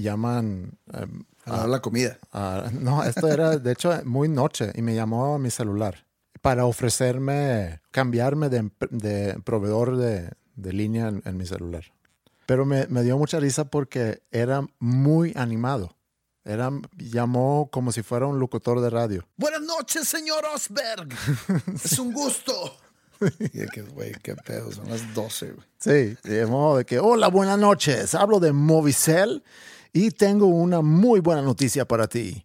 llaman... 0.00 0.78
em, 0.92 1.24
A 1.44 1.62
de 1.62 1.68
la 1.68 1.80
comida. 1.80 2.18
a- 2.32 2.70
no, 2.72 3.02
esto 3.04 3.28
era 3.28 3.56
de 3.58 3.72
hecho 3.72 3.92
muy 4.04 4.28
noche 4.28 4.72
y 4.74 4.82
me 4.82 4.94
llamó 4.94 5.34
a 5.34 5.38
mi 5.38 5.50
celular 5.50 6.06
para 6.40 6.66
ofrecerme 6.66 7.80
cambiarme 7.90 8.48
de, 8.48 8.70
de 8.90 9.38
proveedor 9.44 9.96
de, 9.96 10.30
de 10.56 10.72
línea 10.72 11.08
en, 11.08 11.22
en 11.24 11.36
mi 11.36 11.46
celular. 11.46 11.84
Pero 12.46 12.64
me, 12.64 12.86
me 12.88 13.02
dio 13.02 13.18
mucha 13.18 13.40
risa 13.40 13.64
porque 13.66 14.22
era 14.30 14.66
muy 14.78 15.32
animado. 15.36 15.94
Era, 16.44 16.70
llamó 16.96 17.68
como 17.70 17.92
si 17.92 18.02
fuera 18.02 18.26
un 18.26 18.38
locutor 18.38 18.80
de 18.80 18.88
radio. 18.88 19.26
Buenas 19.36 19.60
noches, 19.60 20.08
señor 20.08 20.44
Osberg. 20.54 21.08
es 21.74 21.98
un 21.98 22.12
gusto. 22.12 22.52
Y 23.38 23.66
que, 23.66 23.82
güey, 23.82 24.12
qué 24.22 24.34
pedo, 24.36 24.70
son 24.72 24.88
las 24.88 25.12
12, 25.12 25.52
güey. 25.52 25.66
Sí, 25.78 26.16
de 26.28 26.46
modo 26.46 26.78
de 26.78 26.84
que, 26.86 26.98
hola, 27.00 27.28
buenas 27.28 27.58
noches, 27.58 28.14
hablo 28.14 28.38
de 28.40 28.52
Movicel 28.52 29.42
y 29.92 30.10
tengo 30.10 30.46
una 30.46 30.80
muy 30.80 31.20
buena 31.20 31.42
noticia 31.42 31.86
para 31.86 32.08
ti. 32.08 32.44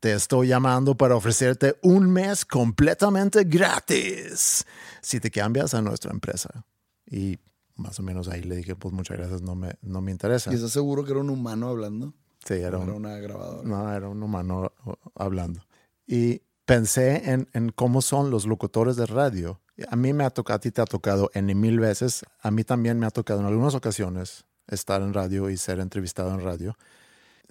Te 0.00 0.12
estoy 0.14 0.48
llamando 0.48 0.96
para 0.96 1.14
ofrecerte 1.14 1.76
un 1.82 2.10
mes 2.10 2.44
completamente 2.44 3.44
gratis 3.44 4.66
si 5.00 5.20
te 5.20 5.30
cambias 5.30 5.74
a 5.74 5.82
nuestra 5.82 6.10
empresa. 6.10 6.64
Y 7.06 7.38
más 7.76 8.00
o 8.00 8.02
menos 8.02 8.28
ahí 8.28 8.42
le 8.42 8.56
dije, 8.56 8.74
pues 8.74 8.92
muchas 8.92 9.16
gracias, 9.18 9.42
no 9.42 9.54
me, 9.54 9.74
no 9.82 10.00
me 10.00 10.10
interesa. 10.10 10.50
¿Y 10.50 10.56
estás 10.56 10.72
seguro 10.72 11.04
que 11.04 11.12
era 11.12 11.20
un 11.20 11.30
humano 11.30 11.68
hablando? 11.68 12.14
Sí, 12.44 12.54
era 12.54 12.78
¿O 12.78 12.80
un, 12.80 12.88
era 12.88 12.96
una 12.96 13.16
grabadora? 13.18 13.68
no, 13.68 13.92
era 13.92 14.08
un 14.08 14.22
humano 14.22 14.72
hablando. 15.14 15.64
Y 16.06 16.42
pensé 16.64 17.30
en, 17.30 17.48
en 17.52 17.70
cómo 17.70 18.02
son 18.02 18.30
los 18.30 18.46
locutores 18.46 18.96
de 18.96 19.06
radio. 19.06 19.60
A 19.88 19.96
mí 19.96 20.12
me 20.12 20.24
ha 20.24 20.30
tocado, 20.30 20.56
a 20.56 20.60
ti 20.60 20.70
te 20.70 20.80
ha 20.80 20.84
tocado 20.84 21.30
en 21.34 21.46
mil 21.60 21.78
veces. 21.78 22.24
A 22.40 22.50
mí 22.50 22.64
también 22.64 22.98
me 22.98 23.06
ha 23.06 23.10
tocado 23.10 23.40
en 23.40 23.46
algunas 23.46 23.74
ocasiones 23.74 24.44
estar 24.72 25.02
en 25.02 25.14
radio 25.14 25.50
y 25.50 25.56
ser 25.56 25.80
entrevistado 25.80 26.32
en 26.32 26.40
radio. 26.40 26.76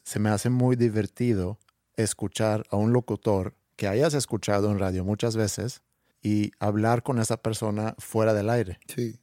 Se 0.03 0.19
me 0.19 0.30
hace 0.30 0.49
muy 0.49 0.76
divertido 0.76 1.59
escuchar 1.95 2.65
a 2.69 2.78
un 2.78 2.93
locutor 2.93 3.55
que 3.76 3.88
hayas 3.88 4.13
escuchado 4.13 4.72
en 4.72 4.80
radio 4.80 5.03
muchas 5.03 5.36
veces 5.36 5.82
y 6.22 6.51
hablar 6.59 7.03
con 7.03 7.19
esa 7.19 7.38
persona 7.38 7.95
fuera 7.97 8.34
del 8.34 8.49
aire. 8.49 8.80
Sí, 8.88 9.19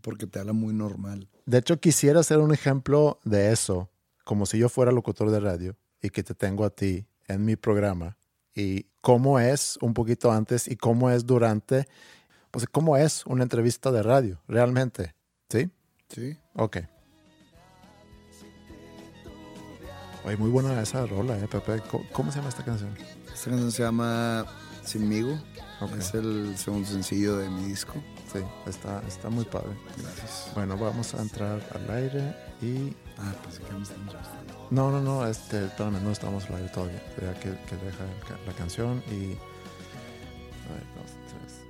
porque 0.00 0.26
te 0.26 0.38
habla 0.38 0.52
muy 0.52 0.74
normal. 0.74 1.28
De 1.44 1.58
hecho, 1.58 1.78
quisiera 1.78 2.22
ser 2.22 2.38
un 2.38 2.52
ejemplo 2.52 3.20
de 3.24 3.52
eso, 3.52 3.90
como 4.24 4.46
si 4.46 4.58
yo 4.58 4.68
fuera 4.68 4.90
locutor 4.90 5.30
de 5.30 5.40
radio 5.40 5.76
y 6.02 6.10
que 6.10 6.22
te 6.22 6.34
tengo 6.34 6.64
a 6.64 6.70
ti 6.70 7.06
en 7.28 7.44
mi 7.44 7.56
programa 7.56 8.16
y 8.54 8.86
cómo 9.02 9.38
es 9.38 9.78
un 9.80 9.94
poquito 9.94 10.32
antes 10.32 10.66
y 10.66 10.76
cómo 10.76 11.10
es 11.10 11.26
durante, 11.26 11.86
pues 12.50 12.66
cómo 12.72 12.96
es 12.96 13.24
una 13.26 13.44
entrevista 13.44 13.92
de 13.92 14.02
radio, 14.02 14.42
realmente. 14.48 15.14
¿Sí? 15.48 15.70
Sí. 16.08 16.36
Ok. 16.54 16.78
Oye, 20.26 20.36
muy 20.36 20.50
buena 20.50 20.82
esa 20.82 21.06
rola, 21.06 21.38
¿eh, 21.38 21.46
Pepe? 21.46 21.80
¿Cómo, 22.12 22.32
se 22.32 22.38
llama 22.38 22.48
esta 22.48 22.64
canción? 22.64 22.90
Esta 23.32 23.48
canción 23.48 23.70
se 23.70 23.84
llama 23.84 24.44
Sinmigo. 24.84 25.38
Ok. 25.80 25.92
Es 26.00 26.14
el 26.14 26.58
segundo 26.58 26.88
sencillo 26.88 27.36
de 27.36 27.48
mi 27.48 27.66
disco. 27.66 27.94
Sí, 28.32 28.40
está, 28.66 29.00
está 29.06 29.30
muy 29.30 29.44
padre. 29.44 29.70
Gracias. 29.96 30.50
Bueno, 30.52 30.76
vamos 30.76 31.14
a 31.14 31.22
entrar 31.22 31.60
al 31.72 31.90
aire 31.90 32.34
y 32.60 32.92
Ah, 33.18 33.32
pensé 33.40 33.58
que 33.58 33.64
estaban 33.64 33.82
entrevistando. 33.82 34.68
No, 34.72 34.90
no, 34.90 35.00
no, 35.00 35.26
este, 35.28 35.66
espérame, 35.66 36.02
no 36.02 36.10
estamos 36.10 36.44
al 36.46 36.56
aire 36.56 36.68
todavía. 36.70 37.02
Ya 37.22 37.32
que, 37.34 37.50
que 37.50 37.76
deja 37.76 38.04
la 38.44 38.52
canción 38.54 39.04
y. 39.06 39.34
a 40.64 40.72
ver, 40.74 40.86
dos, 40.96 41.12
tres. 41.30 41.65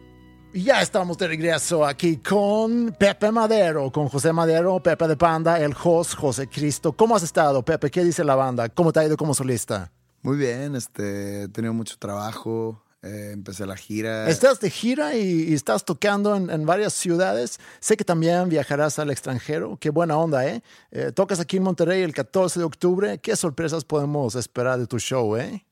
Ya 0.58 0.80
estamos 0.80 1.18
de 1.18 1.28
regreso 1.28 1.84
aquí 1.84 2.16
con 2.16 2.96
Pepe 2.98 3.30
Madero, 3.30 3.92
con 3.92 4.08
José 4.08 4.32
Madero, 4.32 4.82
Pepe 4.82 5.06
de 5.06 5.14
Panda, 5.16 5.60
el 5.60 5.74
host 5.84 6.14
José 6.14 6.48
Cristo. 6.48 6.94
¿Cómo 6.94 7.14
has 7.14 7.22
estado, 7.22 7.62
Pepe? 7.62 7.90
¿Qué 7.90 8.02
dice 8.02 8.24
la 8.24 8.36
banda? 8.36 8.70
¿Cómo 8.70 8.90
te 8.90 9.00
ha 9.00 9.04
ido 9.04 9.18
como 9.18 9.34
solista? 9.34 9.92
Muy 10.22 10.38
bien, 10.38 10.74
este, 10.74 11.42
he 11.42 11.48
tenido 11.48 11.74
mucho 11.74 11.96
trabajo. 11.98 12.82
eh, 13.02 13.32
empecé 13.34 13.66
la 13.66 13.76
gira. 13.76 14.30
Estás 14.30 14.58
de 14.60 14.70
gira 14.70 15.14
y, 15.14 15.50
y 15.50 15.52
estás 15.52 15.84
tocando 15.84 16.34
en, 16.34 16.48
en 16.48 16.64
varias 16.64 16.94
ciudades. 16.94 17.60
Sé 17.78 17.98
que 17.98 18.04
también 18.04 18.48
viajarás 18.48 18.98
al 18.98 19.10
extranjero. 19.10 19.76
Qué 19.78 19.90
buena 19.90 20.16
onda, 20.16 20.46
¿eh? 20.46 20.62
Eh, 20.90 21.12
Tocas 21.14 21.38
aquí 21.38 21.58
en 21.58 21.64
Monterrey 21.64 22.00
el 22.02 22.14
14 22.14 22.60
de 22.60 22.64
octubre. 22.64 23.18
¿Qué 23.18 23.36
sorpresas 23.36 23.84
podemos 23.84 24.34
esperar 24.34 24.78
de 24.78 24.86
tu 24.86 24.98
show, 24.98 25.36
eh? 25.36 25.65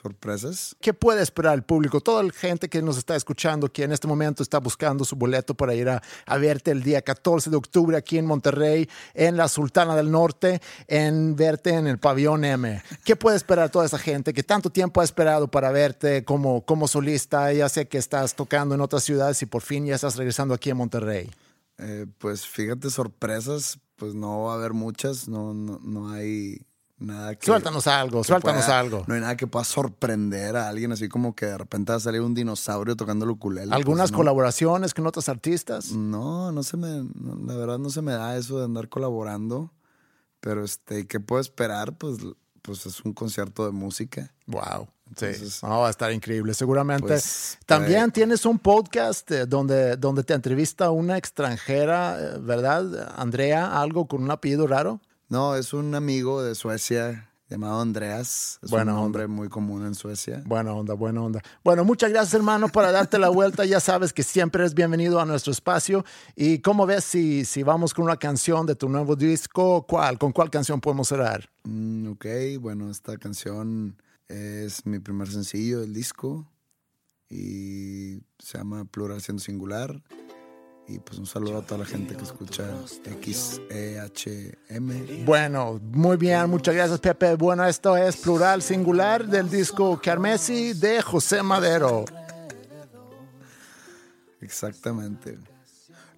Sorpresas. 0.00 0.76
¿Qué 0.80 0.94
puede 0.94 1.22
esperar 1.22 1.54
el 1.54 1.62
público? 1.62 2.00
Toda 2.00 2.22
la 2.22 2.32
gente 2.32 2.68
que 2.68 2.80
nos 2.80 2.96
está 2.96 3.16
escuchando, 3.16 3.70
que 3.70 3.84
en 3.84 3.92
este 3.92 4.06
momento 4.06 4.42
está 4.42 4.58
buscando 4.58 5.04
su 5.04 5.14
boleto 5.14 5.54
para 5.54 5.74
ir 5.74 5.90
a, 5.90 6.02
a 6.24 6.36
verte 6.38 6.70
el 6.70 6.82
día 6.82 7.02
14 7.02 7.50
de 7.50 7.56
octubre 7.56 7.96
aquí 7.96 8.16
en 8.16 8.24
Monterrey, 8.24 8.88
en 9.12 9.36
la 9.36 9.48
Sultana 9.48 9.94
del 9.94 10.10
Norte, 10.10 10.62
en 10.86 11.36
verte 11.36 11.74
en 11.74 11.86
el 11.86 11.98
Pabellón 11.98 12.44
M. 12.44 12.82
¿Qué 13.04 13.14
puede 13.14 13.36
esperar 13.36 13.68
toda 13.68 13.84
esa 13.84 13.98
gente 13.98 14.32
que 14.32 14.42
tanto 14.42 14.70
tiempo 14.70 15.02
ha 15.02 15.04
esperado 15.04 15.48
para 15.48 15.70
verte 15.70 16.24
como, 16.24 16.64
como 16.64 16.88
solista? 16.88 17.52
Ya 17.52 17.68
sé 17.68 17.86
que 17.86 17.98
estás 17.98 18.34
tocando 18.34 18.74
en 18.74 18.80
otras 18.80 19.04
ciudades 19.04 19.42
y 19.42 19.46
por 19.46 19.60
fin 19.60 19.84
ya 19.84 19.96
estás 19.96 20.16
regresando 20.16 20.54
aquí 20.54 20.70
en 20.70 20.78
Monterrey. 20.78 21.30
Eh, 21.76 22.06
pues 22.18 22.46
fíjate, 22.46 22.88
sorpresas, 22.90 23.78
pues 23.96 24.14
no 24.14 24.44
va 24.44 24.52
a 24.52 24.56
haber 24.56 24.72
muchas. 24.72 25.28
No, 25.28 25.52
no, 25.52 25.78
no 25.82 26.10
hay 26.10 26.66
nada 27.00 27.34
que. 27.34 27.44
Suéltanos 27.46 27.86
algo, 27.86 28.20
que 28.22 28.28
suéltanos 28.28 28.64
pueda- 28.64 28.78
algo. 28.78 29.04
No 29.08 29.14
hay 29.14 29.20
nada 29.20 29.36
que 29.36 29.46
pueda 29.46 29.64
sorprender 29.64 30.56
a 30.56 30.68
alguien, 30.68 30.92
así 30.92 31.08
como 31.08 31.34
que 31.34 31.46
de 31.46 31.58
repente 31.58 31.90
va 31.92 31.96
a 31.96 32.00
salir 32.00 32.20
un 32.20 32.34
dinosaurio 32.34 32.94
tocando 32.96 33.24
el 33.24 33.32
ukulele. 33.32 33.74
¿Algunas 33.74 34.04
pues, 34.04 34.12
no. 34.12 34.18
colaboraciones 34.18 34.94
con 34.94 35.06
otros 35.06 35.28
artistas? 35.28 35.92
No, 35.92 36.52
no 36.52 36.62
se 36.62 36.76
me, 36.76 37.02
no, 37.14 37.34
la 37.46 37.56
verdad 37.56 37.78
no 37.78 37.90
se 37.90 38.02
me 38.02 38.12
da 38.12 38.36
eso 38.36 38.58
de 38.58 38.66
andar 38.66 38.88
colaborando. 38.88 39.72
Pero 40.40 40.64
este, 40.64 41.06
¿qué 41.06 41.20
puedo 41.20 41.40
esperar? 41.40 41.96
Pues, 41.98 42.18
pues 42.62 42.86
es 42.86 43.00
un 43.04 43.12
concierto 43.12 43.66
de 43.66 43.72
música. 43.72 44.32
Wow. 44.46 44.88
Sí, 45.16 45.26
Entonces- 45.26 45.62
no, 45.62 45.80
va 45.80 45.88
a 45.88 45.90
estar 45.90 46.12
increíble. 46.12 46.54
Seguramente. 46.54 47.06
Pues, 47.08 47.58
También 47.66 48.10
tienes 48.12 48.46
un 48.46 48.58
podcast 48.58 49.30
eh, 49.32 49.44
donde, 49.44 49.96
donde 49.96 50.22
te 50.22 50.34
entrevista 50.34 50.90
una 50.90 51.16
extranjera, 51.18 52.16
eh, 52.18 52.38
¿verdad? 52.40 53.12
Andrea, 53.18 53.80
algo 53.80 54.06
con 54.06 54.22
un 54.22 54.30
apellido 54.30 54.66
raro. 54.66 55.00
No, 55.30 55.54
es 55.54 55.72
un 55.72 55.94
amigo 55.94 56.42
de 56.42 56.56
Suecia 56.56 57.30
llamado 57.48 57.80
Andreas. 57.80 58.58
Es 58.62 58.68
Buena 58.70 58.90
un 58.94 58.98
onda. 58.98 59.02
nombre 59.04 59.26
muy 59.28 59.48
común 59.48 59.86
en 59.86 59.94
Suecia. 59.94 60.42
Buena 60.44 60.72
onda, 60.72 60.94
buena 60.94 61.22
onda. 61.22 61.40
Bueno, 61.62 61.84
muchas 61.84 62.10
gracias, 62.10 62.34
hermano, 62.34 62.68
por 62.68 62.82
darte 62.82 63.16
la 63.16 63.28
vuelta. 63.28 63.64
Ya 63.64 63.78
sabes 63.78 64.12
que 64.12 64.24
siempre 64.24 64.64
es 64.64 64.74
bienvenido 64.74 65.20
a 65.20 65.24
nuestro 65.24 65.52
espacio. 65.52 66.04
¿Y 66.34 66.58
cómo 66.58 66.84
ves 66.84 67.04
si, 67.04 67.44
si 67.44 67.62
vamos 67.62 67.94
con 67.94 68.06
una 68.06 68.16
canción 68.16 68.66
de 68.66 68.74
tu 68.74 68.88
nuevo 68.88 69.14
disco? 69.14 69.86
¿Cuál? 69.86 70.18
¿Con 70.18 70.32
cuál 70.32 70.50
canción 70.50 70.80
podemos 70.80 71.06
cerrar? 71.06 71.48
Mm, 71.62 72.08
ok, 72.08 72.26
bueno, 72.58 72.90
esta 72.90 73.16
canción 73.16 73.96
es 74.26 74.84
mi 74.84 74.98
primer 74.98 75.28
sencillo 75.30 75.78
del 75.80 75.92
disco 75.92 76.44
y 77.28 78.18
se 78.40 78.58
llama 78.58 78.84
Plural 78.84 79.20
siendo 79.20 79.40
singular. 79.40 80.02
Y 80.92 80.98
pues 80.98 81.20
un 81.20 81.26
saludo 81.26 81.58
a 81.58 81.62
toda 81.62 81.78
la 81.78 81.84
gente 81.86 82.16
que 82.16 82.24
escucha 82.24 82.64
XEHM. 83.22 85.24
Bueno, 85.24 85.78
muy 85.82 86.16
bien, 86.16 86.50
muchas 86.50 86.74
gracias, 86.74 86.98
Pepe. 86.98 87.36
Bueno, 87.36 87.64
esto 87.64 87.96
es 87.96 88.16
Plural 88.16 88.60
Singular 88.60 89.24
del 89.28 89.48
disco 89.48 90.00
Carmesi 90.02 90.72
de 90.72 91.00
José 91.00 91.44
Madero. 91.44 92.06
Exactamente. 94.40 95.38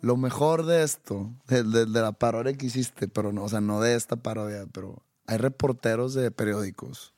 Lo 0.01 0.17
mejor 0.17 0.65
de 0.65 0.83
esto, 0.83 1.31
de, 1.49 1.63
de- 1.65 1.87
de 1.87 2.01
la 2.01 2.13
parodia 2.13 2.53
que 2.55 2.67
hiciste, 2.67 3.09
pero 3.09 3.33
no, 3.33 3.45
o 3.45 3.49
sea, 3.49 3.61
no 3.61 3.81
de 3.81 3.95
esta 3.95 4.17
parodia, 4.17 4.67
pero 4.73 5.05
hay 5.27 5.37
reporteros 5.37 6.15
de 6.15 6.31
periódicos 6.31 7.15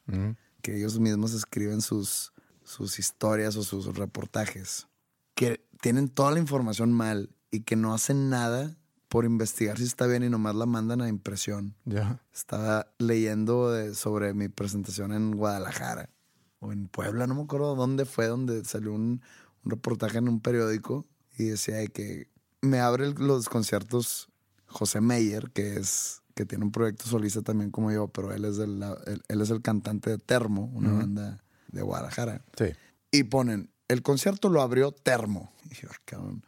que 0.60 0.76
ellos 0.76 0.98
mismos 0.98 1.34
escriben 1.34 1.80
sus, 1.82 2.32
sus 2.64 2.98
historias 2.98 3.56
o 3.56 3.62
sus 3.62 3.96
reportajes, 3.96 4.88
que 5.34 5.64
tienen 5.80 6.08
toda 6.08 6.32
la 6.32 6.40
información 6.40 6.92
mal 6.92 7.30
y 7.54 7.60
que 7.60 7.76
no 7.76 7.94
hacen 7.94 8.28
nada 8.30 8.76
por 9.08 9.24
investigar 9.24 9.78
si 9.78 9.84
está 9.84 10.06
bien 10.06 10.24
y 10.24 10.28
nomás 10.28 10.54
la 10.56 10.66
mandan 10.66 11.00
a 11.00 11.08
impresión. 11.08 11.74
Ya. 11.84 12.20
Estaba 12.34 12.88
leyendo 12.98 13.70
de- 13.70 13.94
sobre 13.94 14.34
mi 14.34 14.48
presentación 14.48 15.12
en 15.12 15.32
Guadalajara 15.36 16.10
o 16.58 16.72
en 16.72 16.88
Puebla, 16.88 17.26
no 17.26 17.34
me 17.34 17.42
acuerdo 17.42 17.76
dónde 17.76 18.06
fue, 18.06 18.26
donde 18.26 18.64
salió 18.64 18.92
un, 18.92 19.22
un 19.64 19.70
reportaje 19.70 20.18
en 20.18 20.28
un 20.28 20.40
periódico 20.40 21.06
y 21.38 21.44
decía 21.44 21.76
de 21.76 21.88
que 21.88 22.28
me 22.60 22.80
abre 22.80 23.12
los 23.12 23.48
conciertos 23.48 24.28
José 24.66 25.00
Meyer, 25.00 25.50
que 25.52 25.76
es 25.76 26.22
que 26.34 26.44
tiene 26.44 26.64
un 26.64 26.72
proyecto 26.72 27.04
solista 27.06 27.42
también 27.42 27.70
como 27.70 27.92
yo, 27.92 28.08
pero 28.08 28.32
él 28.32 28.44
es, 28.44 28.58
el, 28.58 28.82
él, 29.06 29.22
él 29.28 29.40
es 29.40 29.50
el 29.50 29.62
cantante 29.62 30.10
de 30.10 30.18
Termo, 30.18 30.64
una 30.74 30.90
banda 30.92 31.44
de 31.68 31.82
Guadalajara. 31.82 32.44
Sí. 32.58 32.66
Y 33.12 33.24
ponen, 33.24 33.70
el 33.86 34.02
concierto 34.02 34.48
lo 34.48 34.60
abrió 34.60 34.90
Termo. 34.90 35.52
Y 35.70 35.74
yo, 35.76 35.88
"Ah, 35.92 35.96
cabrón, 36.04 36.42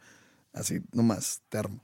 así 0.59 0.81
nomás, 0.91 1.41
Termo. 1.49 1.83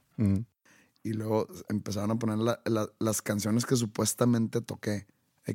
Y 1.06 1.14
luego 1.14 1.48
empezaron 1.70 2.12
a 2.12 2.16
poner 2.20 2.38
la- 2.38 2.62
la- 2.66 2.90
las 3.00 3.22
canciones 3.22 3.66
que 3.66 3.76
supuestamente 3.76 4.62
toqué. 4.62 5.06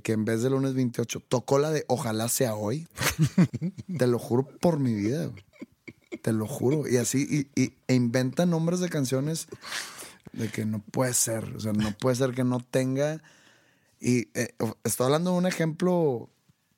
Que 0.03 0.13
en 0.13 0.27
vez 0.27 0.43
de 0.43 0.51
lunes 0.51 0.75
28, 0.75 1.21
tocó 1.21 1.59
la 1.59 1.71
de 1.71 1.85
Ojalá 1.89 2.29
sea 2.29 2.55
hoy. 2.55 2.87
Te 3.99 4.07
lo 4.07 4.19
juro 4.19 4.47
por 4.61 4.79
mi 4.79 4.93
vida. 4.93 5.31
Te 6.23 6.33
lo 6.33 6.47
juro. 6.47 6.87
Y 6.87 6.99
así, 6.99 7.49
y, 7.57 7.61
y- 7.63 7.75
e 7.87 7.95
inventan 7.95 8.51
nombres 8.51 8.81
de 8.81 8.91
canciones 8.91 9.47
de 10.35 10.49
que 10.51 10.67
no 10.67 10.81
puede 10.81 11.15
ser. 11.15 11.45
O 11.57 11.61
sea, 11.61 11.73
no 11.73 11.93
puede 11.97 12.17
ser 12.17 12.33
que 12.35 12.45
no 12.45 12.61
tenga. 12.61 13.23
Y 14.01 14.29
eh, 14.39 14.55
estoy 14.85 15.07
hablando 15.07 15.33
de 15.33 15.39
un 15.39 15.47
ejemplo 15.47 16.29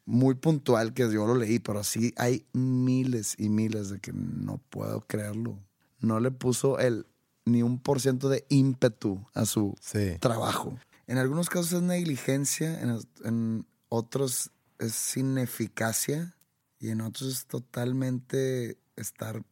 muy 0.07 0.35
puntual 0.35 0.95
que 0.95 1.03
yo 1.13 1.27
lo 1.27 1.35
leí, 1.35 1.59
pero 1.59 1.81
así 1.81 2.15
hay 2.17 2.47
miles 2.53 3.35
y 3.39 3.49
miles 3.49 3.91
de 3.91 3.99
que 3.99 4.13
no 4.13 4.59
puedo 4.71 5.01
creerlo. 5.01 5.59
No 6.01 6.21
le 6.21 6.31
puso 6.31 6.79
el 6.79 7.07
ni 7.47 7.63
un 7.63 7.79
por 7.81 8.01
ciento 8.01 8.29
de 8.29 8.45
ímpetu 8.49 9.27
a 9.35 9.45
su 9.47 9.75
Sí. 9.81 10.17
trabajo. 10.21 10.79
En 11.07 11.19
algunos 11.19 11.49
casos 11.49 11.73
es 11.73 11.83
negligencia, 11.83 12.81
en, 12.81 12.99
en 13.25 13.67
otros 13.89 14.51
es 14.79 15.17
ineficacia 15.17 16.37
y 16.79 16.91
en 16.91 17.01
otros 17.01 17.33
es 17.33 17.47
totalmente 17.47 18.79
estar 18.97 19.43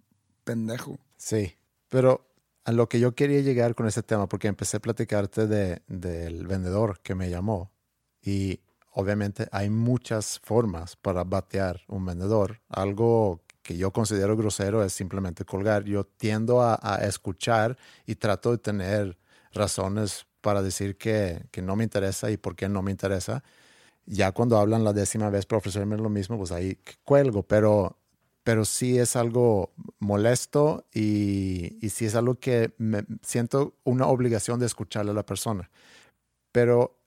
pendejo. 0.45 0.99
Sí, 1.17 1.57
pero 1.89 2.27
a 2.65 2.73
lo 2.73 2.89
que 2.89 3.01
yo 3.01 3.15
quería 3.15 3.41
llegar 3.41 3.75
con 3.75 3.87
ese 3.87 4.03
tema, 4.03 4.29
porque 4.29 4.49
empecé 4.49 4.77
a 4.77 4.81
platicarte 4.81 5.47
de, 5.47 5.83
del 5.89 6.47
vendedor 6.47 7.01
que 7.01 7.15
me 7.15 7.31
llamó 7.31 7.73
y 8.23 8.61
obviamente 8.93 9.49
hay 9.53 9.71
muchas 9.71 10.39
formas 10.43 10.97
para 10.97 11.25
batear 11.25 11.81
un 11.89 12.05
vendedor. 12.05 12.61
Algo 12.69 13.43
que 13.69 13.77
yo 13.77 13.93
considero 13.93 14.35
grosero 14.35 14.83
es 14.83 14.95
simplemente 14.95 15.45
colgar. 15.45 15.85
Yo 15.85 16.05
tiendo 16.05 16.63
a, 16.63 16.81
a 16.81 17.05
escuchar 17.05 17.77
y 18.07 18.15
trato 18.15 18.51
de 18.51 18.57
tener 18.57 19.19
razones 19.53 20.27
para 20.41 20.63
decir 20.63 20.97
que, 20.97 21.45
que 21.51 21.61
no 21.61 21.77
me 21.77 21.85
interesa 21.85 22.31
y 22.31 22.39
por 22.39 22.57
qué 22.57 22.71
no 22.71 22.81
me 22.81 22.91
interesa. 22.93 23.45
Ya 24.07 24.33
cuando 24.33 24.57
hablan 24.59 24.85
la 24.85 24.95
décima 24.95 25.29
vez 25.29 25.45
para 25.45 25.59
ofrecerme 25.59 25.99
lo 25.99 26.09
mismo, 26.09 26.39
pues 26.39 26.51
ahí 26.51 26.79
cuelgo, 27.05 27.43
pero 27.43 27.99
pero 28.43 28.65
sí 28.65 28.99
es 28.99 29.17
algo 29.17 29.75
molesto 29.99 30.87
y, 30.95 31.77
y 31.85 31.91
sí 31.91 32.07
es 32.07 32.15
algo 32.15 32.37
que 32.37 32.73
me 32.79 33.05
siento 33.23 33.75
una 33.85 34.07
obligación 34.07 34.59
de 34.61 34.65
escucharle 34.65 35.11
a 35.11 35.15
la 35.15 35.27
persona. 35.27 35.71
Pero 36.53 36.99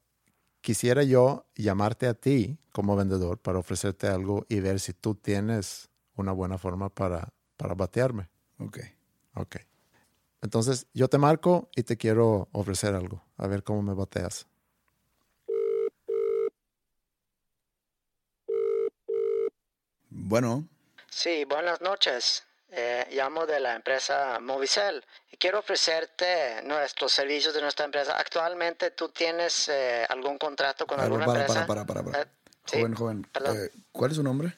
quisiera 0.61 1.01
yo 1.03 1.47
llamarte 1.55 2.05
a 2.07 2.13
ti 2.13 2.59
como 2.71 2.95
vendedor 2.95 3.39
para 3.39 3.57
ofrecerte 3.57 4.07
algo 4.07 4.45
y 4.49 4.59
ver 4.59 4.79
si 4.79 4.93
tú 4.93 5.15
tienes 5.15 5.90
una 6.15 6.31
buena 6.31 6.57
forma 6.57 6.89
para, 6.89 7.29
para 7.57 7.73
batearme. 7.73 8.29
Ok. 8.59 8.79
Ok. 9.35 9.57
Entonces 10.41 10.87
yo 10.93 11.07
te 11.07 11.17
marco 11.17 11.69
y 11.75 11.83
te 11.83 11.97
quiero 11.97 12.49
ofrecer 12.51 12.95
algo. 12.95 13.23
A 13.37 13.47
ver 13.47 13.63
cómo 13.63 13.81
me 13.81 13.93
bateas. 13.93 14.47
Bueno, 20.09 20.67
Sí, 21.09 21.43
buenas 21.45 21.81
noches. 21.81 22.43
Eh, 22.69 23.05
llamo 23.11 23.45
de 23.45 23.59
la 23.59 23.75
empresa 23.75 24.39
Movicel 24.39 25.03
y 25.29 25.35
quiero 25.35 25.59
ofrecerte 25.59 26.61
nuestros 26.63 27.11
servicios 27.11 27.53
de 27.53 27.61
nuestra 27.61 27.83
empresa. 27.83 28.17
Actualmente 28.17 28.91
tú 28.91 29.09
tienes 29.09 29.67
eh, 29.67 30.05
algún 30.07 30.37
contrato 30.37 30.87
con 30.87 30.97
ver, 30.97 31.05
alguna 31.07 31.25
para, 31.25 31.41
empresa. 31.41 31.65
para, 31.67 31.85
para, 31.85 32.01
para, 32.01 32.11
para. 32.11 32.23
Eh, 32.23 32.27
sí, 32.65 32.77
Joven, 32.77 32.93
joven. 32.95 33.27
eh, 33.45 33.69
¿Cuál 33.91 34.11
es 34.11 34.17
su 34.17 34.23
nombre? 34.23 34.53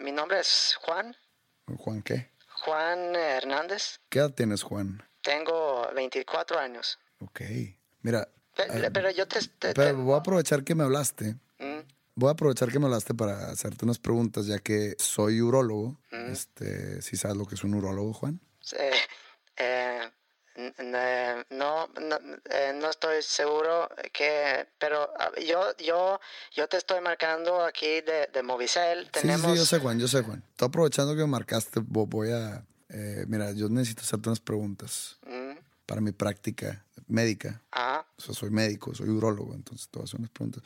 Mi 0.00 0.12
nombre 0.12 0.40
es 0.40 0.76
Juan, 0.82 1.14
Juan, 1.78 2.02
¿qué? 2.02 2.30
Juan 2.64 3.14
eh, 3.16 3.36
Hernández. 3.36 4.00
¿Qué 4.08 4.18
edad 4.20 4.30
tienes, 4.32 4.62
Juan? 4.62 5.02
Tengo 5.22 5.88
24 5.94 6.58
años. 6.58 6.98
Ok. 7.20 7.40
Mira, 8.02 8.28
eh, 8.56 8.90
pero 8.92 9.10
yo 9.10 9.26
te... 9.28 9.40
te- 9.58 9.74
pero 9.74 9.96
voy 9.98 10.14
a 10.14 10.18
aprovechar 10.18 10.64
que 10.64 10.74
me 10.74 10.84
hablaste. 10.84 11.36
Mm, 11.58 11.80
Voy 12.14 12.28
a 12.28 12.32
aprovechar 12.32 12.70
que 12.70 12.78
me 12.78 12.86
hablaste 12.86 13.14
para 13.14 13.50
hacerte 13.50 13.84
unas 13.84 13.98
preguntas, 13.98 14.46
ya 14.46 14.58
que 14.58 14.94
soy 14.98 15.40
urólogo. 15.40 15.98
Mm. 16.10 16.30
Este, 16.32 17.00
¿sí 17.02 17.16
sabes 17.16 17.36
lo 17.36 17.46
que 17.46 17.54
es 17.54 17.64
un 17.64 17.74
urólogo, 17.74 18.12
Juan? 18.12 18.40
eh, 18.78 18.92
eh, 19.56 20.00
n- 20.02 20.12
no, 21.50 21.88
no, 21.88 22.18
eh, 22.50 22.72
no 22.74 22.90
estoy 22.90 23.22
seguro 23.22 23.88
que, 24.12 24.66
pero 24.78 25.10
ah, 25.18 25.30
yo, 25.46 25.76
yo, 25.78 26.20
yo 26.52 26.68
te 26.68 26.76
estoy 26.76 27.00
marcando 27.00 27.64
aquí 27.64 28.00
de, 28.02 28.28
de 28.32 28.42
Movicel. 28.42 29.04
Sí, 29.06 29.10
Tenemos, 29.12 29.42
sí, 29.42 29.52
sí, 29.52 29.56
yo 29.58 29.66
sé, 29.66 29.78
Juan, 29.78 29.98
yo 29.98 30.08
sé, 30.08 30.22
Juan. 30.22 30.42
Estoy 30.50 30.68
aprovechando 30.68 31.12
que 31.14 31.20
me 31.20 31.26
marcaste, 31.26 31.80
vo- 31.80 32.06
voy 32.08 32.30
a... 32.32 32.64
eh, 32.88 33.24
mira, 33.28 33.52
yo 33.52 33.68
necesito 33.68 34.02
hacerte 34.02 34.28
unas 34.28 34.40
preguntas 34.40 35.18
Mm, 35.26 35.56
para 35.86 36.00
mi 36.00 36.12
práctica 36.12 36.84
médica. 37.06 37.62
ah, 37.72 38.04
O 38.16 38.20
sea, 38.20 38.34
soy 38.34 38.50
médico, 38.50 38.94
soy 38.94 39.08
urólogo, 39.08 39.54
entonces 39.54 39.88
te 39.88 39.98
voy 39.98 40.04
a 40.04 40.06
hacer 40.06 40.18
unas 40.20 40.30
preguntas. 40.30 40.62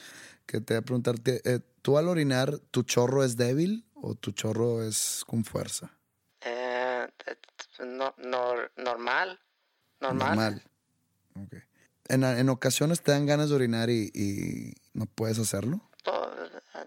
Que 0.47 0.61
te 0.61 0.75
voy 0.75 0.79
a 0.79 0.83
preguntarte, 0.83 1.41
eh, 1.45 1.61
¿tú 1.83 1.99
al 1.99 2.09
orinar, 2.09 2.59
tu 2.71 2.83
chorro 2.83 3.25
es 3.25 3.37
débil 3.37 3.85
o 3.95 4.15
tu 4.15 4.33
chorro 4.33 4.83
es 4.83 5.23
con 5.27 5.45
fuerza? 5.45 5.91
eh, 6.43 7.09
eh, 7.27 7.37
no, 7.85 8.15
nor- 8.19 8.71
normal, 10.01 10.29
normal. 10.29 10.63
Ok. 11.43 11.55
En, 12.09 12.23
en 12.25 12.49
ocasiones 12.49 13.03
te 13.03 13.11
dan 13.13 13.27
ganas 13.27 13.49
de 13.49 13.57
orinar 13.57 13.91
y, 13.91 14.11
y 14.15 14.75
no 14.95 15.07
puedes 15.07 15.39
hacerlo. 15.39 15.81
A, 16.05 16.87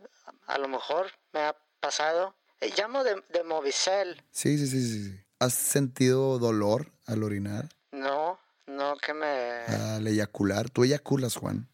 a 0.54 0.58
lo 0.58 0.68
mejor 0.68 1.08
me 1.34 1.42
ha 1.42 1.56
pasado. 1.80 2.36
Eh, 2.62 2.74
llamo 2.78 3.04
de, 3.04 3.22
de 3.34 3.44
Movicel. 3.44 4.24
Sí, 4.32 4.58
sí, 4.58 4.68
sí, 4.68 4.82
sí, 4.88 5.04
sí. 5.12 5.20
¿Has 5.40 5.54
sentido 5.54 6.40
dolor 6.40 6.92
al 7.06 7.24
orinar, 7.24 7.70
No, 7.92 8.40
no 8.68 8.98
que 8.98 9.14
me... 9.14 9.28
al 9.28 10.06
eyacular? 10.08 10.70
¿Tú 10.70 10.84
eyaculas, 10.84 11.36
Juan? 11.36 11.70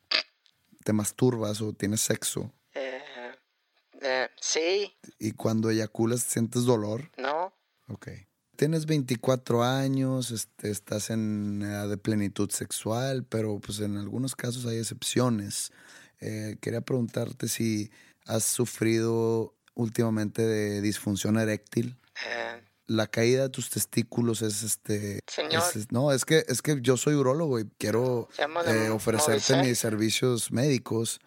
¿Te 0.84 0.94
masturbas 0.94 1.62
o 1.62 1.74
tienes 1.74 2.02
sexo? 2.02 2.52
eh, 2.74 3.02
eh, 4.02 4.30
sí, 4.40 4.96
Y 5.18 5.32
cuando 5.32 5.70
eyaculas 5.72 6.22
sientes 6.22 6.66
dolor. 6.66 7.12
no. 7.18 7.54
Ok. 7.88 8.08
Tienes 8.56 8.86
24 8.86 9.64
años, 9.64 10.32
este, 10.32 10.70
estás 10.72 11.10
en 11.10 11.62
edad 11.62 11.90
de 11.90 11.98
plenitud 11.98 12.50
sexual, 12.52 13.24
pero 13.28 13.60
pues 13.60 13.80
en 13.80 13.98
algunos 13.98 14.36
casos 14.36 14.66
hay 14.66 14.78
excepciones. 14.78 15.72
Eh, 16.22 16.56
quería 16.62 16.82
preguntarte 16.82 17.48
si 17.48 17.92
has 18.26 18.44
sufrido 18.46 19.54
últimamente 19.74 20.42
de 20.46 20.82
disfunción 20.82 21.38
eréctil. 21.38 21.98
Eh, 22.26 22.62
La 22.88 23.08
caída 23.08 23.44
de 23.44 23.50
tus 23.50 23.70
testículos 23.72 24.42
es 24.44 24.62
este. 24.64 25.20
Señor. 25.28 25.64
es- 25.76 25.92
no, 25.92 26.12
es 26.12 26.24
que, 26.24 26.46
es 26.48 26.62
que 26.62 26.78
yo 26.82 26.98
soy 26.98 27.16
urólogo 27.16 27.60
y 27.60 27.66
quiero 27.80 28.30
eh, 28.68 28.90
ofrecerte 28.90 29.54
mis 29.64 29.80
servicios 29.80 30.52
médicos. 30.52 31.20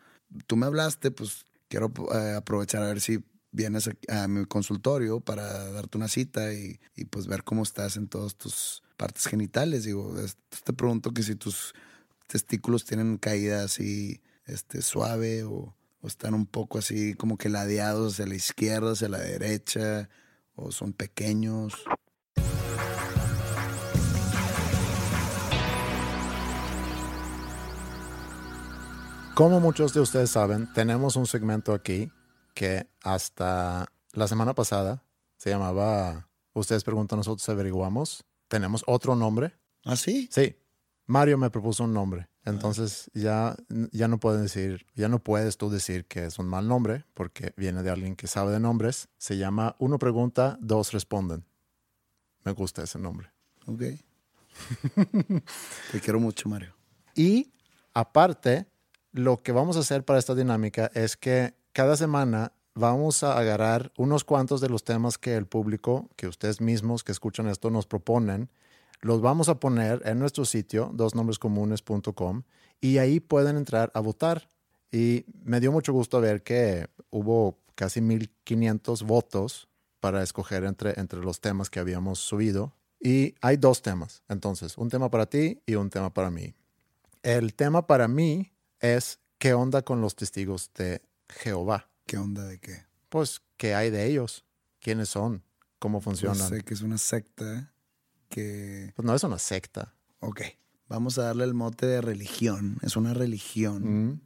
Tú 0.47 0.57
me 0.57 0.67
hablaste, 0.67 1.11
pues 1.11 1.45
quiero 1.69 1.93
aprovechar 2.37 2.83
a 2.85 2.87
ver 2.87 3.01
si 3.01 3.19
vienes 3.51 3.91
a, 4.09 4.29
mi 4.29 4.45
consultorio 4.47 5.21
para 5.21 5.71
darte 5.71 5.99
una 5.99 6.09
cita 6.09 6.53
y, 6.53 6.79
pues 7.11 7.27
ver 7.27 7.45
cómo 7.45 7.63
estás 7.63 7.97
en 7.97 8.09
todas 8.09 8.37
tus 8.37 8.83
partes 8.97 9.27
genitales. 9.27 9.85
Digo, 9.85 10.15
te 10.65 10.73
pregunto 10.73 11.13
que 11.13 11.23
si 11.23 11.35
tus 11.35 11.75
testículos 12.27 12.85
tienen 12.85 13.17
caída 13.19 13.65
así 13.65 14.21
este, 14.47 14.83
suave 14.83 15.45
o, 15.45 15.75
o 16.01 16.07
están 16.07 16.35
un 16.35 16.47
poco 16.47 16.79
así 16.79 17.15
como 17.15 17.39
que 17.39 17.49
ladeados 17.49 18.15
hacia 18.15 18.27
la 18.27 18.35
izquierda, 18.35 18.93
hacia 18.93 19.09
la 19.09 19.19
derecha, 19.19 20.09
o 20.55 20.73
son 20.73 20.93
pequeños. 20.93 21.75
Como 29.35 29.61
muchos 29.61 29.95
de 29.95 30.01
ustedes 30.01 30.31
saben, 30.31 30.73
tenemos 30.73 31.15
un 31.15 31.27
segmento 31.27 31.73
aquí 31.73 32.11
que 32.59 32.89
hasta 33.05 33.87
la 34.15 34.27
semana 34.27 34.53
pasada 34.53 35.05
se 35.37 35.49
llamaba 35.49 36.29
Ustedes 36.55 36.83
preguntan, 36.83 37.21
nosotros 37.21 37.49
averiguamos. 37.49 38.25
Tenemos 38.49 38.83
otro 38.89 39.15
nombre. 39.15 39.53
¿Ah, 39.85 39.95
sí? 39.95 40.29
Sí, 40.33 40.57
Mario 41.07 41.39
me 41.39 41.51
propuso 41.51 41.85
un 41.85 41.95
nombre. 41.95 42.29
Entonces 42.45 43.13
ya, 43.15 43.55
ya 43.93 44.09
no 44.09 44.19
puedes 44.19 44.43
decir, 44.43 44.87
ya 44.97 45.09
no 45.09 45.21
puedes 45.21 45.57
tú 45.57 45.71
decir 45.71 46.07
que 46.07 46.25
es 46.25 46.41
un 46.41 46.49
mal 46.49 46.67
nombre 46.67 47.05
porque 47.15 47.53
viene 47.57 47.85
de 47.85 47.91
alguien 47.91 48.17
que 48.17 48.27
sabe 48.27 48.51
de 48.51 48.59
nombres. 48.59 49.09
Se 49.19 49.37
llama 49.37 49.77
Uno 49.79 50.01
pregunta, 50.01 50.59
dos 50.61 50.91
responden. 50.91 51.45
Me 52.43 52.51
gusta 52.51 52.83
ese 52.83 52.99
nombre. 52.99 53.31
Ok. 53.67 53.83
Te 55.93 56.01
quiero 56.01 56.19
mucho, 56.19 56.49
Mario. 56.49 56.75
Y 57.15 57.53
aparte, 57.95 58.67
lo 59.13 59.37
que 59.37 59.53
vamos 59.53 59.77
a 59.77 59.81
hacer 59.81 60.05
para 60.05 60.19
esta 60.19 60.35
dinámica 60.35 60.91
es 60.93 61.17
que 61.17 61.58
cada 61.79 61.97
semana 61.97 62.51
vamos 62.75 63.23
a 63.23 63.39
agarrar 63.39 63.93
unos 63.97 64.25
cuantos 64.25 64.61
de 64.61 64.69
los 64.69 64.83
temas 64.83 65.17
que 65.17 65.37
el 65.37 65.47
público, 65.47 66.11
que 66.17 66.27
ustedes 66.27 66.61
mismos 66.61 67.05
que 67.05 67.13
escuchan 67.13 67.47
esto 67.47 67.71
nos 67.71 67.87
proponen. 67.87 68.51
Los 69.01 69.21
vamos 69.21 69.49
a 69.49 69.61
poner 69.61 70.03
en 70.05 70.19
nuestro 70.19 70.45
sitio, 70.45 70.91
dosnombrescomunes.com, 70.93 72.43
y 72.81 72.99
ahí 72.99 73.21
pueden 73.21 73.57
entrar 73.57 73.93
a 73.95 74.01
votar. 74.01 74.49
Y 74.91 75.25
me 75.45 75.61
dio 75.61 75.71
mucho 75.71 75.93
gusto 75.93 76.21
ver 76.21 76.43
que 76.43 76.89
hubo 77.11 77.61
casi 77.77 78.01
1.500 78.01 79.07
votos 79.07 79.69
para 80.01 80.25
escoger 80.25 80.65
entre, 80.65 80.99
entre 80.99 81.21
los 81.21 81.41
temas 81.41 81.71
que 81.71 81.79
habíamos 81.79 82.19
subido. 82.19 82.75
Y 83.01 83.37
hay 83.41 83.57
dos 83.57 83.83
temas, 83.83 84.25
entonces, 84.29 84.77
un 84.79 84.89
tema 84.89 85.13
para 85.13 85.27
ti 85.27 85.63
y 85.65 85.77
un 85.77 85.91
tema 85.91 86.13
para 86.13 86.33
mí. 86.33 86.55
El 87.23 87.55
tema 87.55 87.87
para 87.87 88.09
mí 88.09 88.51
es 88.81 89.21
qué 89.39 89.55
onda 89.55 89.83
con 89.83 90.01
los 90.01 90.17
testigos 90.17 90.73
de 90.75 91.03
Jehová. 91.29 91.91
¿Qué 92.07 92.17
onda 92.19 92.45
de 92.45 92.59
qué? 92.59 92.87
Pues, 93.09 93.43
¿qué 93.57 93.75
hay 93.75 93.91
de 93.91 94.07
ellos? 94.07 94.45
¿Quiénes 94.81 95.09
son? 95.09 95.43
¿Cómo 95.79 95.99
Yo 95.99 96.03
funcionan? 96.05 96.49
sé 96.49 96.63
que 96.63 96.75
es 96.75 96.83
una 96.83 96.99
secta 96.99 97.73
que... 98.29 98.93
Pues 98.97 99.05
no 99.07 99.15
es 99.15 99.23
una 99.23 99.39
secta. 99.39 99.95
Ok, 100.21 100.41
vamos 100.89 101.19
a 101.19 101.23
darle 101.25 101.45
el 101.45 101.55
mote 101.55 101.87
de 101.87 102.01
religión. 102.01 102.79
Es 102.83 102.97
una 102.97 103.15
religión 103.15 104.11
Mm. 104.13 104.21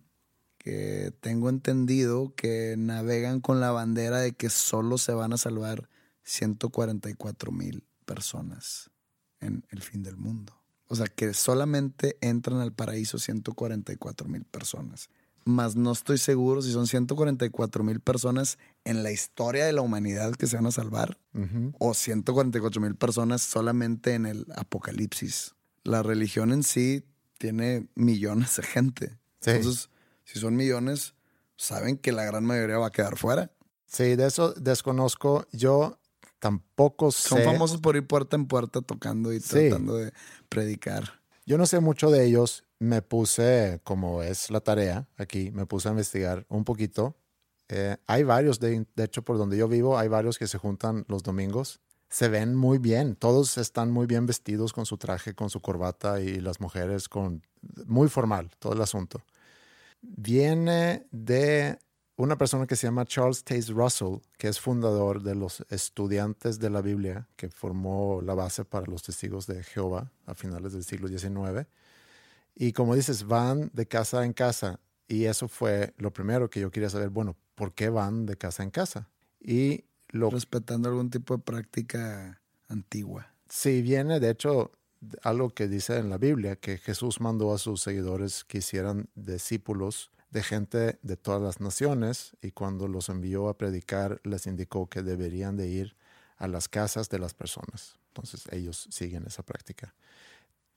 que 0.59 1.13
tengo 1.21 1.49
entendido 1.51 2.35
que 2.37 2.77
navegan 2.79 3.41
con 3.41 3.61
la 3.61 3.71
bandera 3.73 4.19
de 4.21 4.33
que 4.33 4.49
solo 4.51 4.97
se 4.99 5.13
van 5.13 5.33
a 5.33 5.37
salvar 5.39 5.89
144 6.23 7.53
mil 7.53 7.85
personas 8.05 8.91
en 9.41 9.65
el 9.71 9.83
fin 9.83 10.03
del 10.03 10.17
mundo. 10.17 10.55
O 10.87 10.95
sea, 10.95 11.07
que 11.07 11.33
solamente 11.35 12.17
entran 12.21 12.61
al 12.61 12.73
paraíso 12.73 13.19
144 13.19 14.29
mil 14.29 14.45
personas. 14.45 15.09
Mas 15.45 15.75
no 15.77 15.91
estoy 15.93 16.19
seguro 16.19 16.63
si 16.63 16.71
son 16.73 16.87
144 16.87 17.83
mil 17.85 18.01
personas 18.01 18.59
en 18.85 19.03
la 19.03 19.11
historia 19.11 19.65
de 19.67 19.73
la 19.73 19.81
humanidad 19.83 20.33
que 20.35 20.47
se 20.47 20.57
van 20.57 20.67
a 20.67 20.71
salvar 20.73 21.19
Ujú. 21.35 21.73
o 21.79 21.95
144 21.95 22.81
mil 22.81 22.95
personas 22.95 23.43
solamente 23.43 24.15
en 24.15 24.27
el 24.27 24.47
apocalipsis. 24.55 25.55
La 25.85 26.03
religión 26.03 26.53
en 26.53 26.63
sí 26.63 27.05
tiene 27.39 27.89
millones 27.97 28.57
de 28.57 28.63
gente. 28.63 29.19
Sí. 29.41 29.51
Entonces, 29.51 29.91
si 30.25 30.39
son 30.39 30.55
millones, 30.55 31.15
saben 31.57 31.97
que 31.99 32.13
la 32.13 32.25
gran 32.25 32.45
mayoría 32.45 32.79
va 32.79 32.87
a 32.87 32.93
quedar 32.93 33.17
fuera. 33.19 33.51
Sí, 33.87 34.15
de 34.17 34.27
eso 34.27 34.53
desconozco. 34.55 35.47
Yo 35.53 35.99
tampoco 36.39 37.11
sé. 37.11 37.29
Son 37.31 37.43
famosos 37.43 37.81
por 37.81 37.97
ir 37.97 38.07
puerta 38.07 38.37
en 38.37 38.47
puerta 38.47 38.81
tocando 38.81 39.33
y 39.33 39.41
Sí. 39.41 39.69
tratando 39.69 39.97
de 39.97 40.13
predicar. 40.49 41.21
Yo 41.47 41.59
no 41.59 41.67
sé 41.67 41.81
mucho 41.81 42.11
de 42.11 42.25
ellos. 42.27 42.65
Me 42.83 43.01
puse, 43.01 43.81
como 43.85 44.25
es 44.25 44.51
la 44.51 44.61
tarea 44.61 45.07
aquí, 45.17 45.53
me 45.53 45.67
puse 45.67 45.87
a 45.87 45.93
investigar 45.93 46.45
un 46.49 46.65
poquito. 46.65 47.15
Eh, 47.69 47.97
hay 48.09 48.25
varios, 48.25 48.59
de, 48.59 48.85
de 48.97 49.05
hecho, 49.05 49.23
por 49.23 49.39
donde 49.39 49.57
yo 49.57 49.69
vivo, 49.69 49.97
hay 49.97 50.09
varios 50.09 50.37
que 50.37 50.49
se 50.49 50.59
juntan 50.59 51.05
los 51.07 51.23
domingos. 51.23 51.81
Se 52.09 52.27
ven 52.27 52.57
muy 52.57 52.79
bien, 52.79 53.15
todos 53.15 53.57
están 53.57 53.93
muy 53.93 54.07
bien 54.07 54.27
vestidos 54.27 54.73
con 54.73 54.85
su 54.85 54.99
traje, 54.99 55.33
con 55.33 55.49
su 55.49 55.61
corbata 55.61 56.21
y 56.21 56.41
las 56.41 56.61
mujeres 56.61 57.09
con... 57.09 57.47
Muy 57.87 58.09
formal, 58.09 58.51
todo 58.59 58.73
el 58.73 58.83
asunto. 58.83 59.23
Viene 60.01 61.07
de 61.13 61.79
una 62.17 62.37
persona 62.37 62.67
que 62.67 62.75
se 62.75 62.89
llama 62.89 63.07
Charles 63.07 63.45
Taze 63.45 63.73
Russell, 63.73 64.17
que 64.39 64.49
es 64.49 64.59
fundador 64.59 65.23
de 65.23 65.37
los 65.37 65.65
estudiantes 65.71 66.59
de 66.59 66.69
la 66.69 66.83
Biblia, 66.83 67.29
que 67.37 67.49
formó 67.49 68.21
la 68.23 68.35
base 68.35 68.65
para 68.65 68.87
los 68.87 69.05
testigos 69.05 69.47
de 69.47 69.63
Jehová 69.63 70.11
a 70.27 70.35
finales 70.35 70.73
del 70.73 70.83
siglo 70.83 71.07
XIX. 71.07 71.69
Y 72.55 72.73
como 72.73 72.95
dices, 72.95 73.25
van 73.25 73.71
de 73.73 73.87
casa 73.87 74.25
en 74.25 74.33
casa. 74.33 74.81
Y 75.09 75.25
eso 75.25 75.49
fue 75.49 75.95
lo 75.99 76.13
primero 76.13 76.51
que 76.51 76.61
yo 76.61 76.71
quería 76.71 76.91
saber. 76.91 77.11
Bueno, 77.11 77.37
¿por 77.55 77.75
qué 77.75 77.89
van 77.89 78.27
de 78.27 78.37
casa 78.37 78.63
en 78.63 78.71
casa? 78.71 79.09
Y 79.41 79.85
lo 80.09 80.31
Respetando 80.31 80.89
algún 80.89 81.11
tipo 81.11 81.37
de 81.37 81.43
práctica 81.43 82.41
antigua. 82.69 83.33
Sí, 83.49 83.83
viene 83.83 84.21
de 84.21 84.31
hecho 84.31 84.73
algo 85.23 85.51
que 85.51 85.69
dice 85.69 85.99
en 85.99 86.11
la 86.11 86.19
Biblia, 86.19 86.57
que 86.57 86.79
Jesús 86.79 87.21
mandó 87.21 87.53
a 87.53 87.59
sus 87.59 87.83
seguidores 87.83 88.45
que 88.45 88.59
hicieran 88.59 89.09
discípulos 89.15 90.11
de 90.31 90.43
gente 90.43 90.99
de 91.03 91.17
todas 91.17 91.43
las 91.43 91.61
naciones 91.61 92.37
y 92.41 92.53
cuando 92.53 92.89
los 92.89 93.09
envió 93.09 93.49
a 93.49 93.59
predicar 93.59 94.21
les 94.25 94.47
indicó 94.47 94.89
que 94.89 95.03
deberían 95.03 95.57
de 95.57 95.69
ir 95.69 95.97
a 96.39 96.49
las 96.49 96.69
casas 96.69 97.09
de 97.09 97.19
las 97.19 97.35
personas. 97.35 97.97
Entonces 98.09 98.45
ellos 98.51 98.89
siguen 98.91 99.25
esa 99.27 99.43
práctica. 99.43 99.95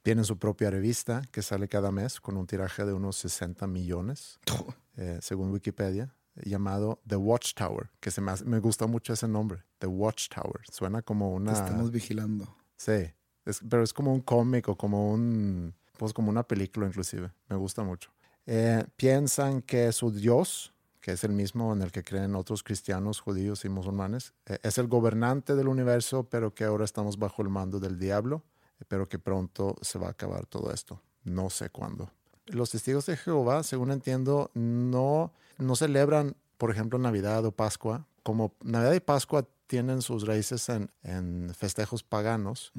Tienen 0.05 0.23
su 0.23 0.37
propia 0.37 0.69
revista 0.69 1.23
que 1.31 1.41
sale 1.41 1.67
cada 1.67 1.89
mes 1.91 2.21
con 2.21 2.37
un 2.37 2.45
tiraje 2.45 2.85
de 2.85 2.93
unos 2.93 3.15
60 3.15 3.65
millones, 3.65 4.39
eh, 4.97 5.17
según 5.19 5.49
Wikipedia, 5.49 6.13
llamado 6.43 7.01
The 7.07 7.15
Watchtower, 7.15 7.89
que 7.99 8.11
se 8.11 8.21
me, 8.21 8.29
hace- 8.31 8.45
me 8.45 8.59
gusta 8.59 8.85
mucho 8.85 9.13
ese 9.13 9.27
nombre, 9.27 9.63
The 9.79 9.87
Watchtower. 9.87 10.61
Suena 10.71 11.01
como 11.01 11.29
Te 11.31 11.35
una... 11.37 11.53
estamos 11.53 11.89
vigilando. 11.89 12.55
Sí, 12.77 13.11
es- 13.45 13.61
pero 13.67 13.81
es 13.81 13.93
como 13.93 14.13
un 14.13 14.21
cómic 14.21 14.69
o 14.69 14.77
como 14.77 15.11
un, 15.11 15.73
pues 15.97 16.13
como 16.13 16.29
una 16.29 16.43
película 16.43 16.85
inclusive. 16.85 17.31
Me 17.49 17.55
gusta 17.55 17.81
mucho. 17.81 18.11
Eh, 18.45 18.85
piensan 18.97 19.63
que 19.63 19.91
su 19.91 20.11
Dios, 20.11 20.71
que 21.01 21.13
es 21.13 21.23
el 21.23 21.31
mismo 21.31 21.73
en 21.73 21.81
el 21.81 21.91
que 21.91 22.03
creen 22.03 22.35
otros 22.35 22.61
cristianos, 22.61 23.21
judíos 23.21 23.65
y 23.65 23.69
musulmanes, 23.69 24.35
eh, 24.45 24.59
es 24.61 24.77
el 24.77 24.85
gobernante 24.87 25.55
del 25.55 25.67
universo, 25.67 26.29
pero 26.29 26.53
que 26.53 26.63
ahora 26.65 26.85
estamos 26.85 27.17
bajo 27.17 27.41
el 27.41 27.49
mando 27.49 27.79
del 27.79 27.97
diablo, 27.97 28.43
pero 28.87 29.07
que 29.07 29.19
pronto 29.19 29.75
se 29.81 29.99
va 29.99 30.07
a 30.07 30.11
acabar 30.11 30.45
todo 30.45 30.71
esto. 30.71 31.01
No 31.23 31.49
sé 31.49 31.69
cuándo. 31.69 32.11
Los 32.45 32.71
testigos 32.71 33.05
de 33.07 33.17
Jehová, 33.17 33.63
según 33.63 33.91
entiendo, 33.91 34.51
no, 34.53 35.33
no 35.57 35.75
celebran, 35.75 36.35
por 36.57 36.71
ejemplo, 36.71 36.99
Navidad 36.99 37.43
o 37.45 37.51
Pascua. 37.51 38.05
Como 38.23 38.53
Navidad 38.61 38.93
y 38.93 38.99
Pascua 38.99 39.47
tienen 39.67 40.01
sus 40.01 40.27
raíces 40.27 40.69
en, 40.69 40.91
en 41.03 41.51
festejos 41.55 42.03
paganos, 42.03 42.71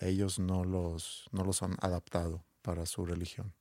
ellos 0.00 0.38
no 0.38 0.64
los, 0.64 1.28
no 1.30 1.44
los 1.44 1.62
han 1.62 1.76
adaptado 1.80 2.42
para 2.62 2.86
su 2.86 3.06
religión. 3.06 3.52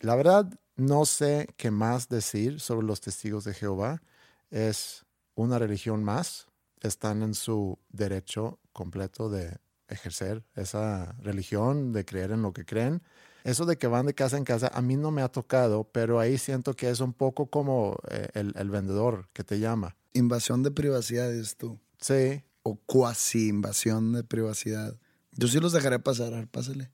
La 0.00 0.16
verdad, 0.16 0.50
no 0.76 1.06
sé 1.06 1.48
qué 1.56 1.70
más 1.70 2.08
decir 2.08 2.60
sobre 2.60 2.86
los 2.86 3.00
testigos 3.00 3.44
de 3.44 3.54
Jehová. 3.54 4.02
Es 4.50 5.06
una 5.34 5.58
religión 5.58 6.04
más. 6.04 6.48
Están 6.80 7.22
en 7.22 7.34
su 7.34 7.78
derecho 7.88 8.58
completo 8.72 9.30
de 9.30 9.58
ejercer 9.88 10.44
esa 10.54 11.14
religión, 11.20 11.92
de 11.92 12.04
creer 12.04 12.32
en 12.32 12.42
lo 12.42 12.52
que 12.52 12.64
creen. 12.64 13.02
Eso 13.44 13.64
de 13.64 13.78
que 13.78 13.86
van 13.86 14.06
de 14.06 14.14
casa 14.14 14.36
en 14.36 14.44
casa, 14.44 14.70
a 14.74 14.82
mí 14.82 14.96
no 14.96 15.10
me 15.12 15.22
ha 15.22 15.28
tocado, 15.28 15.84
pero 15.84 16.18
ahí 16.18 16.36
siento 16.36 16.74
que 16.74 16.90
es 16.90 17.00
un 17.00 17.12
poco 17.12 17.46
como 17.46 17.96
eh, 18.10 18.28
el, 18.34 18.52
el 18.56 18.70
vendedor 18.70 19.28
que 19.32 19.44
te 19.44 19.60
llama. 19.60 19.96
Invasión 20.14 20.62
de 20.62 20.72
privacidad, 20.72 21.32
es 21.32 21.56
tú. 21.56 21.78
Sí, 22.00 22.42
O 22.62 22.76
cuasi 22.86 23.48
invasión 23.48 24.12
de 24.12 24.24
privacidad. 24.24 24.98
Yo 25.32 25.46
sí 25.46 25.60
los 25.60 25.72
dejaré 25.72 25.98
pasar. 25.98 26.34
A 26.34 26.38
ver, 26.38 26.48
pásale. 26.48 26.90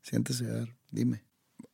Siéntese, 0.00 0.46
a 0.46 0.52
ver, 0.52 0.76
dime. 0.90 1.24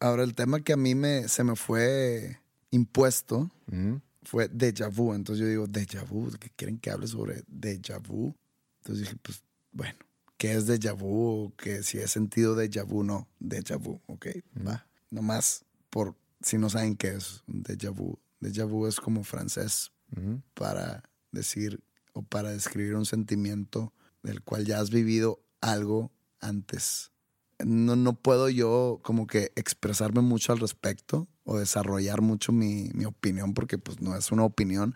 Ahora, 0.01 0.25
el 0.25 0.35
tema 0.35 0.61
que 0.61 0.73
a 0.73 0.77
mí 0.77 0.95
me, 0.95 1.29
se 1.29 1.45
me 1.45 1.55
fue 1.55 2.41
impuesto 2.71 3.51
mm, 3.67 3.97
fue 4.23 4.49
déjà 4.51 4.91
vu. 4.91 5.15
Entonces 5.15 5.43
yo 5.43 5.49
digo, 5.49 5.67
déjà 5.67 6.05
vu, 6.05 6.31
que 6.39 6.51
quieren 6.51 6.79
que 6.79 6.91
hable 6.91 7.07
sobre 7.07 7.45
déjà 7.47 7.99
vu. 7.99 8.35
Entonces 8.83 9.05
dije, 9.05 9.17
pues, 9.23 9.43
bueno, 9.73 9.99
¿qué 10.39 10.55
es 10.55 10.67
déjà 10.67 10.95
vu? 10.95 11.53
Que 11.57 11.83
si 11.83 11.99
he 11.99 12.09
sentido 12.09 12.57
déjà 12.57 12.85
vu, 12.85 13.05
no. 13.05 13.29
Déjà 13.41 13.77
vu, 13.77 14.01
ok, 14.07 14.29
va. 14.67 14.87
Nomás 15.11 15.65
por 15.91 16.15
si 16.41 16.57
no 16.57 16.71
saben 16.71 16.97
qué 16.97 17.09
es 17.09 17.43
un 17.47 17.63
déjà 17.63 17.91
vu. 17.91 18.19
Déjà 18.41 18.65
vu 18.65 18.87
es 18.87 19.01
como 19.01 19.25
francés 19.25 19.91
para 20.55 21.03
decir 21.33 21.83
o 22.15 22.23
para 22.23 22.51
describir 22.53 22.95
un 22.95 23.05
sentimiento 23.05 23.93
del 24.23 24.43
cual 24.43 24.65
ya 24.65 24.81
has 24.81 24.91
vivido 24.91 25.41
algo 25.61 26.11
antes. 26.41 27.11
No, 27.59 27.97
no 27.97 28.15
puedo 28.15 28.49
yo 28.49 29.01
como 29.03 29.27
que 29.27 29.53
expresarme 29.57 30.21
mucho 30.21 30.53
al 30.53 30.61
respecto 30.61 31.27
o 31.43 31.59
desarrollar 31.59 32.23
mucho 32.23 32.53
mi, 32.53 32.91
mi 32.95 33.05
opinión 33.05 33.53
porque 33.53 33.77
pues 33.77 34.01
no 34.01 34.17
es 34.17 34.31
una 34.31 34.45
opinión, 34.45 34.95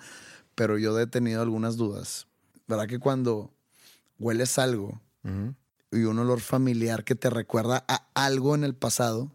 pero 0.55 0.79
yo 0.79 0.99
he 1.01 1.07
tenido 1.09 1.43
algunas 1.43 1.77
dudas. 1.77 2.29
¿Verdad 2.69 2.87
que 2.87 3.01
cuando 3.01 3.53
hueles 4.19 4.59
algo 4.59 5.01
y 5.91 6.05
un 6.05 6.19
olor 6.19 6.41
familiar 6.41 7.05
que 7.05 7.15
te 7.15 7.31
recuerda 7.31 7.85
a 7.89 8.09
algo 8.15 8.55
en 8.55 8.65
el 8.65 8.75
pasado, 8.75 9.31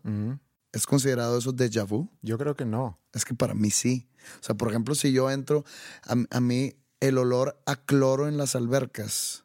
es 0.73 0.85
considerado 0.85 1.37
eso 1.37 1.53
déjà 1.53 1.85
vu? 1.87 2.09
Yo 2.21 2.37
creo 2.37 2.55
que 2.55 2.65
no. 2.65 2.99
Es 3.13 3.25
que 3.25 3.33
para 3.33 3.53
mí 3.53 3.71
sí. 3.71 4.07
O 4.41 4.43
sea, 4.43 4.55
por 4.55 4.69
ejemplo, 4.69 4.93
si 4.95 5.11
yo 5.11 5.29
entro, 5.31 5.63
a, 6.03 6.15
a 6.35 6.39
mí 6.39 6.73
el 6.99 7.17
olor 7.17 7.61
a 7.65 7.75
cloro 7.75 8.27
en 8.27 8.37
las 8.37 8.55
albercas, 8.55 9.43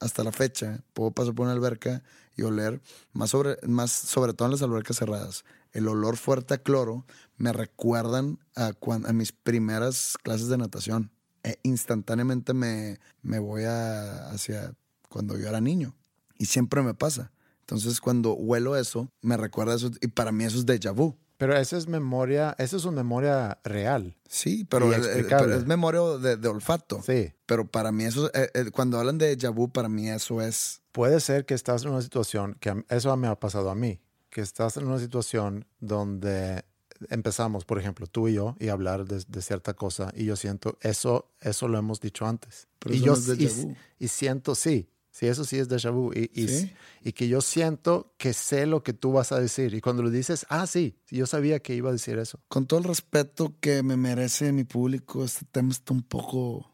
hasta 0.00 0.24
la 0.24 0.32
fecha, 0.32 0.82
puedo 0.92 1.10
pasar 1.12 1.34
por 1.34 1.44
una 1.44 1.52
alberca 1.52 2.02
y 2.36 2.42
oler, 2.42 2.80
más 3.12 3.30
sobre, 3.30 3.56
más 3.66 3.90
sobre 3.90 4.32
todo 4.32 4.46
en 4.46 4.52
las 4.52 4.62
albercas 4.62 4.96
cerradas, 4.96 5.44
el 5.72 5.86
olor 5.88 6.16
fuerte 6.16 6.54
a 6.54 6.58
cloro 6.62 7.04
me 7.36 7.52
recuerdan 7.52 8.38
a, 8.56 8.72
cuan- 8.72 9.06
a 9.06 9.12
mis 9.12 9.32
primeras 9.32 10.16
clases 10.22 10.48
de 10.48 10.56
natación. 10.58 11.10
E 11.42 11.58
instantáneamente 11.62 12.54
me, 12.54 12.98
me 13.22 13.38
voy 13.38 13.64
a- 13.64 14.30
hacia 14.30 14.74
cuando 15.10 15.36
yo 15.38 15.46
era 15.48 15.60
niño. 15.60 15.94
Y 16.38 16.46
siempre 16.46 16.80
me 16.82 16.94
pasa. 16.94 17.30
Entonces, 17.60 18.00
cuando 18.00 18.32
huelo 18.32 18.76
eso, 18.76 19.12
me 19.20 19.36
recuerda 19.36 19.74
eso. 19.74 19.90
Y 20.00 20.06
para 20.08 20.32
mí 20.32 20.44
eso 20.44 20.56
es 20.58 20.64
déjà 20.64 20.94
vu. 20.94 21.16
Pero 21.36 21.56
esa 21.56 21.76
es 21.78 21.86
memoria, 21.86 22.54
esa 22.58 22.76
es 22.76 22.84
una 22.84 22.96
memoria 23.02 23.58
real. 23.64 24.16
Sí, 24.28 24.64
pero, 24.64 24.92
el- 24.92 25.02
explicable. 25.04 25.46
pero 25.46 25.58
es 25.58 25.66
memoria 25.66 26.00
de, 26.18 26.36
de 26.36 26.48
olfato. 26.48 27.02
Sí. 27.02 27.32
Pero 27.46 27.66
para 27.66 27.92
mí 27.92 28.04
eso, 28.04 28.30
eh, 28.34 28.50
eh, 28.54 28.70
cuando 28.70 28.98
hablan 28.98 29.18
de 29.18 29.36
déjà 29.36 29.50
vu, 29.54 29.70
para 29.70 29.88
mí 29.88 30.08
eso 30.08 30.40
es... 30.42 30.80
Puede 30.92 31.20
ser 31.20 31.46
que 31.46 31.54
estás 31.54 31.84
en 31.84 31.90
una 31.90 32.02
situación, 32.02 32.56
que 32.60 32.84
eso 32.88 33.16
me 33.16 33.28
ha 33.28 33.38
pasado 33.38 33.70
a 33.70 33.74
mí, 33.74 34.00
que 34.28 34.40
estás 34.40 34.76
en 34.76 34.86
una 34.86 34.98
situación 34.98 35.64
donde 35.78 36.64
empezamos, 37.08 37.64
por 37.64 37.78
ejemplo, 37.78 38.06
tú 38.06 38.28
y 38.28 38.34
yo, 38.34 38.56
y 38.58 38.68
hablar 38.68 39.06
de, 39.06 39.24
de 39.26 39.40
cierta 39.42 39.72
cosa, 39.74 40.12
y 40.14 40.24
yo 40.26 40.36
siento, 40.36 40.76
eso, 40.82 41.30
eso 41.40 41.68
lo 41.68 41.78
hemos 41.78 42.00
dicho 42.00 42.26
antes. 42.26 42.68
Pero 42.80 42.94
y 42.94 43.00
yo 43.00 43.14
es 43.14 43.28
y- 43.28 43.76
y 43.98 44.08
siento, 44.08 44.54
sí, 44.54 44.90
sí, 45.20 45.26
eso 45.26 45.44
sí 45.44 45.58
es 45.58 45.68
déjà 45.68 45.90
vu. 45.92 46.12
Y, 46.14 46.30
y, 46.32 46.48
¿Sí? 46.48 46.72
y 47.04 47.12
que 47.12 47.28
yo 47.28 47.42
siento 47.42 48.14
que 48.16 48.32
sé 48.32 48.64
lo 48.64 48.82
que 48.82 48.94
tú 48.94 49.12
vas 49.12 49.32
a 49.32 49.38
decir. 49.38 49.74
Y 49.74 49.82
cuando 49.82 50.02
lo 50.02 50.08
dices, 50.08 50.46
ah, 50.48 50.66
sí, 50.66 50.96
yo 51.10 51.26
sabía 51.26 51.60
que 51.60 51.74
iba 51.74 51.90
a 51.90 51.92
decir 51.92 52.18
eso. 52.18 52.40
Con 52.48 52.66
todo 52.66 52.80
el 52.80 52.84
respeto 52.86 53.54
que 53.60 53.82
me 53.82 53.96
merece 53.98 54.50
mi 54.52 54.64
público, 54.64 55.22
este 55.24 55.44
tema 55.52 55.72
está 55.72 55.92
un 55.92 56.02
poco 56.02 56.70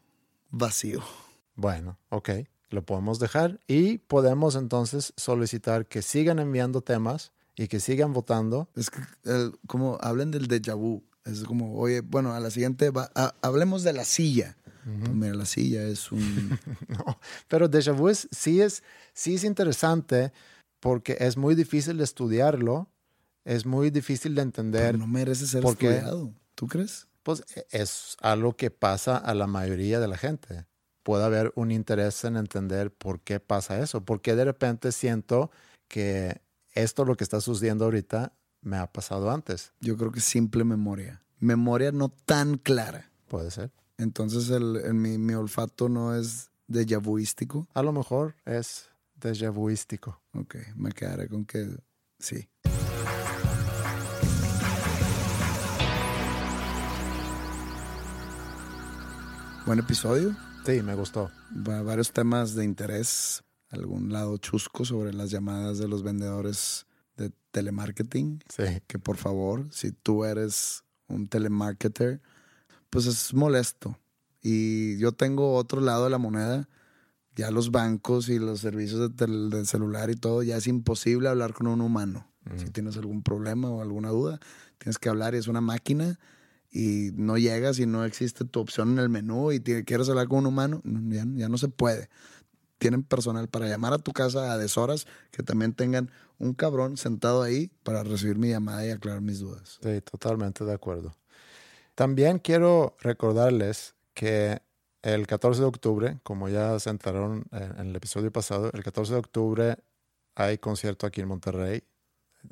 vacío. 0.49 1.01
Bueno, 1.55 1.97
ok, 2.09 2.29
lo 2.69 2.85
podemos 2.85 3.19
dejar 3.19 3.59
y 3.67 3.97
podemos 3.97 4.55
entonces 4.55 5.13
solicitar 5.17 5.85
que 5.87 6.01
sigan 6.01 6.39
enviando 6.39 6.81
temas 6.81 7.33
y 7.57 7.67
que 7.67 7.79
sigan 7.81 8.13
votando. 8.13 8.69
Es 8.75 8.89
que, 8.89 8.99
eh, 9.25 9.51
como 9.67 9.97
hablen 10.01 10.31
del 10.31 10.47
déjà 10.47 10.75
vu, 10.75 11.03
es 11.25 11.43
como, 11.43 11.77
oye, 11.77 11.99
bueno, 12.01 12.33
a 12.33 12.39
la 12.39 12.49
siguiente, 12.51 12.91
va- 12.91 13.11
a- 13.13 13.33
hablemos 13.41 13.83
de 13.83 13.91
la 13.91 14.05
silla. 14.05 14.55
Pues 14.99 15.13
mira, 15.13 15.33
la 15.33 15.45
silla 15.45 15.83
es 15.83 16.11
un... 16.11 16.57
No, 16.87 17.19
pero 17.49 17.67
déjà 17.69 17.91
vu 17.93 18.07
es- 18.09 18.27
sí, 18.31 18.61
es, 18.61 18.83
sí 19.13 19.35
es 19.35 19.43
interesante 19.43 20.31
porque 20.79 21.17
es 21.19 21.35
muy 21.37 21.55
difícil 21.55 21.97
de 21.97 22.03
estudiarlo, 22.05 22.87
es 23.45 23.65
muy 23.65 23.89
difícil 23.89 24.35
de 24.35 24.41
entender. 24.43 24.93
pero 24.93 24.97
no 24.99 25.07
merece 25.07 25.45
ser 25.47 25.61
¿Por 25.61 25.77
qué? 25.77 25.95
estudiado. 25.97 26.33
¿Tú 26.55 26.67
crees? 26.67 27.07
Pues 27.23 27.43
e- 27.55 27.65
es 27.71 28.15
algo 28.21 28.55
que 28.55 28.71
pasa 28.71 29.17
a 29.17 29.33
la 29.33 29.47
mayoría 29.47 29.99
de 29.99 30.07
la 30.07 30.17
gente. 30.17 30.65
Puede 31.03 31.23
haber 31.25 31.51
un 31.55 31.71
interés 31.71 32.23
en 32.25 32.37
entender 32.37 32.91
por 32.93 33.19
qué 33.21 33.39
pasa 33.39 33.79
eso, 33.79 34.03
porque 34.05 34.35
de 34.35 34.45
repente 34.45 34.91
siento 34.91 35.51
que 35.87 36.41
esto 36.73 37.03
lo 37.05 37.15
que 37.15 37.23
está 37.23 37.41
sucediendo 37.41 37.85
ahorita 37.85 38.33
me 38.61 38.77
ha 38.77 38.87
pasado 38.91 39.31
antes. 39.31 39.71
Yo 39.81 39.97
creo 39.97 40.11
que 40.11 40.19
simple 40.21 40.63
memoria. 40.63 41.21
Memoria 41.39 41.91
no 41.91 42.09
tan 42.09 42.57
clara. 42.57 43.09
Puede 43.27 43.51
ser. 43.51 43.71
Entonces 43.97 44.49
el, 44.49 44.75
el- 44.77 44.93
mi, 44.93 45.17
mi 45.17 45.33
olfato 45.33 45.89
no 45.89 46.15
es 46.15 46.51
déjà 46.69 47.01
vuístico. 47.01 47.67
A 47.73 47.81
lo 47.81 47.91
mejor 47.91 48.35
es 48.45 48.89
déjà 49.19 49.51
vuístico. 49.51 50.21
Ok, 50.33 50.55
me 50.75 50.91
quedaré 50.91 51.27
con 51.27 51.45
que 51.45 51.67
sí. 52.19 52.47
Buen 59.65 59.79
episodio. 59.79 60.35
Sí, 60.65 60.81
me 60.81 60.95
gustó. 60.95 61.29
Va- 61.67 61.81
varios 61.81 62.11
temas 62.11 62.55
de 62.55 62.63
interés. 62.63 63.43
Algún 63.69 64.13
lado 64.13 64.37
chusco 64.37 64.85
sobre 64.85 65.13
las 65.13 65.29
llamadas 65.29 65.77
de 65.77 65.87
los 65.89 66.01
vendedores 66.03 66.85
de 67.17 67.31
telemarketing. 67.51 68.41
Sí. 68.49 68.63
Que 68.87 68.97
por 68.97 69.17
favor, 69.17 69.65
si 69.71 69.91
tú 69.91 70.23
eres 70.23 70.83
un 71.07 71.27
telemarketer, 71.27 72.21
pues 72.89 73.05
es 73.05 73.33
molesto. 73.33 73.97
Y 74.41 74.97
yo 74.97 75.11
tengo 75.11 75.55
otro 75.55 75.81
lado 75.81 76.05
de 76.05 76.09
la 76.09 76.17
moneda. 76.17 76.69
Ya 77.35 77.51
los 77.51 77.69
bancos 77.71 78.29
y 78.29 78.39
los 78.39 78.61
servicios 78.61 78.99
de, 78.99 79.09
tel- 79.09 79.49
de 79.51 79.65
celular 79.65 80.09
y 80.09 80.15
todo, 80.15 80.41
ya 80.41 80.57
es 80.57 80.65
imposible 80.65 81.29
hablar 81.29 81.53
con 81.53 81.67
un 81.67 81.81
humano. 81.81 82.27
Si 82.55 82.69
tienes 82.71 82.95
algún 82.97 83.21
problema 83.23 83.69
o 83.69 83.81
alguna 83.81 84.09
duda, 84.09 84.39
tienes 84.77 84.97
que 84.97 85.09
hablar 85.09 85.35
y 85.35 85.37
es 85.37 85.47
una 85.47 85.59
máquina 85.61 86.17
y 86.71 87.11
no 87.13 87.37
llegas 87.37 87.77
y 87.77 87.85
no 87.85 88.05
existe 88.05 88.45
tu 88.45 88.59
opción 88.61 88.91
en 88.93 88.99
el 88.99 89.09
menú 89.09 89.51
y 89.51 89.59
quieres 89.59 90.07
hablar 90.09 90.29
con 90.29 90.39
un 90.39 90.45
humano, 90.47 90.79
no, 90.85 91.13
ya, 91.13 91.25
ya 91.35 91.49
no 91.49 91.57
se 91.57 91.67
puede. 91.67 92.09
Tienen 92.77 93.03
personal 93.03 93.49
para 93.49 93.67
llamar 93.67 93.93
a 93.93 93.97
tu 93.97 94.13
casa 94.13 94.53
a 94.53 94.57
deshoras 94.57 95.07
que 95.31 95.43
también 95.43 95.73
tengan 95.73 96.09
un 96.39 96.53
cabrón 96.53 96.95
sentado 96.95 97.43
ahí 97.43 97.69
para 97.83 98.03
recibir 98.03 98.37
mi 98.37 98.47
llamada 98.49 98.85
y 98.85 98.91
aclarar 98.91 99.21
mis 99.21 99.39
dudas. 99.39 99.77
Sí, 99.83 100.01
totalmente 100.09 100.63
de 100.63 100.73
acuerdo. 100.73 101.13
También 101.97 102.37
quiero 102.37 102.95
recordarles 102.99 103.95
que 104.13 104.61
el 105.01 105.25
14 105.25 105.61
de 105.61 105.67
octubre, 105.67 106.19
como 106.21 106.47
ya 106.47 106.79
se 106.79 106.91
enteraron 106.91 107.45
en, 107.51 107.63
en 107.79 107.87
el 107.87 107.95
episodio 107.95 108.31
pasado, 108.31 108.69
el 108.71 108.83
14 108.83 109.13
de 109.13 109.19
octubre 109.19 109.77
hay 110.35 110.59
concierto 110.59 111.07
aquí 111.07 111.21
en 111.21 111.27
Monterrey, 111.27 111.83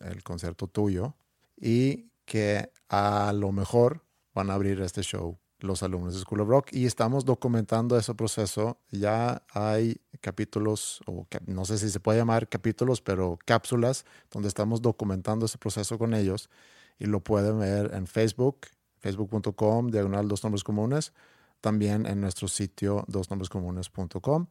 el 0.01 0.23
concierto 0.23 0.65
tuyo, 0.65 1.13
y 1.57 2.09
que 2.25 2.71
a 2.89 3.33
lo 3.35 3.51
mejor 3.51 4.03
van 4.33 4.49
a 4.49 4.55
abrir 4.55 4.81
este 4.81 5.03
show 5.03 5.37
los 5.59 5.83
alumnos 5.83 6.15
de 6.15 6.21
School 6.21 6.41
of 6.41 6.49
Rock 6.49 6.69
y 6.71 6.87
estamos 6.87 7.23
documentando 7.23 7.99
ese 7.99 8.15
proceso. 8.15 8.79
Ya 8.89 9.43
hay 9.51 10.01
capítulos, 10.21 11.01
o 11.05 11.27
no 11.45 11.65
sé 11.65 11.77
si 11.77 11.91
se 11.91 11.99
puede 11.99 12.17
llamar 12.17 12.49
capítulos, 12.49 12.99
pero 12.99 13.37
cápsulas 13.45 14.05
donde 14.31 14.47
estamos 14.47 14.81
documentando 14.81 15.45
ese 15.45 15.59
proceso 15.59 15.99
con 15.99 16.15
ellos 16.15 16.49
y 16.97 17.05
lo 17.05 17.19
pueden 17.19 17.59
ver 17.59 17.91
en 17.93 18.07
Facebook, 18.07 18.61
facebook.com, 19.05 19.89
diagonal 19.91 20.27
dos 20.27 20.43
nombres 20.43 20.63
comunes, 20.63 21.13
también 21.61 22.07
en 22.07 22.21
nuestro 22.21 22.47
sitio 22.47 23.05
dosnombrescomunes.com 23.07 24.47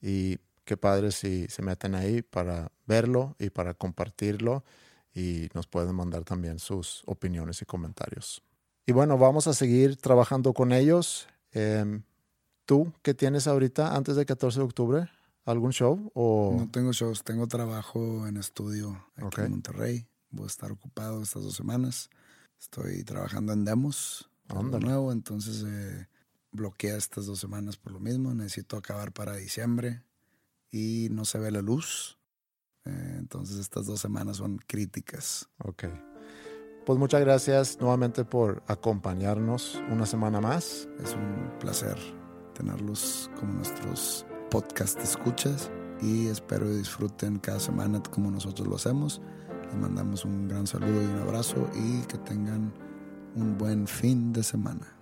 y 0.00 0.38
qué 0.64 0.76
padre 0.76 1.12
si 1.12 1.46
se 1.46 1.62
meten 1.62 1.94
ahí 1.94 2.22
para 2.22 2.72
verlo 2.84 3.36
y 3.38 3.50
para 3.50 3.74
compartirlo 3.74 4.64
y 5.14 5.48
nos 5.54 5.68
pueden 5.68 5.94
mandar 5.94 6.24
también 6.24 6.58
sus 6.58 7.02
opiniones 7.06 7.62
y 7.62 7.64
comentarios. 7.64 8.42
Y 8.86 8.92
bueno, 8.92 9.18
vamos 9.18 9.46
a 9.46 9.54
seguir 9.54 9.96
trabajando 9.96 10.52
con 10.52 10.72
ellos. 10.72 11.28
Em, 11.52 12.02
¿Tú 12.66 12.92
qué 13.02 13.14
tienes 13.14 13.46
ahorita 13.46 13.94
antes 13.94 14.16
del 14.16 14.26
14 14.26 14.58
de 14.58 14.64
octubre? 14.64 15.08
¿Algún 15.44 15.72
show? 15.72 16.10
O... 16.14 16.56
No 16.58 16.70
tengo 16.70 16.92
shows, 16.92 17.22
tengo 17.22 17.46
trabajo 17.46 18.26
en 18.26 18.36
estudio 18.36 19.04
aquí 19.16 19.26
Ok. 19.26 19.38
en 19.38 19.50
Monterrey. 19.50 20.06
Voy 20.30 20.44
a 20.44 20.46
estar 20.46 20.72
ocupado 20.72 21.22
estas 21.22 21.42
dos 21.42 21.54
semanas. 21.54 22.10
Estoy 22.62 23.02
trabajando 23.02 23.52
en 23.52 23.64
demos, 23.64 24.30
Ándale. 24.48 24.86
nuevo, 24.86 25.10
entonces 25.10 25.64
eh, 25.66 26.06
bloqueé 26.52 26.96
estas 26.96 27.26
dos 27.26 27.40
semanas 27.40 27.76
por 27.76 27.90
lo 27.90 27.98
mismo. 27.98 28.32
Necesito 28.34 28.76
acabar 28.76 29.12
para 29.12 29.34
diciembre 29.34 30.04
y 30.70 31.08
no 31.10 31.24
se 31.24 31.40
ve 31.40 31.50
la 31.50 31.60
luz. 31.60 32.18
Eh, 32.84 33.16
entonces 33.18 33.58
estas 33.58 33.86
dos 33.86 34.00
semanas 34.00 34.36
son 34.36 34.58
críticas. 34.58 35.48
Ok. 35.64 35.86
Pues 36.86 36.98
muchas 37.00 37.20
gracias 37.20 37.78
nuevamente 37.80 38.24
por 38.24 38.62
acompañarnos 38.68 39.82
una 39.90 40.06
semana 40.06 40.40
más. 40.40 40.88
Es 41.02 41.14
un 41.14 41.58
placer 41.58 41.98
tenerlos 42.54 43.28
como 43.40 43.54
nuestros 43.54 44.24
podcast 44.50 45.00
escuchas 45.00 45.68
y 46.00 46.28
espero 46.28 46.72
disfruten 46.72 47.40
cada 47.40 47.58
semana 47.58 48.00
como 48.04 48.30
nosotros 48.30 48.68
lo 48.68 48.76
hacemos. 48.76 49.20
Les 49.72 49.80
mandamos 49.80 50.26
un 50.26 50.48
gran 50.48 50.66
saludo 50.66 51.02
y 51.02 51.06
un 51.06 51.18
abrazo 51.20 51.66
y 51.74 52.02
que 52.02 52.18
tengan 52.18 52.74
un 53.34 53.56
buen 53.56 53.86
fin 53.86 54.30
de 54.30 54.42
semana. 54.42 55.01